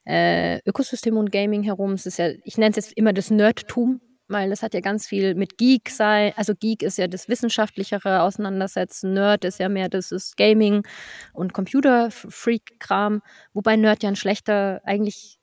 äh, 0.09 0.61
Ökosystem 0.66 1.16
und 1.18 1.31
Gaming 1.31 1.62
herum. 1.62 1.92
Es 1.92 2.07
ist 2.07 2.18
ja, 2.18 2.31
ich 2.44 2.57
nenne 2.57 2.71
es 2.71 2.77
jetzt 2.77 2.92
immer 2.94 3.12
das 3.12 3.31
Nerdtum, 3.31 4.01
weil 4.27 4.49
das 4.49 4.62
hat 4.62 4.73
ja 4.73 4.81
ganz 4.81 5.07
viel 5.07 5.35
mit 5.35 5.59
Geek 5.59 5.90
sein. 5.90 6.33
Also 6.37 6.55
Geek 6.55 6.83
ist 6.83 6.97
ja 6.97 7.09
das 7.09 7.29
wissenschaftlichere 7.29 8.23
Auseinandersetzen, 8.23 9.12
Nerd 9.12 9.44
ist 9.44 9.59
ja 9.59 9.68
mehr 9.68 9.90
das 9.90 10.11
ist 10.11 10.37
Gaming 10.38 10.87
und 11.35 11.53
Computer-Freak-Kram, 11.53 13.21
wobei 13.53 13.77
Nerd 13.77 14.03
ja 14.03 14.09
ein 14.09 14.16
schlechter, 14.16 14.81
eigentlich, 14.85 15.38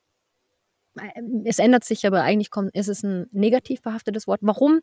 äh, 0.99 1.09
es 1.45 1.59
ändert 1.59 1.83
sich, 1.83 2.07
aber 2.07 2.23
eigentlich 2.23 2.49
kommt, 2.49 2.75
ist 2.75 2.89
es 2.89 3.03
ein 3.03 3.27
negativ 3.31 3.83
behaftetes 3.83 4.25
Wort. 4.25 4.39
Warum 4.41 4.81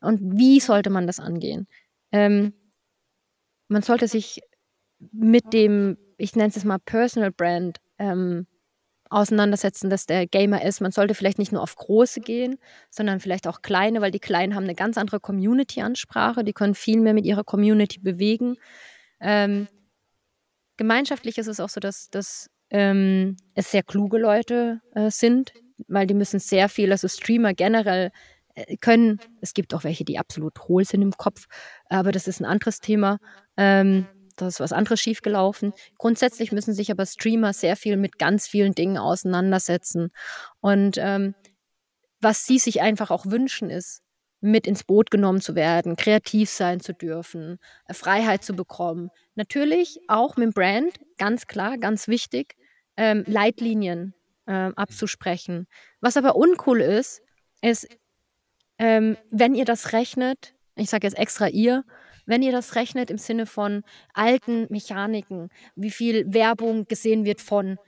und 0.00 0.38
wie 0.38 0.58
sollte 0.60 0.88
man 0.88 1.06
das 1.06 1.20
angehen? 1.20 1.68
Ähm, 2.12 2.54
man 3.68 3.82
sollte 3.82 4.08
sich 4.08 4.40
mit 5.12 5.52
dem, 5.52 5.98
ich 6.16 6.34
nenne 6.34 6.52
es 6.54 6.64
mal 6.64 6.78
Personal 6.78 7.30
Brand, 7.30 7.78
ähm, 7.98 8.46
auseinandersetzen, 9.10 9.90
dass 9.90 10.06
der 10.06 10.26
Gamer 10.26 10.64
ist. 10.64 10.80
Man 10.80 10.92
sollte 10.92 11.14
vielleicht 11.14 11.38
nicht 11.38 11.52
nur 11.52 11.62
auf 11.62 11.76
große 11.76 12.20
gehen, 12.20 12.58
sondern 12.90 13.20
vielleicht 13.20 13.46
auch 13.46 13.62
kleine, 13.62 14.00
weil 14.00 14.10
die 14.10 14.20
Kleinen 14.20 14.54
haben 14.54 14.64
eine 14.64 14.74
ganz 14.74 14.98
andere 14.98 15.20
Community-Ansprache. 15.20 16.44
Die 16.44 16.52
können 16.52 16.74
viel 16.74 17.00
mehr 17.00 17.14
mit 17.14 17.26
ihrer 17.26 17.44
Community 17.44 18.00
bewegen. 18.00 18.56
Ähm, 19.20 19.68
gemeinschaftlich 20.76 21.38
ist 21.38 21.46
es 21.48 21.60
auch 21.60 21.68
so, 21.68 21.80
dass, 21.80 22.10
dass 22.10 22.50
ähm, 22.70 23.36
es 23.54 23.70
sehr 23.70 23.82
kluge 23.82 24.18
Leute 24.18 24.80
äh, 24.94 25.10
sind, 25.10 25.52
weil 25.86 26.06
die 26.06 26.14
müssen 26.14 26.38
sehr 26.40 26.68
viel, 26.68 26.90
also 26.92 27.08
Streamer 27.08 27.54
generell 27.54 28.10
äh, 28.54 28.76
können, 28.76 29.20
es 29.40 29.54
gibt 29.54 29.74
auch 29.74 29.84
welche, 29.84 30.04
die 30.04 30.18
absolut 30.18 30.58
hohl 30.68 30.84
sind 30.84 31.02
im 31.02 31.12
Kopf, 31.12 31.46
aber 31.88 32.12
das 32.12 32.28
ist 32.28 32.40
ein 32.40 32.46
anderes 32.46 32.80
Thema. 32.80 33.18
Ähm, 33.56 34.06
da 34.40 34.46
ist 34.46 34.60
was 34.60 34.72
anderes 34.72 35.00
schiefgelaufen. 35.00 35.72
Grundsätzlich 35.98 36.52
müssen 36.52 36.74
sich 36.74 36.90
aber 36.90 37.06
Streamer 37.06 37.52
sehr 37.52 37.76
viel 37.76 37.96
mit 37.96 38.18
ganz 38.18 38.46
vielen 38.46 38.74
Dingen 38.74 38.98
auseinandersetzen. 38.98 40.10
Und 40.60 40.96
ähm, 40.98 41.34
was 42.20 42.46
sie 42.46 42.58
sich 42.58 42.80
einfach 42.80 43.10
auch 43.10 43.26
wünschen, 43.26 43.70
ist, 43.70 44.02
mit 44.40 44.66
ins 44.66 44.84
Boot 44.84 45.10
genommen 45.10 45.40
zu 45.40 45.54
werden, 45.54 45.96
kreativ 45.96 46.48
sein 46.50 46.80
zu 46.80 46.92
dürfen, 46.92 47.58
äh, 47.86 47.94
Freiheit 47.94 48.44
zu 48.44 48.54
bekommen. 48.54 49.10
Natürlich 49.34 50.00
auch 50.08 50.36
mit 50.36 50.46
dem 50.46 50.52
Brand, 50.52 50.94
ganz 51.16 51.46
klar, 51.46 51.78
ganz 51.78 52.08
wichtig, 52.08 52.56
ähm, 52.96 53.24
Leitlinien 53.26 54.14
ähm, 54.46 54.74
abzusprechen. 54.76 55.66
Was 56.00 56.16
aber 56.16 56.36
uncool 56.36 56.80
ist, 56.80 57.22
ist, 57.62 57.88
ähm, 58.78 59.16
wenn 59.30 59.54
ihr 59.54 59.64
das 59.64 59.92
rechnet, 59.92 60.54
ich 60.76 60.90
sage 60.90 61.06
jetzt 61.06 61.18
extra 61.18 61.48
ihr, 61.48 61.84
wenn 62.28 62.42
ihr 62.42 62.52
das 62.52 62.74
rechnet 62.74 63.10
im 63.10 63.16
Sinne 63.16 63.46
von 63.46 63.82
alten 64.12 64.66
Mechaniken, 64.68 65.48
wie 65.76 65.90
viel 65.90 66.32
Werbung 66.32 66.84
gesehen 66.84 67.24
wird 67.24 67.40
von, 67.40 67.78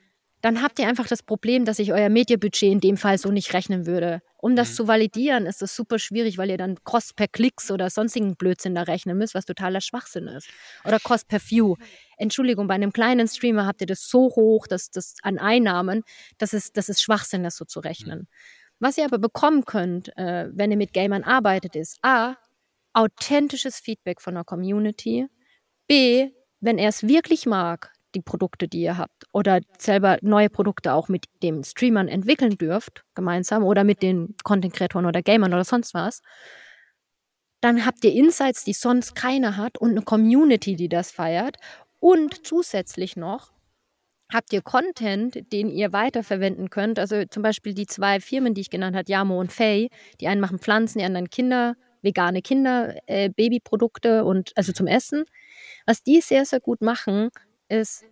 dann 0.41 0.63
habt 0.63 0.79
ihr 0.79 0.89
einfach 0.89 1.07
das 1.07 1.23
Problem, 1.23 1.67
dass 1.67 1.79
ich 1.79 1.93
euer 1.93 2.09
Mediabudget 2.09 2.73
in 2.73 2.81
dem 2.81 2.97
Fall 2.97 3.19
so 3.19 3.31
nicht 3.31 3.53
rechnen 3.53 3.85
würde. 3.85 4.23
Um 4.39 4.57
das 4.57 4.71
mhm. 4.71 4.75
zu 4.75 4.89
validieren, 4.89 5.45
ist 5.45 5.61
das 5.61 5.77
super 5.77 5.99
schwierig, 5.99 6.39
weil 6.39 6.49
ihr 6.49 6.57
dann 6.57 6.77
Cost 6.85 7.15
per 7.17 7.29
Klicks 7.29 7.71
oder 7.71 7.91
sonstigen 7.91 8.35
Blödsinn 8.37 8.75
da 8.75 8.83
rechnen 8.83 9.19
müsst, 9.19 9.35
was 9.35 9.45
totaler 9.45 9.83
Schwachsinn 9.83 10.27
ist. 10.29 10.49
Oder 10.87 10.99
Cost 10.99 11.29
per 11.29 11.41
View. 11.43 11.77
Entschuldigung, 12.17 12.67
bei 12.67 12.75
einem 12.75 12.95
kleinen 12.95 13.29
Streamer 13.29 13.67
habt 13.67 13.83
ihr 13.83 13.87
das 13.87 14.09
so 14.09 14.31
hoch, 14.35 14.67
dass 14.67 14.91
das 14.91 15.17
an 15.23 15.39
Einnahmen, 15.39 16.03
das 16.39 16.55
ist, 16.55 16.79
das 16.79 16.89
ist 16.89 17.03
Schwachsinn, 17.03 17.43
das 17.43 17.57
so 17.57 17.67
zu 17.67 17.81
rechnen. 17.81 18.21
Mhm. 18.21 18.27
Was 18.79 18.97
ihr 18.97 19.05
aber 19.05 19.19
bekommen 19.19 19.67
könnt, 19.67 20.17
äh, 20.17 20.49
wenn 20.55 20.71
ihr 20.71 20.79
mit 20.79 20.95
Gamern 20.95 21.23
arbeitet, 21.23 21.77
ist 21.77 21.99
A, 22.01 22.37
authentisches 22.93 23.79
Feedback 23.79 24.21
von 24.21 24.35
der 24.35 24.45
Community. 24.45 25.27
B, 25.87 26.31
wenn 26.61 26.79
er 26.79 26.89
es 26.89 27.07
wirklich 27.07 27.47
mag, 27.47 27.93
die 28.15 28.21
Produkte, 28.21 28.69
die 28.69 28.83
ihr 28.83 28.99
habt, 28.99 29.25
oder 29.33 29.61
selber 29.79 30.19
neue 30.23 30.51
Produkte 30.51 30.93
auch 30.93 31.09
mit 31.09 31.27
den 31.43 31.63
Streamern 31.65 32.09
entwickeln 32.09 32.57
dürft, 32.59 33.05
gemeinsam, 33.15 33.65
oder 33.65 33.85
mit 33.85 34.03
den 34.03 34.35
Content-Kreatoren 34.43 35.07
oder 35.07 35.23
Gamern 35.23 35.55
oder 35.55 35.65
sonst 35.65 35.95
was, 35.95 36.21
dann 37.61 37.85
habt 37.85 38.05
ihr 38.05 38.13
Insights, 38.13 38.65
die 38.65 38.73
sonst 38.73 39.15
keiner 39.15 39.57
hat 39.57 39.79
und 39.79 39.91
eine 39.91 40.03
Community, 40.03 40.77
die 40.77 40.89
das 40.89 41.11
feiert. 41.11 41.57
Und 41.99 42.47
zusätzlich 42.47 43.17
noch 43.17 43.53
habt 44.33 44.53
ihr 44.53 44.63
Content, 44.63 45.53
den 45.53 45.69
ihr 45.69 45.93
weiterverwenden 45.93 46.71
könnt. 46.71 46.99
Also 46.99 47.25
zum 47.27 47.43
Beispiel 47.43 47.75
die 47.75 47.87
zwei 47.87 48.21
Firmen, 48.21 48.55
die 48.55 48.63
ich 48.63 48.71
genannt 48.71 48.97
habe, 48.97 49.11
Yamo 49.11 49.39
und 49.39 49.53
Faye. 49.53 49.89
Die 50.21 50.29
einen 50.29 50.41
machen 50.41 50.59
Pflanzen, 50.59 51.01
die 51.01 51.05
anderen 51.05 51.29
Kinder, 51.29 51.75
vegane 52.03 52.43
Kinder, 52.43 52.97
äh, 53.07 53.31
Babyprodukte 53.31 54.25
und 54.25 54.53
also 54.57 54.73
zum 54.73 54.87
Essen. 54.87 55.25
Was 55.87 56.03
die 56.03 56.21
sehr, 56.21 56.45
sehr 56.45 56.61
gut 56.61 56.81
machen, 56.81 57.31
ist 57.69 58.05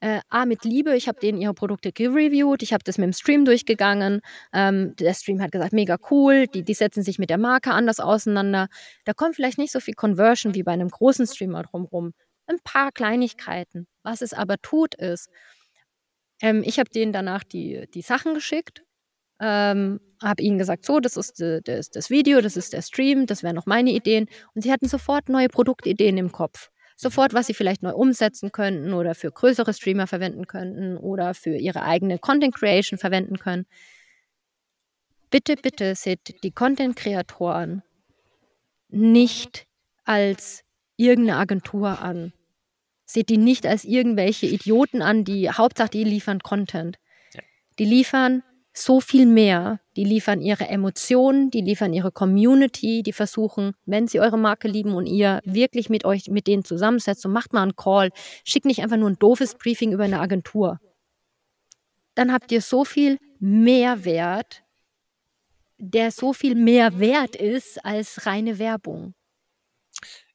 äh, 0.00 0.20
A, 0.28 0.46
mit 0.46 0.64
Liebe. 0.64 0.96
Ich 0.96 1.08
habe 1.08 1.20
denen 1.20 1.40
ihre 1.40 1.54
Produkte 1.54 1.92
gereviewt, 1.92 2.62
ich 2.62 2.72
habe 2.72 2.84
das 2.84 2.98
mit 2.98 3.06
dem 3.06 3.12
Stream 3.12 3.44
durchgegangen. 3.44 4.20
Ähm, 4.52 4.94
der 4.96 5.14
Stream 5.14 5.40
hat 5.42 5.52
gesagt, 5.52 5.72
mega 5.72 5.98
cool, 6.10 6.46
die, 6.46 6.62
die 6.62 6.74
setzen 6.74 7.02
sich 7.02 7.18
mit 7.18 7.30
der 7.30 7.38
Marke 7.38 7.72
anders 7.72 8.00
auseinander. 8.00 8.68
Da 9.04 9.12
kommt 9.12 9.36
vielleicht 9.36 9.58
nicht 9.58 9.72
so 9.72 9.80
viel 9.80 9.94
Conversion 9.94 10.54
wie 10.54 10.62
bei 10.62 10.72
einem 10.72 10.88
großen 10.88 11.26
Streamer 11.26 11.62
drumherum. 11.62 12.12
Ein 12.46 12.58
paar 12.64 12.92
Kleinigkeiten. 12.92 13.86
Was 14.02 14.22
es 14.22 14.32
aber 14.32 14.56
tut, 14.58 14.94
ist, 14.94 15.28
ähm, 16.42 16.62
ich 16.64 16.78
habe 16.78 16.90
denen 16.90 17.12
danach 17.12 17.44
die, 17.44 17.86
die 17.92 18.02
Sachen 18.02 18.34
geschickt 18.34 18.82
ähm, 19.40 20.00
habe 20.22 20.42
ihnen 20.42 20.58
gesagt, 20.58 20.84
so, 20.84 21.00
das 21.00 21.16
ist 21.16 21.40
äh, 21.40 21.60
das, 21.62 21.90
das 21.90 22.10
Video, 22.10 22.40
das 22.40 22.56
ist 22.56 22.72
der 22.72 22.82
Stream, 22.82 23.26
das 23.26 23.42
wären 23.42 23.56
noch 23.56 23.66
meine 23.66 23.90
Ideen. 23.90 24.26
Und 24.54 24.62
sie 24.62 24.72
hatten 24.72 24.88
sofort 24.88 25.28
neue 25.28 25.48
Produktideen 25.48 26.18
im 26.18 26.32
Kopf. 26.32 26.70
Sofort, 26.96 27.32
was 27.32 27.46
sie 27.46 27.54
vielleicht 27.54 27.82
neu 27.82 27.94
umsetzen 27.94 28.52
könnten 28.52 28.92
oder 28.92 29.14
für 29.14 29.30
größere 29.30 29.72
Streamer 29.72 30.06
verwenden 30.06 30.46
könnten 30.46 30.98
oder 30.98 31.32
für 31.32 31.56
ihre 31.56 31.82
eigene 31.82 32.18
Content 32.18 32.54
Creation 32.54 32.98
verwenden 32.98 33.38
können. 33.38 33.66
Bitte, 35.30 35.56
bitte 35.56 35.94
seht 35.94 36.42
die 36.42 36.50
Content-Kreatoren 36.50 37.82
nicht 38.88 39.66
als 40.04 40.62
irgendeine 40.96 41.38
Agentur 41.38 42.02
an. 42.02 42.32
Seht 43.06 43.28
die 43.28 43.38
nicht 43.38 43.66
als 43.66 43.84
irgendwelche 43.84 44.46
Idioten 44.46 45.02
an, 45.02 45.24
die 45.24 45.50
Hauptsache 45.50 45.90
die 45.90 46.04
liefern 46.04 46.40
Content. 46.40 46.98
Die 47.78 47.84
liefern 47.86 48.42
so 48.72 49.00
viel 49.00 49.26
mehr. 49.26 49.80
Die 49.96 50.04
liefern 50.04 50.40
ihre 50.40 50.68
Emotionen, 50.68 51.50
die 51.50 51.60
liefern 51.60 51.92
ihre 51.92 52.12
Community, 52.12 53.02
die 53.02 53.12
versuchen, 53.12 53.74
wenn 53.84 54.06
sie 54.06 54.20
eure 54.20 54.38
Marke 54.38 54.68
lieben 54.68 54.94
und 54.94 55.06
ihr 55.06 55.40
wirklich 55.44 55.90
mit 55.90 56.04
euch, 56.04 56.28
mit 56.28 56.46
denen 56.46 56.64
zusammensetzt 56.64 57.26
und 57.26 57.32
macht 57.32 57.52
mal 57.52 57.62
einen 57.62 57.76
Call, 57.76 58.10
schickt 58.44 58.66
nicht 58.66 58.82
einfach 58.82 58.96
nur 58.96 59.10
ein 59.10 59.18
doofes 59.18 59.56
Briefing 59.56 59.92
über 59.92 60.04
eine 60.04 60.20
Agentur. 60.20 60.80
Dann 62.14 62.32
habt 62.32 62.52
ihr 62.52 62.60
so 62.60 62.84
viel 62.84 63.18
Mehrwert, 63.38 64.62
der 65.78 66.10
so 66.10 66.32
viel 66.32 66.54
mehr 66.54 66.98
wert 66.98 67.36
ist 67.36 67.84
als 67.84 68.26
reine 68.26 68.58
Werbung. 68.58 69.14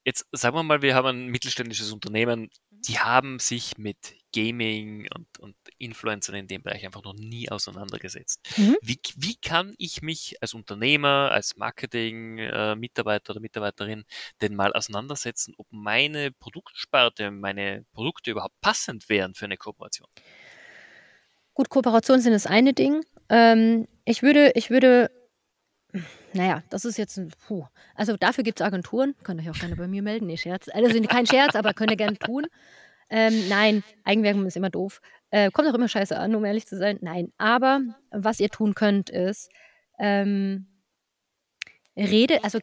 Jetzt 0.04 0.28
sagen 0.32 0.56
wir 0.56 0.64
mal, 0.64 0.82
wir 0.82 0.94
haben 0.94 1.08
ein 1.08 1.28
mittelständisches 1.28 1.92
Unternehmen, 1.92 2.50
die 2.70 3.00
haben 3.00 3.40
sich 3.40 3.78
mit 3.78 4.16
Gaming 4.36 5.08
und, 5.16 5.40
und 5.40 5.56
Influencern 5.78 6.36
in 6.36 6.48
dem 6.48 6.62
Bereich 6.62 6.86
einfach 6.86 7.04
noch 7.04 7.14
nie 7.14 7.50
auseinandergesetzt. 7.50 8.42
Mhm. 8.58 8.76
Wie, 8.82 9.00
wie 9.16 9.38
kann 9.38 9.74
ich 9.78 10.02
mich 10.02 10.36
als 10.42 10.54
Unternehmer, 10.54 11.32
als 11.32 11.56
Marketing-Mitarbeiter 11.56 13.30
äh, 13.30 13.32
oder 13.32 13.40
Mitarbeiterin 13.40 14.04
denn 14.42 14.56
mal 14.56 14.74
auseinandersetzen, 14.74 15.54
ob 15.58 15.68
meine 15.72 16.32
Produktsparte, 16.32 17.32
meine 17.32 17.86
Produkte 17.94 18.32
überhaupt 18.32 18.60
passend 18.60 19.08
wären 19.08 19.36
für 19.36 19.46
eine 19.46 19.58
Kooperation? 19.58 20.10
Gut, 21.54 21.70
Kooperationen 21.70 22.22
sind 22.22 22.34
das 22.34 22.46
eine 22.46 22.74
Ding. 22.74 23.04
Ähm, 23.30 23.88
ich 24.04 24.22
würde, 24.22 24.52
ich 24.56 24.70
würde 24.70 25.10
naja, 26.34 26.62
das 26.70 26.84
ist 26.84 26.98
jetzt 26.98 27.18
ein, 27.18 27.32
puh. 27.48 27.66
Also 27.96 28.18
dafür 28.18 28.44
gibt 28.44 28.60
es 28.60 28.66
Agenturen, 28.66 29.16
könnt 29.24 29.42
ihr 29.42 29.50
euch 29.50 29.56
auch 29.56 29.60
gerne 29.60 29.78
bei 29.78 29.88
mir 29.88 30.02
melden, 30.02 30.26
nee, 30.26 30.36
Scherz. 30.36 30.68
Also 30.74 31.02
kein 31.04 31.26
Scherz, 31.26 31.56
aber 31.56 31.74
könnt 31.74 31.92
ihr 31.92 31.98
gerne 31.98 32.18
tun. 32.18 32.48
Ähm, 33.10 33.47
nein, 33.49 33.84
Eigenwerbung 34.03 34.45
ist 34.45 34.58
immer 34.58 34.70
doof. 34.70 35.01
Äh, 35.30 35.51
kommt 35.51 35.68
auch 35.68 35.74
immer 35.74 35.88
scheiße 35.88 36.18
an, 36.18 36.36
um 36.36 36.45
ehrlich 36.45 36.66
zu 36.66 36.78
sein. 36.78 36.97
Nein, 37.01 37.32
aber 37.38 37.82
was 38.12 38.39
ihr 38.39 38.49
tun 38.49 38.74
könnt, 38.74 39.10
ist, 39.10 39.49
ähm, 39.99 40.68
redet, 41.97 42.43
also 42.43 42.60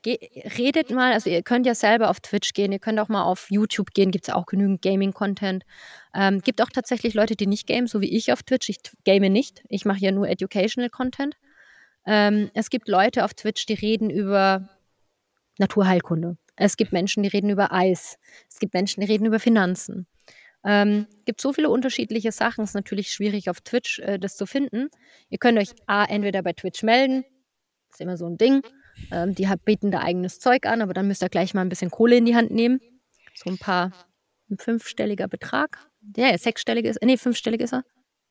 redet 0.59 0.91
mal, 0.91 1.13
also 1.13 1.31
ihr 1.31 1.43
könnt 1.43 1.67
ja 1.67 1.75
selber 1.75 2.11
auf 2.11 2.21
Twitch 2.21 2.53
gehen, 2.53 2.73
ihr 2.73 2.79
könnt 2.79 3.01
auch 3.01 3.09
mal 3.09 3.23
auf 3.25 3.51
YouTube 3.51 3.93
gehen, 3.95 4.11
gibt 4.11 4.29
es 4.29 4.35
auch 4.35 4.47
genügend 4.47 4.83
Gaming-Content. 4.83 5.65
Ähm, 6.15 6.41
gibt 6.41 6.61
auch 6.61 6.69
tatsächlich 6.69 7.15
Leute, 7.15 7.37
die 7.37 7.47
nicht 7.47 7.67
gamen, 7.67 7.87
so 7.87 8.01
wie 8.01 8.15
ich 8.15 8.33
auf 8.33 8.43
Twitch. 8.43 8.69
Ich 8.69 8.79
game 9.05 9.33
nicht, 9.33 9.65
ich 9.69 9.85
mache 9.85 10.01
ja 10.01 10.13
nur 10.13 10.29
Educational 10.29 10.91
Content. 10.91 11.37
Ähm, 12.07 12.51
es 12.55 12.69
gibt 12.69 12.89
Leute 12.89 13.25
auf 13.25 13.35
Twitch, 13.35 13.65
die 13.67 13.75
reden 13.75 14.11
über 14.11 14.69
Naturheilkunde. 15.59 16.37
Es 16.57 16.77
gibt 16.77 16.93
Menschen, 16.93 17.23
die 17.23 17.29
reden 17.29 17.51
über 17.51 17.73
Eis. 17.73 18.19
Es 18.49 18.59
gibt 18.59 18.75
Menschen, 18.75 19.01
die 19.01 19.07
reden 19.07 19.27
über 19.27 19.41
Finanzen. 19.41 20.07
Ähm, 20.65 21.07
gibt 21.25 21.41
so 21.41 21.53
viele 21.53 21.71
unterschiedliche 21.71 22.33
Sachen. 22.33 22.63
Es 22.63 22.71
ist 22.71 22.75
natürlich 22.75 23.11
schwierig 23.11 23.51
auf 23.51 23.61
Twitch 23.61 23.99
äh, 23.99 24.19
das 24.19 24.37
zu 24.37 24.47
finden. 24.47 24.89
Ihr 25.29 25.39
könnt 25.39 25.59
euch 25.59 25.71
A, 25.87 26.05
entweder 26.05 26.43
bei 26.43 26.53
Twitch 26.53 26.83
melden. 26.83 27.25
Das 27.91 27.97
ist 27.97 28.01
immer 28.01 28.17
so 28.17 28.27
ein 28.27 28.39
Ding. 28.39 28.63
Ähm, 29.11 29.35
die 29.35 29.49
bieten 29.65 29.91
da 29.91 30.01
eigenes 30.01 30.39
Zeug 30.39 30.67
an, 30.67 30.83
aber 30.83 30.95
dann 30.95 31.09
müsst 31.09 31.23
ihr 31.23 31.29
gleich 31.29 31.55
mal 31.55 31.63
ein 31.63 31.69
bisschen 31.69 31.91
Kohle 31.91 32.17
in 32.17 32.25
die 32.25 32.37
Hand 32.37 32.51
nehmen. 32.51 32.81
So 33.35 33.51
ein 33.51 33.59
paar, 33.59 33.93
ein 34.51 34.59
fünfstelliger 34.59 35.29
Betrag. 35.29 35.79
Ja, 36.17 36.29
ja 36.29 36.39
sechsstellig 36.39 36.85
ist, 36.85 37.03
nee, 37.03 37.17
fünfstellig 37.17 37.61
ist 37.61 37.73
er. 37.73 37.85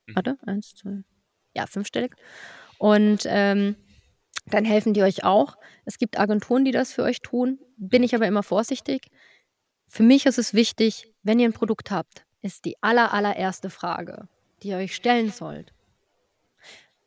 Mhm. 0.08 0.16
Warte, 0.16 0.38
eins, 0.46 0.76
zwei, 0.76 1.04
ja, 1.54 1.68
fünfstellig. 1.68 2.14
Und 2.78 3.24
ähm, 3.26 3.76
dann 4.48 4.66
helfen 4.66 4.94
die 4.94 5.04
euch 5.04 5.24
auch. 5.24 5.58
Es 5.86 5.98
gibt 5.98 6.20
Agenturen, 6.20 6.66
die 6.66 6.72
das 6.72 6.94
für 6.94 7.04
euch 7.04 7.22
tun. 7.22 7.60
Bin 7.78 8.04
ich 8.04 8.16
aber 8.16 8.28
immer 8.28 8.44
vorsichtig. 8.44 9.08
Für 9.94 10.04
mich 10.04 10.26
ist 10.26 10.38
es 10.38 10.54
wichtig, 10.54 11.12
wenn 11.22 11.38
ihr 11.38 11.50
ein 11.50 11.52
Produkt 11.52 11.92
habt, 11.92 12.26
ist 12.42 12.64
die 12.64 12.82
aller, 12.82 13.14
allererste 13.14 13.70
Frage, 13.70 14.30
die 14.64 14.70
ihr 14.70 14.78
euch 14.78 14.96
stellen 14.96 15.32
sollt. 15.32 15.74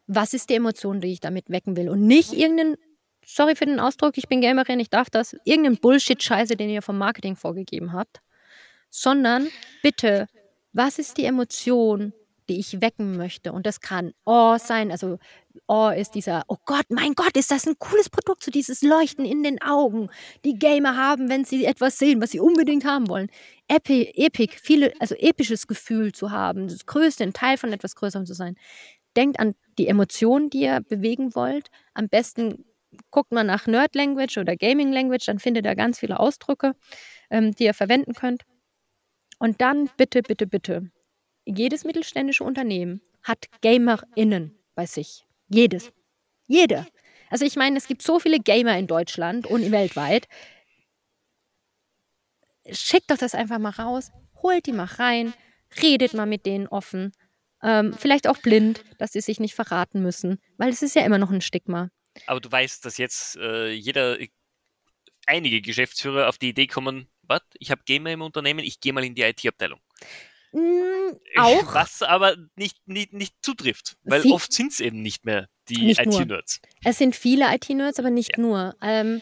Was 0.06 0.34
ist 0.34 0.50
die 0.50 0.54
Emotion, 0.56 1.00
die 1.00 1.10
ich 1.10 1.20
damit 1.20 1.48
wecken 1.48 1.78
will? 1.78 1.88
Und 1.88 2.06
nicht 2.06 2.34
irgendeinen, 2.34 2.76
sorry 3.24 3.56
für 3.56 3.64
den 3.64 3.80
Ausdruck, 3.80 4.18
ich 4.18 4.28
bin 4.28 4.42
Gamerin, 4.42 4.80
ich 4.80 4.90
darf 4.90 5.08
das, 5.08 5.34
irgendeinen 5.44 5.78
Bullshit-Scheiße, 5.78 6.56
den 6.56 6.68
ihr 6.68 6.82
vom 6.82 6.98
Marketing 6.98 7.36
vorgegeben 7.36 7.94
habt, 7.94 8.20
sondern 8.90 9.48
bitte, 9.82 10.26
was 10.74 10.98
ist 10.98 11.16
die 11.16 11.24
Emotion, 11.24 12.12
die 12.48 12.58
ich 12.58 12.80
wecken 12.80 13.16
möchte. 13.16 13.52
Und 13.52 13.66
das 13.66 13.80
kann 13.80 14.12
Oh 14.24 14.56
sein, 14.58 14.90
also 14.90 15.18
Oh 15.66 15.88
ist 15.88 16.14
dieser, 16.14 16.44
oh 16.48 16.56
Gott, 16.64 16.86
mein 16.88 17.14
Gott, 17.14 17.36
ist 17.36 17.50
das 17.50 17.66
ein 17.66 17.78
cooles 17.78 18.10
Produkt, 18.10 18.42
so 18.42 18.50
dieses 18.50 18.82
Leuchten 18.82 19.24
in 19.24 19.42
den 19.42 19.62
Augen, 19.62 20.10
die 20.44 20.58
Gamer 20.58 20.96
haben, 20.96 21.28
wenn 21.28 21.44
sie 21.44 21.64
etwas 21.64 21.98
sehen, 21.98 22.20
was 22.20 22.32
sie 22.32 22.40
unbedingt 22.40 22.84
haben 22.84 23.08
wollen. 23.08 23.28
Epi, 23.68 24.12
epic, 24.14 24.56
viele, 24.60 24.92
also 24.98 25.14
episches 25.14 25.66
Gefühl 25.66 26.12
zu 26.12 26.30
haben, 26.30 26.68
das 26.68 26.86
Größte, 26.86 27.24
ein 27.24 27.32
Teil 27.32 27.56
von 27.56 27.72
etwas 27.72 27.94
Größerem 27.94 28.26
zu 28.26 28.34
sein. 28.34 28.56
Denkt 29.16 29.38
an 29.38 29.54
die 29.78 29.86
Emotionen, 29.86 30.50
die 30.50 30.62
ihr 30.62 30.80
bewegen 30.80 31.34
wollt. 31.34 31.68
Am 31.94 32.08
besten 32.08 32.64
guckt 33.10 33.32
man 33.32 33.46
nach 33.46 33.66
Nerd 33.66 33.94
Language 33.94 34.38
oder 34.38 34.56
Gaming 34.56 34.92
Language, 34.92 35.26
dann 35.26 35.38
findet 35.38 35.66
ihr 35.66 35.74
ganz 35.76 36.00
viele 36.00 36.20
Ausdrücke, 36.20 36.74
ähm, 37.30 37.54
die 37.54 37.64
ihr 37.64 37.74
verwenden 37.74 38.14
könnt. 38.14 38.42
Und 39.38 39.60
dann 39.60 39.88
bitte, 39.96 40.22
bitte, 40.22 40.46
bitte 40.46 40.90
jedes 41.44 41.84
mittelständische 41.84 42.44
Unternehmen 42.44 43.00
hat 43.22 43.46
GamerInnen 43.62 44.58
bei 44.74 44.86
sich. 44.86 45.24
Jedes. 45.48 45.92
Jede. 46.46 46.86
Also 47.30 47.44
ich 47.44 47.56
meine, 47.56 47.76
es 47.76 47.86
gibt 47.86 48.02
so 48.02 48.18
viele 48.18 48.38
Gamer 48.38 48.78
in 48.78 48.86
Deutschland 48.86 49.46
und 49.46 49.70
weltweit. 49.72 50.28
Schickt 52.70 53.10
doch 53.10 53.18
das 53.18 53.34
einfach 53.34 53.58
mal 53.58 53.70
raus, 53.70 54.10
holt 54.42 54.66
die 54.66 54.72
mal 54.72 54.84
rein, 54.84 55.34
redet 55.82 56.14
mal 56.14 56.26
mit 56.26 56.46
denen 56.46 56.66
offen. 56.66 57.12
Ähm, 57.62 57.94
vielleicht 57.94 58.28
auch 58.28 58.38
blind, 58.38 58.84
dass 58.98 59.12
sie 59.12 59.20
sich 59.20 59.40
nicht 59.40 59.54
verraten 59.54 60.02
müssen, 60.02 60.38
weil 60.58 60.68
es 60.68 60.82
ist 60.82 60.94
ja 60.94 61.04
immer 61.04 61.18
noch 61.18 61.30
ein 61.30 61.40
Stigma. 61.40 61.90
Aber 62.26 62.40
du 62.40 62.50
weißt, 62.50 62.84
dass 62.84 62.98
jetzt 62.98 63.36
äh, 63.36 63.70
jeder, 63.72 64.18
einige 65.26 65.60
Geschäftsführer 65.60 66.28
auf 66.28 66.38
die 66.38 66.50
Idee 66.50 66.66
kommen, 66.66 67.08
was, 67.22 67.40
ich 67.58 67.70
habe 67.70 67.82
Gamer 67.86 68.12
im 68.12 68.22
Unternehmen, 68.22 68.60
ich 68.60 68.80
gehe 68.80 68.92
mal 68.92 69.04
in 69.04 69.14
die 69.14 69.22
IT-Abteilung. 69.22 69.80
Mm, 70.54 71.16
auch. 71.36 71.74
Was 71.74 72.02
aber 72.02 72.36
nicht, 72.54 72.76
nicht, 72.86 73.12
nicht 73.12 73.34
zutrifft, 73.42 73.96
weil 74.04 74.22
Sie 74.22 74.30
oft 74.30 74.52
sind 74.52 74.70
es 74.70 74.78
eben 74.78 75.02
nicht 75.02 75.24
mehr 75.24 75.48
die 75.68 75.90
IT-Nerds. 75.90 76.60
Es 76.84 76.98
sind 76.98 77.16
viele 77.16 77.52
IT-Nerds, 77.52 77.98
aber 77.98 78.10
nicht 78.10 78.36
ja. 78.36 78.42
nur. 78.42 78.74
Ähm, 78.80 79.20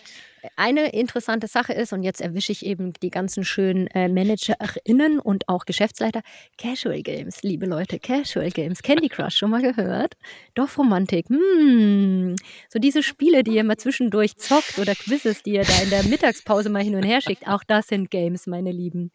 eine 0.57 0.93
interessante 0.93 1.47
Sache 1.47 1.73
ist, 1.73 1.93
und 1.93 2.03
jetzt 2.03 2.21
erwische 2.21 2.53
ich 2.53 2.67
eben 2.67 2.93
die 2.95 3.11
ganzen 3.11 3.45
schönen 3.45 3.87
äh, 3.89 4.09
ManagerInnen 4.09 5.21
und 5.21 5.49
auch 5.49 5.65
Geschäftsleiter, 5.65 6.21
Casual 6.59 7.03
Games, 7.03 7.43
liebe 7.43 7.65
Leute, 7.67 7.99
Casual 7.99 8.51
Games, 8.51 8.83
Candy 8.83 9.09
Crush, 9.09 9.37
schon 9.37 9.51
mal 9.51 9.63
gehört? 9.63 10.17
Doch 10.55 10.77
Romantik, 10.77 11.29
hm. 11.29 12.35
So 12.69 12.79
diese 12.79 13.03
Spiele, 13.03 13.45
die 13.45 13.55
ihr 13.55 13.65
mal 13.65 13.77
zwischendurch 13.77 14.37
zockt 14.37 14.79
oder 14.79 14.95
Quizzes, 14.95 15.43
die 15.45 15.53
ihr 15.53 15.65
da 15.65 15.81
in 15.83 15.91
der 15.91 16.03
Mittagspause 16.05 16.69
mal 16.69 16.83
hin 16.83 16.97
und 16.97 17.05
her 17.05 17.21
schickt, 17.21 17.47
auch 17.47 17.63
das 17.65 17.87
sind 17.87 18.11
Games, 18.11 18.47
meine 18.47 18.73
Lieben. 18.73 19.13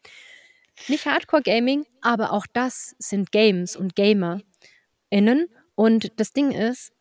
Nicht 0.88 1.05
Hardcore 1.05 1.41
Gaming, 1.41 1.86
aber 2.01 2.32
auch 2.32 2.45
das 2.53 2.95
sind 2.99 3.32
Games 3.32 3.75
und 3.75 3.95
GamerInnen. 3.95 5.47
Und 5.75 6.19
das 6.19 6.34
Ding 6.34 6.51
ist, 6.51 6.91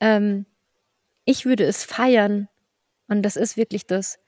ähm, 0.00 0.46
ich 1.24 1.44
würde 1.44 1.64
es 1.64 1.84
feiern, 1.84 2.48
und 3.08 3.22
das 3.22 3.36
ist 3.36 3.56
wirklich 3.56 3.86
das, 3.86 4.18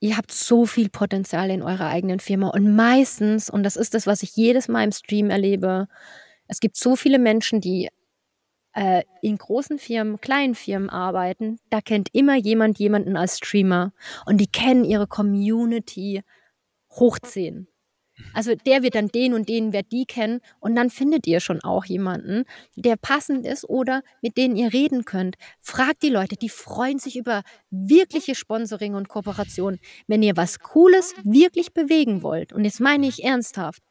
ihr 0.00 0.16
habt 0.16 0.32
so 0.32 0.66
viel 0.66 0.90
Potenzial 0.90 1.50
in 1.50 1.62
eurer 1.62 1.88
eigenen 1.88 2.20
Firma. 2.20 2.48
Und 2.48 2.74
meistens, 2.74 3.50
und 3.50 3.62
das 3.62 3.76
ist 3.76 3.94
das, 3.94 4.06
was 4.06 4.22
ich 4.22 4.36
jedes 4.36 4.68
Mal 4.68 4.84
im 4.84 4.92
Stream 4.92 5.30
erlebe, 5.30 5.88
es 6.46 6.60
gibt 6.60 6.76
so 6.76 6.94
viele 6.94 7.18
Menschen, 7.18 7.60
die 7.60 7.88
äh, 8.74 9.02
in 9.22 9.38
großen 9.38 9.78
Firmen, 9.78 10.20
kleinen 10.20 10.54
Firmen 10.54 10.90
arbeiten. 10.90 11.58
Da 11.70 11.80
kennt 11.80 12.10
immer 12.12 12.36
jemand 12.36 12.78
jemanden 12.78 13.16
als 13.16 13.38
Streamer. 13.38 13.92
Und 14.26 14.38
die 14.38 14.46
kennen 14.46 14.84
ihre 14.84 15.06
Community 15.06 16.22
hochziehen. 16.90 17.68
Also 18.32 18.54
der 18.54 18.82
wird 18.82 18.94
dann 18.94 19.08
den 19.08 19.34
und 19.34 19.48
den 19.48 19.72
wird 19.72 19.90
die 19.92 20.04
kennen 20.06 20.40
und 20.60 20.76
dann 20.76 20.90
findet 20.90 21.26
ihr 21.26 21.40
schon 21.40 21.62
auch 21.62 21.84
jemanden, 21.84 22.44
der 22.76 22.96
passend 22.96 23.46
ist 23.46 23.68
oder 23.68 24.02
mit 24.22 24.36
denen 24.36 24.56
ihr 24.56 24.72
reden 24.72 25.04
könnt. 25.04 25.36
Fragt 25.60 26.02
die 26.02 26.10
Leute, 26.10 26.36
die 26.36 26.48
freuen 26.48 26.98
sich 26.98 27.16
über 27.16 27.42
wirkliche 27.70 28.34
Sponsoring 28.34 28.94
und 28.94 29.08
Kooperation. 29.08 29.78
Wenn 30.06 30.22
ihr 30.22 30.36
was 30.36 30.60
Cooles 30.60 31.14
wirklich 31.24 31.72
bewegen 31.72 32.22
wollt, 32.22 32.52
und 32.52 32.64
jetzt 32.64 32.80
meine 32.80 33.06
ich 33.06 33.24
ernsthaft, 33.24 33.82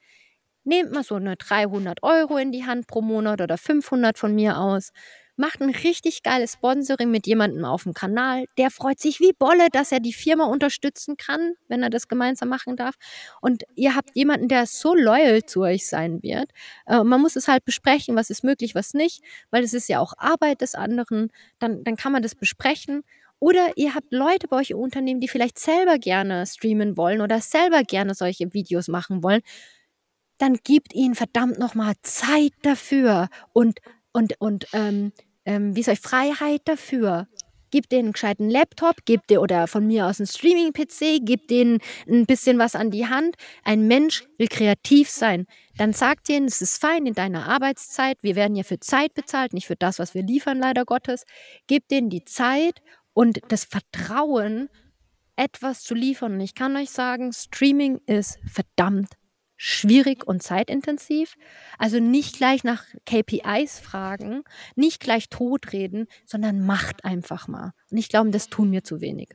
nehmt 0.63 0.91
mal 0.91 1.03
so 1.03 1.15
eine 1.15 1.35
300 1.35 2.03
Euro 2.03 2.37
in 2.37 2.51
die 2.51 2.65
Hand 2.65 2.87
pro 2.87 3.01
Monat 3.01 3.41
oder 3.41 3.57
500 3.57 4.17
von 4.17 4.33
mir 4.33 4.57
aus 4.57 4.91
macht 5.35 5.61
ein 5.61 5.69
richtig 5.69 6.23
geiles 6.23 6.53
Sponsoring 6.53 7.09
mit 7.11 7.27
jemandem 7.27 7.65
auf 7.65 7.83
dem 7.83 7.93
Kanal. 7.93 8.45
Der 8.57 8.69
freut 8.71 8.99
sich 8.99 9.19
wie 9.19 9.33
Bolle, 9.33 9.67
dass 9.71 9.91
er 9.91 9.99
die 9.99 10.13
Firma 10.13 10.45
unterstützen 10.45 11.17
kann, 11.17 11.53
wenn 11.67 11.83
er 11.83 11.89
das 11.89 12.07
gemeinsam 12.07 12.49
machen 12.49 12.75
darf. 12.75 12.95
Und 13.41 13.63
ihr 13.75 13.95
habt 13.95 14.15
jemanden, 14.15 14.47
der 14.47 14.65
so 14.67 14.93
loyal 14.95 15.43
zu 15.45 15.61
euch 15.61 15.87
sein 15.87 16.21
wird. 16.23 16.51
Äh, 16.85 17.03
man 17.03 17.21
muss 17.21 17.35
es 17.35 17.47
halt 17.47 17.65
besprechen, 17.65 18.15
was 18.15 18.29
ist 18.29 18.43
möglich, 18.43 18.75
was 18.75 18.93
nicht, 18.93 19.23
weil 19.51 19.63
es 19.63 19.73
ist 19.73 19.89
ja 19.89 19.99
auch 19.99 20.13
Arbeit 20.17 20.61
des 20.61 20.75
anderen. 20.75 21.29
Dann, 21.59 21.83
dann 21.83 21.95
kann 21.95 22.11
man 22.11 22.21
das 22.23 22.35
besprechen 22.35 23.03
Oder 23.39 23.73
ihr 23.75 23.93
habt 23.95 24.11
Leute 24.13 24.47
bei 24.47 24.57
euch 24.57 24.71
im 24.71 24.77
Unternehmen, 24.79 25.19
die 25.19 25.27
vielleicht 25.27 25.59
selber 25.59 25.97
gerne 25.99 26.45
streamen 26.45 26.95
wollen 26.97 27.21
oder 27.21 27.41
selber 27.41 27.83
gerne 27.83 28.13
solche 28.15 28.53
Videos 28.53 28.87
machen 28.87 29.21
wollen. 29.23 29.41
Dann 30.37 30.55
gebt 30.63 30.93
ihnen 30.93 31.15
verdammt 31.15 31.59
nochmal 31.59 31.93
Zeit 32.03 32.53
dafür 32.63 33.29
und, 33.53 33.79
und, 34.13 34.39
und 34.39 34.67
ähm, 34.73 35.11
ähm, 35.45 35.75
wie 35.75 35.83
soll 35.83 35.95
ich, 35.95 35.99
Freiheit 35.99 36.61
dafür. 36.65 37.27
Gebt 37.71 37.91
denen 37.91 38.05
einen 38.05 38.13
gescheiten 38.13 38.51
Laptop, 38.51 39.03
gebt 39.05 39.31
dir 39.31 39.41
oder 39.41 39.65
von 39.65 39.87
mir 39.87 40.05
aus 40.05 40.19
einen 40.19 40.27
Streaming-PC, 40.27 41.25
gebt 41.25 41.49
denen 41.49 41.79
ein 42.07 42.27
bisschen 42.27 42.59
was 42.59 42.75
an 42.75 42.91
die 42.91 43.07
Hand. 43.07 43.35
Ein 43.63 43.87
Mensch 43.87 44.25
will 44.37 44.47
kreativ 44.47 45.09
sein. 45.09 45.47
Dann 45.77 45.91
sagt 45.91 46.29
denen, 46.29 46.45
es 46.45 46.61
ist 46.61 46.79
fein 46.79 47.07
in 47.07 47.15
deiner 47.15 47.49
Arbeitszeit. 47.49 48.19
Wir 48.21 48.35
werden 48.35 48.55
ja 48.55 48.61
für 48.61 48.79
Zeit 48.79 49.15
bezahlt, 49.15 49.53
nicht 49.53 49.65
für 49.65 49.75
das, 49.75 49.97
was 49.97 50.13
wir 50.13 50.21
liefern, 50.21 50.59
leider 50.59 50.85
Gottes. 50.85 51.23
Gebt 51.65 51.89
denen 51.89 52.11
die 52.11 52.23
Zeit 52.23 52.83
und 53.13 53.39
das 53.47 53.65
Vertrauen, 53.65 54.69
etwas 55.35 55.81
zu 55.81 55.95
liefern. 55.95 56.33
Und 56.33 56.41
ich 56.41 56.53
kann 56.53 56.77
euch 56.77 56.91
sagen, 56.91 57.33
Streaming 57.33 57.99
ist 58.05 58.37
verdammt 58.45 59.15
schwierig 59.63 60.27
und 60.27 60.43
zeitintensiv. 60.43 61.35
Also 61.77 61.99
nicht 61.99 62.35
gleich 62.35 62.65
nach 62.65 62.83
KPIs 63.05 63.79
fragen, 63.79 64.43
nicht 64.75 64.99
gleich 64.99 65.29
totreden, 65.29 66.07
sondern 66.25 66.65
macht 66.65 67.05
einfach 67.05 67.47
mal. 67.47 67.71
Und 67.89 67.97
ich 67.97 68.09
glaube, 68.09 68.29
das 68.31 68.49
tun 68.49 68.73
wir 68.73 68.83
zu 68.83 68.99
wenig. 68.99 69.29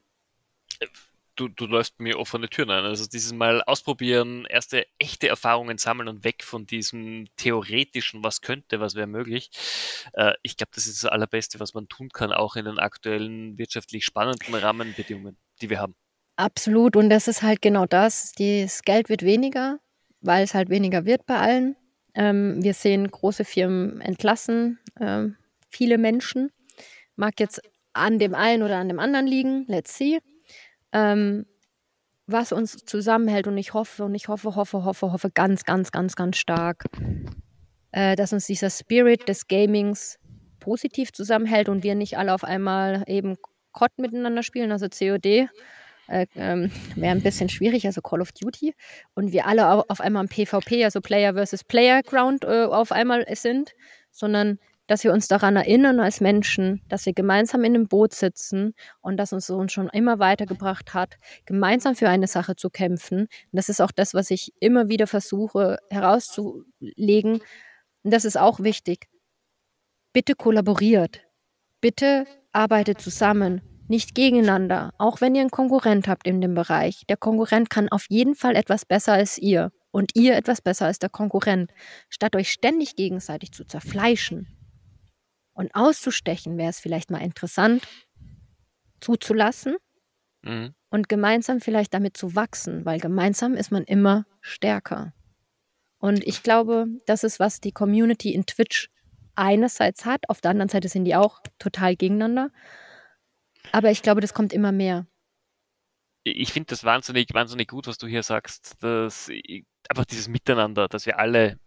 Du, 1.34 1.48
du 1.48 1.64
läufst 1.64 1.98
mir 1.98 2.18
offene 2.18 2.50
Türen 2.50 2.70
ein. 2.70 2.84
Also 2.84 3.06
dieses 3.06 3.32
Mal 3.32 3.62
ausprobieren, 3.62 4.44
erste 4.44 4.86
echte 4.98 5.28
Erfahrungen 5.28 5.78
sammeln 5.78 6.08
und 6.08 6.24
weg 6.24 6.44
von 6.44 6.66
diesem 6.66 7.26
theoretischen, 7.36 8.22
was 8.22 8.42
könnte, 8.42 8.80
was 8.80 8.96
wäre 8.96 9.06
möglich. 9.06 9.50
Äh, 10.12 10.34
ich 10.42 10.58
glaube, 10.58 10.72
das 10.74 10.86
ist 10.86 11.04
das 11.04 11.10
Allerbeste, 11.10 11.58
was 11.58 11.72
man 11.72 11.88
tun 11.88 12.10
kann, 12.10 12.32
auch 12.32 12.56
in 12.56 12.66
den 12.66 12.78
aktuellen 12.78 13.56
wirtschaftlich 13.56 14.04
spannenden 14.04 14.54
Rahmenbedingungen, 14.54 15.38
die 15.62 15.70
wir 15.70 15.80
haben. 15.80 15.94
Absolut. 16.36 16.96
Und 16.96 17.08
das 17.08 17.28
ist 17.28 17.40
halt 17.40 17.62
genau 17.62 17.86
das. 17.86 18.32
Das 18.32 18.82
Geld 18.82 19.08
wird 19.08 19.22
weniger, 19.22 19.78
weil 20.20 20.44
es 20.44 20.54
halt 20.54 20.70
weniger 20.70 21.04
wird 21.04 21.26
bei 21.26 21.36
allen. 21.36 21.76
Ähm, 22.14 22.62
wir 22.62 22.74
sehen 22.74 23.10
große 23.10 23.44
Firmen 23.44 24.00
entlassen, 24.00 24.78
ähm, 25.00 25.36
viele 25.68 25.98
Menschen. 25.98 26.50
Mag 27.16 27.38
jetzt 27.40 27.60
an 27.92 28.18
dem 28.18 28.34
einen 28.34 28.62
oder 28.62 28.78
an 28.78 28.88
dem 28.88 28.98
anderen 28.98 29.26
liegen, 29.26 29.64
let's 29.66 29.96
see. 29.96 30.20
Ähm, 30.92 31.46
was 32.26 32.52
uns 32.52 32.76
zusammenhält 32.84 33.46
und 33.46 33.56
ich 33.56 33.72
hoffe 33.72 34.04
und 34.04 34.14
ich 34.14 34.28
hoffe, 34.28 34.54
hoffe, 34.54 34.84
hoffe, 34.84 35.12
hoffe 35.12 35.30
ganz, 35.30 35.64
ganz, 35.64 35.90
ganz, 35.90 36.14
ganz 36.14 36.36
stark, 36.36 36.84
äh, 37.92 38.16
dass 38.16 38.32
uns 38.32 38.46
dieser 38.46 38.70
Spirit 38.70 39.28
des 39.28 39.48
Gamings 39.48 40.18
positiv 40.60 41.12
zusammenhält 41.12 41.68
und 41.68 41.82
wir 41.82 41.94
nicht 41.94 42.18
alle 42.18 42.34
auf 42.34 42.44
einmal 42.44 43.02
eben 43.06 43.36
COD 43.72 43.98
miteinander 43.98 44.42
spielen, 44.42 44.72
also 44.72 44.88
COD, 44.88 45.48
äh, 46.08 46.26
ähm, 46.34 46.70
wäre 46.96 47.12
ein 47.12 47.22
bisschen 47.22 47.48
schwierig, 47.48 47.86
also 47.86 48.00
Call 48.00 48.20
of 48.20 48.32
Duty. 48.32 48.74
Und 49.14 49.32
wir 49.32 49.46
alle 49.46 49.88
auf 49.88 50.00
einmal 50.00 50.22
am 50.22 50.28
PvP, 50.28 50.84
also 50.84 51.00
Player 51.00 51.34
versus 51.34 51.64
Playground, 51.64 52.44
äh, 52.44 52.64
auf 52.64 52.92
einmal 52.92 53.24
sind, 53.34 53.74
sondern 54.10 54.58
dass 54.88 55.04
wir 55.04 55.12
uns 55.12 55.28
daran 55.28 55.54
erinnern 55.56 56.00
als 56.00 56.22
Menschen, 56.22 56.82
dass 56.88 57.04
wir 57.04 57.12
gemeinsam 57.12 57.62
in 57.62 57.74
einem 57.74 57.88
Boot 57.88 58.14
sitzen 58.14 58.74
und 59.02 59.18
dass 59.18 59.34
uns 59.34 59.50
uns 59.50 59.70
schon 59.70 59.90
immer 59.90 60.18
weitergebracht 60.18 60.94
hat, 60.94 61.18
gemeinsam 61.44 61.94
für 61.94 62.08
eine 62.08 62.26
Sache 62.26 62.56
zu 62.56 62.70
kämpfen. 62.70 63.20
Und 63.20 63.28
das 63.52 63.68
ist 63.68 63.82
auch 63.82 63.92
das, 63.92 64.14
was 64.14 64.30
ich 64.30 64.54
immer 64.60 64.88
wieder 64.88 65.06
versuche 65.06 65.78
herauszulegen. 65.90 67.42
Und 68.02 68.14
das 68.14 68.24
ist 68.24 68.38
auch 68.38 68.60
wichtig. 68.60 69.08
Bitte 70.14 70.34
kollaboriert. 70.34 71.20
Bitte 71.82 72.24
arbeitet 72.52 73.02
zusammen 73.02 73.60
nicht 73.88 74.14
gegeneinander, 74.14 74.92
auch 74.98 75.20
wenn 75.20 75.34
ihr 75.34 75.40
einen 75.40 75.50
Konkurrent 75.50 76.08
habt 76.08 76.26
in 76.26 76.40
dem 76.40 76.54
Bereich. 76.54 77.04
Der 77.08 77.16
Konkurrent 77.16 77.70
kann 77.70 77.88
auf 77.88 78.06
jeden 78.08 78.34
Fall 78.34 78.56
etwas 78.56 78.84
besser 78.84 79.14
als 79.14 79.38
ihr 79.38 79.72
und 79.90 80.12
ihr 80.14 80.36
etwas 80.36 80.60
besser 80.60 80.86
als 80.86 80.98
der 80.98 81.08
Konkurrent. 81.08 81.72
Statt 82.08 82.36
euch 82.36 82.50
ständig 82.50 82.96
gegenseitig 82.96 83.52
zu 83.52 83.64
zerfleischen 83.64 84.46
und 85.52 85.74
auszustechen, 85.74 86.56
wäre 86.58 86.70
es 86.70 86.80
vielleicht 86.80 87.10
mal 87.10 87.22
interessant 87.22 87.82
zuzulassen 89.00 89.76
mhm. 90.42 90.74
und 90.90 91.08
gemeinsam 91.08 91.60
vielleicht 91.60 91.94
damit 91.94 92.16
zu 92.16 92.34
wachsen, 92.34 92.84
weil 92.84 93.00
gemeinsam 93.00 93.54
ist 93.54 93.70
man 93.70 93.84
immer 93.84 94.26
stärker. 94.40 95.12
Und 95.98 96.24
ich 96.26 96.42
glaube, 96.42 96.86
das 97.06 97.24
ist, 97.24 97.40
was 97.40 97.60
die 97.60 97.72
Community 97.72 98.32
in 98.32 98.46
Twitch 98.46 98.88
einerseits 99.34 100.04
hat, 100.04 100.28
auf 100.28 100.40
der 100.40 100.52
anderen 100.52 100.68
Seite 100.68 100.88
sind 100.88 101.04
die 101.04 101.16
auch 101.16 101.40
total 101.58 101.96
gegeneinander. 101.96 102.50
Aber 103.72 103.90
ich 103.90 104.02
glaube, 104.02 104.20
das 104.20 104.34
kommt 104.34 104.52
immer 104.52 104.72
mehr. 104.72 105.06
Ich 106.24 106.52
finde 106.52 106.68
das 106.68 106.84
wahnsinnig, 106.84 107.28
wahnsinnig 107.32 107.68
gut, 107.68 107.86
was 107.86 107.98
du 107.98 108.06
hier 108.06 108.22
sagst. 108.22 108.82
Dass 108.82 109.30
einfach 109.88 110.04
dieses 110.04 110.28
Miteinander, 110.28 110.88
dass 110.88 111.06
wir 111.06 111.18
alle 111.18 111.58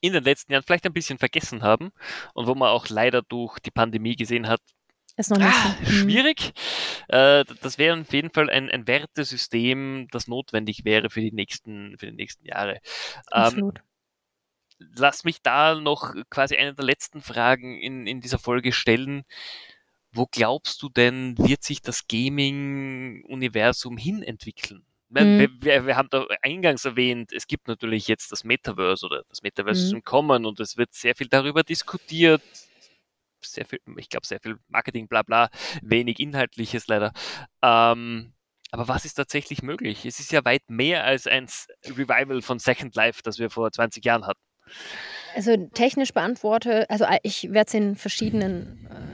in 0.00 0.12
den 0.12 0.24
letzten 0.24 0.52
Jahren 0.52 0.64
vielleicht 0.64 0.86
ein 0.86 0.92
bisschen 0.92 1.18
vergessen 1.18 1.62
haben 1.62 1.92
und 2.34 2.46
wo 2.46 2.54
man 2.54 2.68
auch 2.68 2.88
leider 2.88 3.22
durch 3.22 3.58
die 3.60 3.70
Pandemie 3.70 4.16
gesehen 4.16 4.48
hat, 4.48 4.60
ist 5.16 5.30
noch 5.30 5.38
nicht 5.38 5.48
ah. 5.48 5.76
Mhm. 5.80 5.86
schwierig. 5.86 6.52
Äh, 7.08 7.44
das 7.60 7.78
wäre 7.78 8.00
auf 8.00 8.12
jeden 8.12 8.30
Fall 8.30 8.48
ein, 8.48 8.70
ein 8.70 8.86
Wertesystem, 8.86 10.08
das 10.10 10.26
notwendig 10.26 10.84
wäre 10.84 11.10
für 11.10 11.20
die 11.20 11.32
nächsten, 11.32 11.96
für 11.98 12.06
die 12.06 12.16
nächsten 12.16 12.46
Jahre. 12.46 12.80
Ähm, 13.30 13.42
Absolut. 13.42 13.78
Ähm, 13.78 13.84
lass 14.96 15.24
mich 15.24 15.42
da 15.42 15.74
noch 15.74 16.14
quasi 16.30 16.56
eine 16.56 16.74
der 16.74 16.84
letzten 16.84 17.20
Fragen 17.20 17.78
in, 17.78 18.06
in 18.06 18.20
dieser 18.20 18.38
Folge 18.38 18.72
stellen. 18.72 19.24
Wo 20.12 20.26
glaubst 20.30 20.82
du 20.82 20.88
denn, 20.88 21.38
wird 21.38 21.62
sich 21.62 21.80
das 21.80 22.06
Gaming-Universum 22.06 23.96
hinentwickeln? 23.96 24.84
Mhm. 25.08 25.38
Wir, 25.38 25.48
wir, 25.60 25.86
wir, 25.86 25.96
haben 25.96 26.08
da 26.10 26.26
eingangs 26.42 26.84
erwähnt, 26.84 27.32
es 27.32 27.46
gibt 27.46 27.68
natürlich 27.68 28.08
jetzt 28.08 28.32
das 28.32 28.44
Metaverse 28.44 29.06
oder 29.06 29.24
das 29.28 29.42
Metaverse 29.42 29.80
mhm. 29.80 29.86
ist 29.86 29.92
im 29.92 30.04
Kommen 30.04 30.46
und 30.46 30.60
es 30.60 30.76
wird 30.76 30.92
sehr 30.92 31.14
viel 31.14 31.28
darüber 31.28 31.62
diskutiert. 31.62 32.42
Sehr 33.44 33.64
viel, 33.64 33.80
ich 33.96 34.08
glaube, 34.08 34.26
sehr 34.26 34.40
viel 34.40 34.56
Marketing, 34.68 35.08
bla 35.08 35.22
bla, 35.22 35.50
wenig 35.82 36.20
Inhaltliches 36.20 36.86
leider. 36.86 37.12
Ähm, 37.60 38.34
aber 38.70 38.88
was 38.88 39.04
ist 39.04 39.14
tatsächlich 39.14 39.62
möglich? 39.62 40.06
Es 40.06 40.18
ist 40.20 40.32
ja 40.32 40.44
weit 40.44 40.62
mehr 40.68 41.04
als 41.04 41.26
ein 41.26 41.46
Revival 41.84 42.40
von 42.40 42.58
Second 42.58 42.94
Life, 42.94 43.20
das 43.22 43.38
wir 43.38 43.50
vor 43.50 43.70
20 43.70 44.04
Jahren 44.04 44.26
hatten. 44.26 44.40
Also 45.34 45.56
technisch 45.74 46.12
beantworte, 46.12 46.88
also 46.88 47.04
ich 47.22 47.50
werde 47.50 47.68
es 47.68 47.74
in 47.74 47.96
verschiedenen 47.96 48.88
äh, 48.90 49.11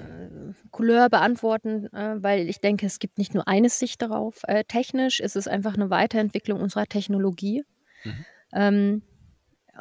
Couleur 0.79 1.09
beantworten, 1.09 1.93
äh, 1.93 2.23
weil 2.23 2.49
ich 2.49 2.61
denke, 2.61 2.87
es 2.87 3.01
gibt 3.01 3.19
nicht 3.19 3.35
nur 3.35 3.49
eine 3.49 3.69
Sicht 3.69 4.01
darauf. 4.01 4.43
Äh, 4.45 4.63
technisch 4.63 5.19
ist 5.19 5.35
es 5.35 5.49
einfach 5.49 5.75
eine 5.75 5.91
Weiterentwicklung 5.91 6.61
unserer 6.61 6.87
Technologie. 6.87 7.65
Mhm. 8.05 8.25
Ähm, 8.53 9.03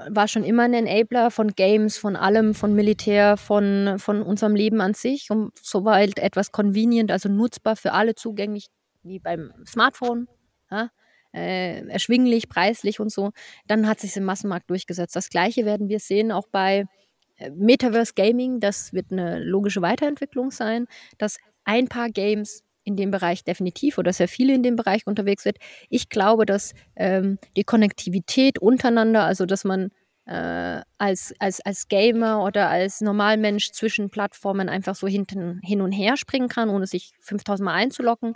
war 0.09 0.27
schon 0.27 0.43
immer 0.43 0.63
ein 0.63 0.73
Enabler 0.73 1.29
von 1.29 1.51
Games, 1.51 1.99
von 1.99 2.15
allem, 2.15 2.55
von 2.55 2.73
Militär, 2.73 3.37
von, 3.37 3.99
von 3.99 4.23
unserem 4.23 4.55
Leben 4.55 4.81
an 4.81 4.95
sich, 4.95 5.29
um 5.29 5.51
soweit 5.61 6.17
etwas 6.17 6.51
convenient, 6.51 7.11
also 7.11 7.29
nutzbar 7.29 7.75
für 7.75 7.93
alle 7.93 8.15
zugänglich, 8.15 8.65
wie 9.03 9.19
beim 9.19 9.53
Smartphone, 9.67 10.27
ja? 10.71 10.89
äh, 11.31 11.87
erschwinglich, 11.89 12.49
preislich 12.49 12.99
und 12.99 13.11
so. 13.11 13.33
Dann 13.67 13.87
hat 13.87 13.99
sich 13.99 14.17
im 14.17 14.23
Massenmarkt 14.23 14.67
durchgesetzt. 14.71 15.15
Das 15.15 15.29
gleiche 15.29 15.63
werden 15.63 15.89
wir 15.89 15.99
sehen 15.99 16.31
auch 16.31 16.47
bei 16.51 16.85
Metaverse 17.55 18.13
Gaming, 18.15 18.59
das 18.59 18.93
wird 18.93 19.11
eine 19.11 19.39
logische 19.39 19.81
Weiterentwicklung 19.81 20.51
sein, 20.51 20.88
dass 21.17 21.38
ein 21.63 21.88
paar 21.88 22.09
Games 22.09 22.63
in 22.83 22.95
dem 22.95 23.11
Bereich 23.11 23.43
definitiv 23.43 23.97
oder 23.97 24.13
sehr 24.13 24.29
viele 24.29 24.53
in 24.53 24.63
dem 24.63 24.77
Bereich 24.77 25.05
unterwegs 25.05 25.43
wird. 25.43 25.57
Ich 25.89 26.07
glaube, 26.07 26.45
dass 26.45 26.73
ähm, 26.95 27.38
die 27.57 27.65
Konnektivität 27.65 28.59
untereinander, 28.59 29.25
also 29.25 29.45
dass 29.45 29.65
man 29.65 29.89
äh, 30.25 30.81
als, 30.97 31.33
als, 31.39 31.59
als 31.61 31.89
Gamer 31.89 32.43
oder 32.43 32.69
als 32.69 33.01
Normalmensch 33.01 33.71
zwischen 33.71 34.09
Plattformen 34.09 34.69
einfach 34.69 34.95
so 34.95 35.07
hinten, 35.07 35.59
hin 35.63 35.81
und 35.81 35.91
her 35.91 36.15
springen 36.15 36.47
kann, 36.47 36.69
ohne 36.69 36.88
sich 36.88 37.11
5000 37.19 37.65
Mal 37.65 37.73
einzulocken. 37.73 38.35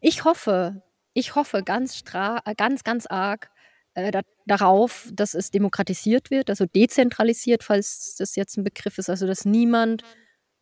Ich 0.00 0.24
hoffe, 0.24 0.82
ich 1.14 1.34
hoffe 1.34 1.62
ganz, 1.62 2.02
ganz, 2.04 2.84
ganz 2.84 3.06
arg, 3.06 3.50
äh, 3.96 4.10
da, 4.10 4.20
darauf, 4.44 5.08
dass 5.12 5.34
es 5.34 5.50
demokratisiert 5.50 6.30
wird, 6.30 6.50
also 6.50 6.66
dezentralisiert, 6.66 7.64
falls 7.64 8.14
das 8.18 8.36
jetzt 8.36 8.56
ein 8.58 8.64
Begriff 8.64 8.98
ist, 8.98 9.08
also 9.08 9.26
dass 9.26 9.44
niemand 9.44 10.02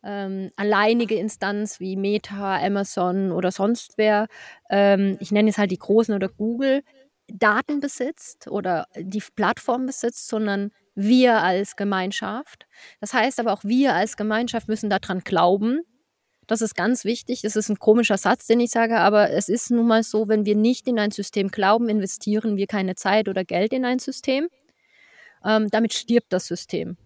ähm, 0.03 0.51
alleinige 0.55 1.15
Instanz 1.15 1.79
wie 1.81 1.97
Meta, 1.97 2.57
Amazon 2.57 3.31
oder 3.31 3.51
sonst 3.51 3.97
wer, 3.97 4.27
ähm, 4.69 5.17
ich 5.19 5.31
nenne 5.31 5.49
es 5.49 5.57
halt 5.57 5.71
die 5.71 5.77
Großen 5.77 6.15
oder 6.15 6.29
Google, 6.29 6.81
Daten 7.27 7.81
besitzt 7.81 8.47
oder 8.47 8.87
die 8.97 9.23
Plattform 9.35 9.85
besitzt, 9.85 10.29
sondern 10.29 10.71
wir 10.93 11.41
als 11.41 11.75
Gemeinschaft. 11.75 12.67
Das 13.01 13.13
heißt 13.13 13.39
aber 13.41 13.51
auch 13.51 13.65
wir 13.65 13.95
als 13.95 14.15
Gemeinschaft 14.15 14.69
müssen 14.69 14.89
daran 14.89 15.19
glauben, 15.21 15.81
das 16.47 16.61
ist 16.61 16.75
ganz 16.75 17.05
wichtig. 17.05 17.43
Es 17.43 17.55
ist 17.55 17.69
ein 17.69 17.79
komischer 17.79 18.17
Satz, 18.17 18.47
den 18.47 18.59
ich 18.59 18.71
sage, 18.71 18.97
aber 18.97 19.31
es 19.31 19.49
ist 19.49 19.71
nun 19.71 19.87
mal 19.87 20.03
so, 20.03 20.27
wenn 20.27 20.45
wir 20.45 20.55
nicht 20.55 20.87
in 20.87 20.99
ein 20.99 21.11
System 21.11 21.49
glauben, 21.49 21.89
investieren 21.89 22.57
wir 22.57 22.67
keine 22.67 22.95
Zeit 22.95 23.27
oder 23.29 23.43
Geld 23.45 23.73
in 23.73 23.85
ein 23.85 23.99
System. 23.99 24.47
Ähm, 25.45 25.69
damit 25.71 25.93
stirbt 25.93 26.33
das 26.33 26.47
System. 26.47 26.97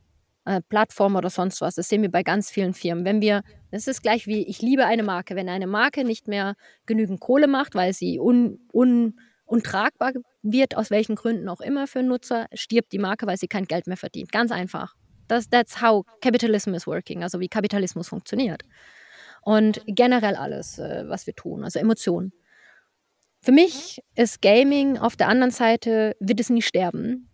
äh, 0.46 0.62
Plattform 0.68 1.16
oder 1.16 1.30
sonst 1.30 1.62
was. 1.62 1.76
Das 1.76 1.90
sehen 1.90 2.02
wir 2.02 2.10
bei 2.12 2.24
ganz 2.24 2.50
vielen 2.50 2.74
Firmen. 2.74 3.06
Wenn 3.06 3.22
wir, 3.22 3.44
das 3.72 3.88
ist 3.88 4.02
gleich 4.02 4.26
wie, 4.28 4.48
ich 4.48 4.62
liebe 4.62 4.86
eine 4.86 5.04
Marke. 5.04 5.36
Wenn 5.36 5.50
eine 5.50 5.68
Marke 5.68 6.04
nicht 6.04 6.28
mehr 6.28 6.56
genügend 6.86 7.20
Kohle 7.20 7.48
macht, 7.48 7.76
weil 7.76 7.94
sie 7.94 8.20
un, 8.20 8.60
un, 8.74 9.20
untragbar 9.46 10.14
wird, 10.42 10.76
aus 10.76 10.90
welchen 10.90 11.16
Gründen 11.16 11.50
auch 11.50 11.62
immer 11.62 11.88
für 11.88 12.02
Nutzer, 12.02 12.48
stirbt 12.54 12.92
die 12.94 13.00
Marke, 13.00 13.28
weil 13.28 13.38
sie 13.38 13.48
kein 13.48 13.66
Geld 13.66 13.88
mehr 13.88 13.98
verdient. 13.98 14.32
Ganz 14.32 14.52
einfach. 14.52 14.96
Das, 15.28 15.50
that's 15.50 15.82
how 15.82 16.04
capitalism 16.22 16.74
is 16.74 16.88
working, 16.88 17.22
also 17.22 17.40
wie 17.40 17.48
Kapitalismus 17.50 18.08
funktioniert. 18.08 18.64
Und 19.50 19.82
generell 19.88 20.36
alles, 20.36 20.78
äh, 20.78 21.06
was 21.08 21.26
wir 21.26 21.34
tun, 21.34 21.64
also 21.64 21.80
Emotionen. 21.80 22.34
Für 23.42 23.52
mich 23.52 24.00
ist 24.14 24.44
Gaming 24.44 25.00
auf 25.00 25.16
der 25.16 25.28
anderen 25.28 25.50
Seite, 25.50 26.16
wird 26.20 26.40
es 26.40 26.52
nie 26.52 26.62
sterben. 26.62 27.32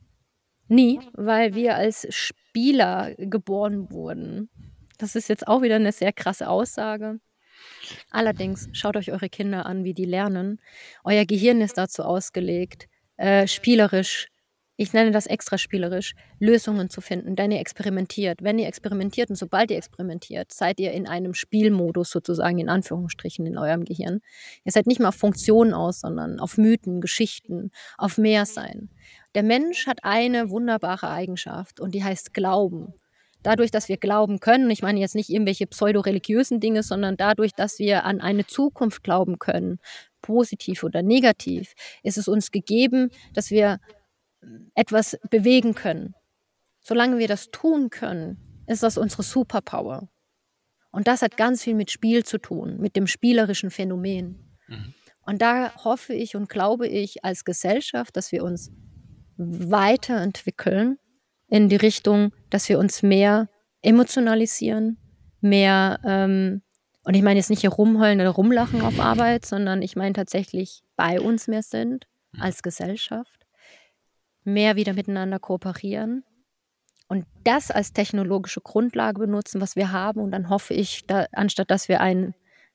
Nie, 0.69 1.01
weil 1.11 1.55
wir 1.55 1.75
als 1.75 2.07
Spieler 2.09 3.13
geboren 3.17 3.91
wurden. 3.91 4.49
Das 4.97 5.17
ist 5.17 5.27
jetzt 5.27 5.45
auch 5.45 5.61
wieder 5.61 5.75
eine 5.75 5.91
sehr 5.91 6.13
krasse 6.13 6.47
Aussage. 6.47 7.19
Allerdings 8.11 8.69
schaut 8.71 8.95
euch 8.95 9.11
eure 9.11 9.27
Kinder 9.27 9.65
an, 9.65 9.83
wie 9.83 9.93
die 9.93 10.05
lernen. 10.05 10.61
Euer 11.03 11.25
Gehirn 11.25 11.59
ist 11.59 11.77
dazu 11.77 12.03
ausgelegt, 12.03 12.87
äh, 13.17 13.45
spielerisch 13.45 14.29
ich 14.77 14.91
nenne 14.91 15.11
das 15.11 15.25
extra 15.25 15.57
spielerisch, 15.57 16.15
Lösungen 16.39 16.89
zu 16.89 16.99
finden, 16.99 17.35
denn 17.35 17.51
ihr 17.51 17.59
experimentiert. 17.59 18.43
Wenn 18.43 18.59
ihr 18.59 18.67
experimentiert 18.67 19.29
und 19.29 19.37
sobald 19.37 19.71
ihr 19.71 19.77
experimentiert, 19.77 20.51
seid 20.51 20.79
ihr 20.79 20.91
in 20.91 21.07
einem 21.07 21.33
Spielmodus 21.33 22.09
sozusagen 22.11 22.59
in 22.59 22.67
Anführungsstrichen 22.67 23.45
in 23.45 23.57
eurem 23.57 23.85
Gehirn. 23.85 24.21
Ihr 24.65 24.71
seid 24.71 24.87
nicht 24.87 24.99
mehr 24.99 25.09
auf 25.09 25.15
Funktionen 25.15 25.73
aus, 25.73 26.01
sondern 26.01 26.39
auf 26.39 26.57
Mythen, 26.57 26.99
Geschichten, 26.99 27.71
auf 27.97 28.17
mehr 28.17 28.45
sein. 28.45 28.89
Der 29.33 29.43
Mensch 29.43 29.87
hat 29.87 30.03
eine 30.03 30.49
wunderbare 30.49 31.09
Eigenschaft 31.09 31.79
und 31.79 31.95
die 31.95 32.03
heißt 32.03 32.33
Glauben. 32.33 32.93
Dadurch, 33.43 33.69
dass 33.69 33.89
wir 33.89 33.97
glauben 33.97 34.39
können, 34.39 34.71
ich 34.71 34.81
meine 34.81 34.99
jetzt 34.99 35.13
nicht 35.13 35.29
irgendwelche 35.29 35.67
pseudo-religiösen 35.67 36.59
Dinge, 36.59 36.81
sondern 36.81 37.15
dadurch, 37.15 37.53
dass 37.53 37.77
wir 37.77 38.03
an 38.03 38.19
eine 38.19 38.47
Zukunft 38.47 39.03
glauben 39.03 39.37
können, 39.37 39.79
positiv 40.21 40.83
oder 40.83 41.03
negativ, 41.03 41.75
ist 42.01 42.17
es 42.17 42.27
uns 42.27 42.51
gegeben, 42.51 43.11
dass 43.33 43.51
wir 43.51 43.79
etwas 44.73 45.17
bewegen 45.29 45.75
können. 45.75 46.13
Solange 46.79 47.17
wir 47.17 47.27
das 47.27 47.49
tun 47.51 47.89
können, 47.89 48.63
ist 48.67 48.83
das 48.83 48.97
unsere 48.97 49.23
Superpower. 49.23 50.09
Und 50.91 51.07
das 51.07 51.21
hat 51.21 51.35
ganz 51.35 51.63
viel 51.63 51.75
mit 51.75 51.91
Spiel 51.91 52.23
zu 52.23 52.37
tun, 52.37 52.77
mit 52.79 52.95
dem 52.95 53.07
spielerischen 53.07 53.71
Phänomen. 53.71 54.57
Mhm. 54.67 54.93
Und 55.25 55.41
da 55.41 55.73
hoffe 55.83 56.13
ich 56.13 56.35
und 56.35 56.47
glaube 56.47 56.87
ich 56.87 57.25
als 57.25 57.43
Gesellschaft, 57.43 58.15
dass 58.15 58.31
wir 58.31 58.43
uns 58.43 58.71
weiterentwickeln 59.37 60.97
in 61.47 61.69
die 61.69 61.75
Richtung, 61.75 62.31
dass 62.49 62.69
wir 62.69 62.79
uns 62.79 63.03
mehr 63.03 63.49
emotionalisieren, 63.81 64.97
mehr, 65.41 65.99
ähm, 66.05 66.61
und 67.03 67.13
ich 67.15 67.21
meine 67.21 67.39
jetzt 67.39 67.49
nicht 67.49 67.61
hier 67.61 67.71
rumheulen 67.71 68.21
oder 68.21 68.29
rumlachen 68.29 68.81
auf 68.81 68.99
Arbeit, 68.99 69.45
sondern 69.45 69.81
ich 69.81 69.95
meine 69.95 70.13
tatsächlich 70.13 70.83
bei 70.95 71.19
uns 71.19 71.47
mehr 71.47 71.63
sind 71.63 72.07
mhm. 72.31 72.41
als 72.41 72.63
Gesellschaft 72.63 73.44
mehr 74.45 74.75
wieder 74.75 74.93
miteinander 74.93 75.39
kooperieren 75.39 76.23
und 77.07 77.25
das 77.43 77.71
als 77.71 77.93
technologische 77.93 78.61
Grundlage 78.61 79.19
benutzen, 79.19 79.61
was 79.61 79.75
wir 79.75 79.91
haben. 79.91 80.19
Und 80.21 80.31
dann 80.31 80.49
hoffe 80.49 80.73
ich, 80.73 81.05
da, 81.05 81.25
anstatt 81.33 81.69
dass 81.69 81.87
wir 81.87 82.01
ein 82.01 82.33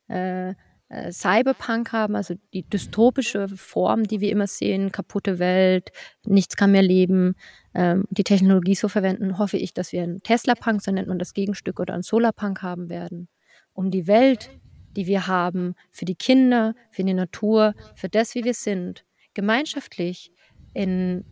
äh, 0.09 0.55
äh, 0.89 1.13
Cyberpunk 1.13 1.93
haben, 1.93 2.17
also 2.17 2.35
die 2.53 2.69
dystopische 2.69 3.49
Form, 3.49 4.05
die 4.05 4.21
wir 4.21 4.31
immer 4.31 4.47
sehen, 4.47 4.93
kaputte 4.93 5.39
Welt, 5.39 5.93
nichts 6.25 6.57
kann 6.57 6.73
mehr 6.73 6.83
leben, 6.83 7.35
ähm, 7.75 8.05
die 8.11 8.25
Technologie 8.25 8.75
so 8.75 8.89
verwenden, 8.89 9.39
hoffe 9.39 9.57
ich, 9.57 9.73
dass 9.73 9.93
wir 9.93 10.03
einen 10.03 10.23
Tesla-Punk, 10.23 10.83
so 10.83 10.91
nennt 10.91 11.09
man 11.09 11.19
das 11.19 11.33
Gegenstück, 11.33 11.81
oder 11.81 11.95
einen 11.95 12.03
Solarpunk 12.03 12.63
haben 12.63 12.89
werden, 12.89 13.29
um 13.73 13.91
die 13.91 14.07
Welt, 14.07 14.51
die 14.97 15.07
wir 15.07 15.29
haben, 15.29 15.75
für 15.93 16.05
die 16.05 16.17
Kinder, 16.17 16.75
für 16.91 17.05
die 17.05 17.15
Natur, 17.15 17.75
für 17.95 18.09
das, 18.09 18.35
wie 18.35 18.45
wir 18.45 18.55
sind, 18.55 19.05
gemeinschaftlich 19.35 20.33
in 20.75 21.25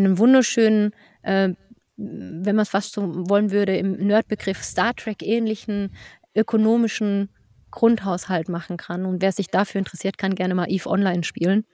einem 0.00 0.18
wunderschönen, 0.18 0.92
äh, 1.22 1.50
wenn 1.96 2.56
man 2.56 2.62
es 2.62 2.70
fast 2.70 2.92
so 2.92 3.28
wollen 3.28 3.50
würde, 3.50 3.76
im 3.76 3.92
Nerdbegriff 3.92 4.62
Star 4.62 4.94
Trek 4.94 5.22
ähnlichen 5.22 5.94
ökonomischen 6.34 7.28
Grundhaushalt 7.70 8.48
machen 8.48 8.76
kann. 8.76 9.04
Und 9.04 9.22
wer 9.22 9.32
sich 9.32 9.48
dafür 9.48 9.80
interessiert, 9.80 10.18
kann 10.18 10.34
gerne 10.34 10.54
mal 10.54 10.70
Eve 10.70 10.88
Online 10.88 11.24
spielen. 11.24 11.64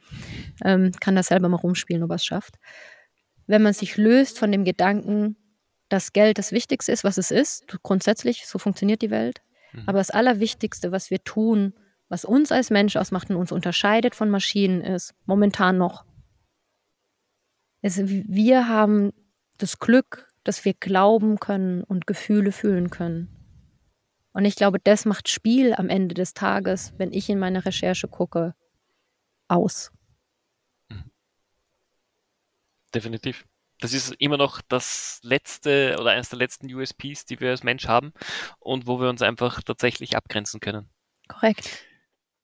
Ähm, 0.65 0.93
kann 1.01 1.17
das 1.17 1.27
selber 1.27 1.49
mal 1.49 1.57
rumspielen, 1.57 2.03
ob 2.03 2.11
er 2.11 2.17
es 2.17 2.25
schafft. 2.25 2.55
Wenn 3.47 3.63
man 3.63 3.73
sich 3.73 3.97
löst 3.97 4.39
von 4.39 4.53
dem 4.53 4.65
Gedanken, 4.65 5.37
dass 5.89 6.13
Geld 6.13 6.39
das 6.39 6.53
Wichtigste 6.53 6.93
ist, 6.93 7.05
was 7.05 7.19
es 7.19 7.31
ist, 7.31 7.67
grundsätzlich, 7.83 8.47
so 8.47 8.59
funktioniert 8.59 9.03
die 9.03 9.11
Welt. 9.11 9.41
Mhm. 9.73 9.85
Aber 9.87 9.99
das 9.99 10.11
Allerwichtigste, 10.11 10.93
was 10.93 11.11
wir 11.11 11.23
tun, 11.25 11.75
was 12.09 12.25
uns 12.25 12.53
als 12.53 12.71
Mensch 12.71 12.97
ausmacht 12.97 13.31
und 13.31 13.37
uns 13.37 13.53
unterscheidet 13.53 14.15
von 14.15 14.31
Maschinen, 14.31 14.81
ist 14.83 15.15
momentan 15.27 15.79
noch 15.79 16.05
es, 17.83 17.99
wir 18.07 18.69
haben 18.69 19.13
das 19.59 19.79
Glück, 19.79 20.33
dass 20.45 20.65
wir 20.65 20.75
glauben 20.75 21.39
können 21.41 21.83
und 21.85 22.07
Gefühle 22.07 22.53
fühlen 22.53 22.91
können. 22.91 23.35
Und 24.33 24.45
ich 24.45 24.57
glaube, 24.57 24.79
das 24.79 25.05
macht 25.05 25.29
Spiel 25.29 25.75
am 25.75 25.89
Ende 25.89 26.15
des 26.15 26.33
Tages, 26.35 26.93
wenn 26.97 27.13
ich 27.13 27.29
in 27.29 27.39
meine 27.39 27.65
Recherche 27.65 28.09
gucke, 28.09 28.55
aus. 29.49 29.91
Mhm. 30.89 31.11
Definitiv. 32.95 33.47
Das 33.81 33.93
ist 33.93 34.15
immer 34.19 34.37
noch 34.37 34.61
das 34.69 35.21
letzte 35.23 35.97
oder 36.01 36.11
eines 36.11 36.29
der 36.31 36.39
letzten 36.39 36.73
USPs, 36.73 37.25
die 37.27 37.39
wir 37.41 37.51
als 37.51 37.63
Mensch 37.63 37.87
haben 37.87 38.13
und 38.59 38.87
wo 38.87 39.01
wir 39.01 39.09
uns 39.09 39.23
einfach 39.23 39.63
tatsächlich 39.63 40.17
abgrenzen 40.17 40.61
können. 40.61 40.89
Korrekt. 41.29 41.85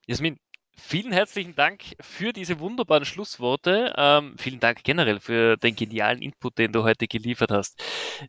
Jasmin, 0.07 0.39
Vielen 0.77 1.12
herzlichen 1.12 1.55
Dank 1.55 1.83
für 2.01 2.33
diese 2.33 2.59
wunderbaren 2.59 3.05
Schlussworte. 3.05 3.95
Ähm, 3.97 4.35
vielen 4.39 4.61
Dank 4.61 4.83
generell 4.83 5.20
für 5.20 5.57
den 5.57 5.77
genialen 5.77 6.20
Input, 6.20 6.59
den 6.59 6.72
du 6.72 6.83
heute 6.83 7.07
geliefert 7.07 7.51
hast. 7.51 7.83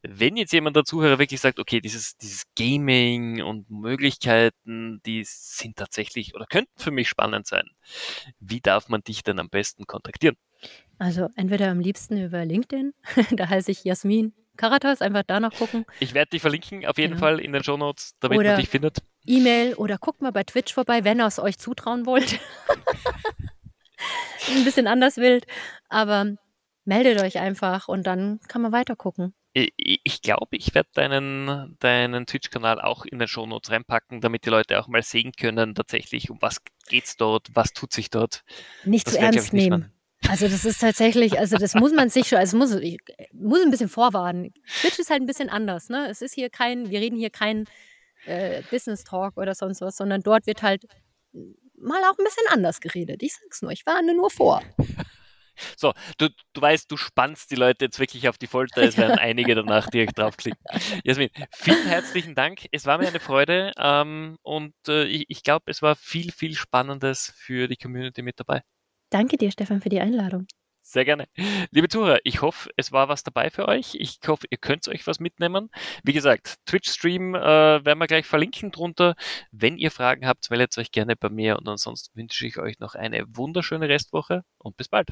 Wenn 0.04 0.38
jetzt 0.38 0.54
jemand 0.54 0.76
der 0.76 0.84
Zuhörer 0.84 1.20
wirklich 1.20 1.42
sagt, 1.42 1.60
okay, 1.60 1.82
dieses, 1.82 2.16
dieses 2.18 2.44
Gaming 2.56 3.42
und 3.42 3.70
Möglichkeiten, 3.70 5.02
die 5.06 5.24
sind 5.26 5.76
tatsächlich 5.76 6.36
oder 6.36 6.46
könnten 6.46 6.72
für 6.78 6.92
mich 6.92 7.10
spannend 7.10 7.48
sein. 7.48 7.66
Wie 8.40 8.62
darf 8.62 8.90
man 8.90 9.02
dich 9.02 9.24
denn 9.24 9.40
am 9.40 9.50
besten 9.50 9.86
kontaktieren? 9.86 10.36
Also 10.98 11.30
entweder 11.36 11.70
am 11.70 11.80
liebsten 11.80 12.24
über 12.24 12.46
LinkedIn, 12.46 12.94
da 13.32 13.50
heiße 13.50 13.72
ich 13.72 13.84
Jasmin 13.84 14.34
Karatas, 14.56 15.02
einfach 15.02 15.24
danach 15.28 15.54
gucken. 15.54 15.86
Ich 16.00 16.14
werde 16.14 16.30
dich 16.30 16.42
verlinken, 16.42 16.86
auf 16.86 16.98
jeden 16.98 17.14
genau. 17.14 17.26
Fall 17.26 17.40
in 17.40 17.52
den 17.52 17.64
Show 17.64 17.78
Notes, 17.78 18.16
damit 18.20 18.38
oder 18.38 18.52
man 18.52 18.60
dich 18.60 18.70
findet. 18.70 19.00
E-Mail 19.26 19.74
oder 19.76 19.98
guckt 19.98 20.22
mal 20.22 20.32
bei 20.32 20.44
Twitch 20.44 20.74
vorbei, 20.74 21.04
wenn 21.04 21.20
ihr 21.20 21.28
es 21.28 21.40
euch 21.40 21.58
zutrauen 21.58 22.06
wollt. 22.06 22.40
Ein 24.50 24.64
bisschen 24.64 24.88
anders 24.88 25.18
wild, 25.18 25.46
aber 25.90 26.36
meldet 26.84 27.22
euch 27.22 27.40
einfach 27.40 27.88
und 27.88 28.06
dann 28.06 28.40
kann 28.48 28.62
man 28.62 28.72
weiter 28.72 28.96
gucken. 28.96 29.34
Ich 29.54 30.22
glaube, 30.22 30.58
ich 30.58 30.76
werde 30.76 30.90
deinen, 30.94 31.78
deinen 31.80 32.26
Twitch-Kanal 32.26 32.82
auch 32.82 33.06
in 33.06 33.20
den 33.20 33.28
Show 33.30 33.46
Notes 33.46 33.72
reinpacken, 33.72 34.20
damit 34.20 34.46
die 34.46 34.50
Leute 34.50 34.78
auch 34.80 34.90
mal 34.90 35.02
sehen 35.02 35.32
können, 35.32 35.76
tatsächlich, 35.76 36.30
um 36.30 36.42
was 36.42 36.58
geht's 36.90 37.16
dort, 37.16 37.48
was 37.54 37.72
tut 37.72 37.94
sich 37.94 38.10
dort. 38.10 38.44
Nicht 38.84 39.08
das 39.08 39.14
zu 39.14 39.20
ernst 39.20 39.54
nehmen. 39.54 39.94
Also 40.28 40.48
das 40.48 40.66
ist 40.66 40.80
tatsächlich, 40.80 41.40
also 41.40 41.58
das 41.58 41.74
muss 41.76 41.94
man 41.94 42.10
sich 42.10 42.28
schon, 42.28 42.40
also 42.40 42.58
muss, 42.58 42.74
ich 42.76 43.00
muss 43.32 43.62
ein 43.62 43.72
bisschen 43.72 43.90
vorwarnen. 43.90 44.54
Twitch 44.82 45.00
ist 45.00 45.10
halt 45.10 45.22
ein 45.22 45.28
bisschen 45.28 45.50
anders, 45.50 45.90
ne? 45.90 46.08
Es 46.10 46.22
ist 46.22 46.34
hier 46.34 46.50
kein, 46.50 46.90
wir 46.90 47.00
reden 47.00 47.18
hier 47.18 47.30
kein 47.30 47.66
äh, 48.26 48.62
Business 48.70 49.04
Talk 49.04 49.38
oder 49.38 49.56
sonst 49.56 49.82
was, 49.82 49.98
sondern 49.98 50.22
dort 50.22 50.48
wird 50.48 50.62
halt 50.62 50.86
mal 51.78 52.02
auch 52.04 52.18
ein 52.18 52.24
bisschen 52.24 52.46
anders 52.50 52.80
geredet. 52.80 53.22
Ich 53.24 53.36
sag's 53.36 53.62
nur, 53.62 53.72
ich 53.72 53.86
warne 53.86 54.14
nur 54.14 54.30
vor. 54.30 54.62
So, 55.78 55.94
du, 56.18 56.28
du 56.52 56.62
weißt, 56.62 56.92
du 56.92 56.98
spannst 56.98 57.50
die 57.50 57.56
Leute 57.56 57.86
jetzt 57.86 57.98
wirklich 57.98 58.28
auf 58.28 58.38
die 58.38 58.48
Folter. 58.48 58.82
Es 58.82 58.98
werden 58.98 59.18
einige 59.18 59.56
danach 59.56 59.90
direkt 59.90 60.18
draufklicken. 60.18 60.60
Jasmin, 61.06 61.30
vielen 61.54 61.88
herzlichen 61.88 62.36
Dank. 62.36 62.66
Es 62.74 62.86
war 62.86 62.98
mir 62.98 63.08
eine 63.08 63.22
Freude 63.22 63.72
ähm, 63.78 64.38
und 64.42 64.74
äh, 64.90 65.06
ich, 65.06 65.26
ich 65.30 65.44
glaube, 65.44 65.72
es 65.72 65.82
war 65.82 65.96
viel, 65.96 66.34
viel 66.34 66.56
Spannendes 66.56 67.34
für 67.38 67.70
die 67.70 67.78
Community 67.78 68.22
mit 68.22 68.38
dabei. 68.38 68.64
Danke 69.10 69.38
dir, 69.38 69.50
Stefan, 69.50 69.82
für 69.82 69.88
die 69.88 70.02
Einladung. 70.02 70.46
Sehr 70.88 71.04
gerne. 71.04 71.28
Liebe 71.72 71.90
Zuhörer, 71.90 72.20
ich 72.24 72.44
hoffe, 72.44 72.70
es 72.78 72.92
war 72.92 73.10
was 73.10 73.24
dabei 73.24 73.50
für 73.50 73.68
euch. 73.68 73.96
Ich 73.96 74.20
hoffe, 74.28 74.46
ihr 74.52 74.60
könnt 74.60 74.88
euch 74.88 75.08
was 75.08 75.20
mitnehmen. 75.20 75.72
Wie 76.04 76.14
gesagt, 76.14 76.58
Twitch-Stream 76.68 77.34
äh, 77.34 77.40
werden 77.84 77.98
wir 77.98 78.06
gleich 78.06 78.28
verlinken 78.28 78.70
drunter. 78.72 79.16
Wenn 79.52 79.78
ihr 79.78 79.90
Fragen 79.90 80.28
habt, 80.28 80.48
meldet 80.52 80.78
euch 80.78 80.92
gerne 80.92 81.16
bei 81.16 81.30
mir 81.30 81.58
und 81.58 81.68
ansonsten 81.68 82.16
wünsche 82.16 82.46
ich 82.46 82.60
euch 82.60 82.78
noch 82.78 82.94
eine 82.94 83.26
wunderschöne 83.36 83.90
Restwoche 83.90 84.44
und 84.60 84.78
bis 84.78 84.88
bald. 84.88 85.10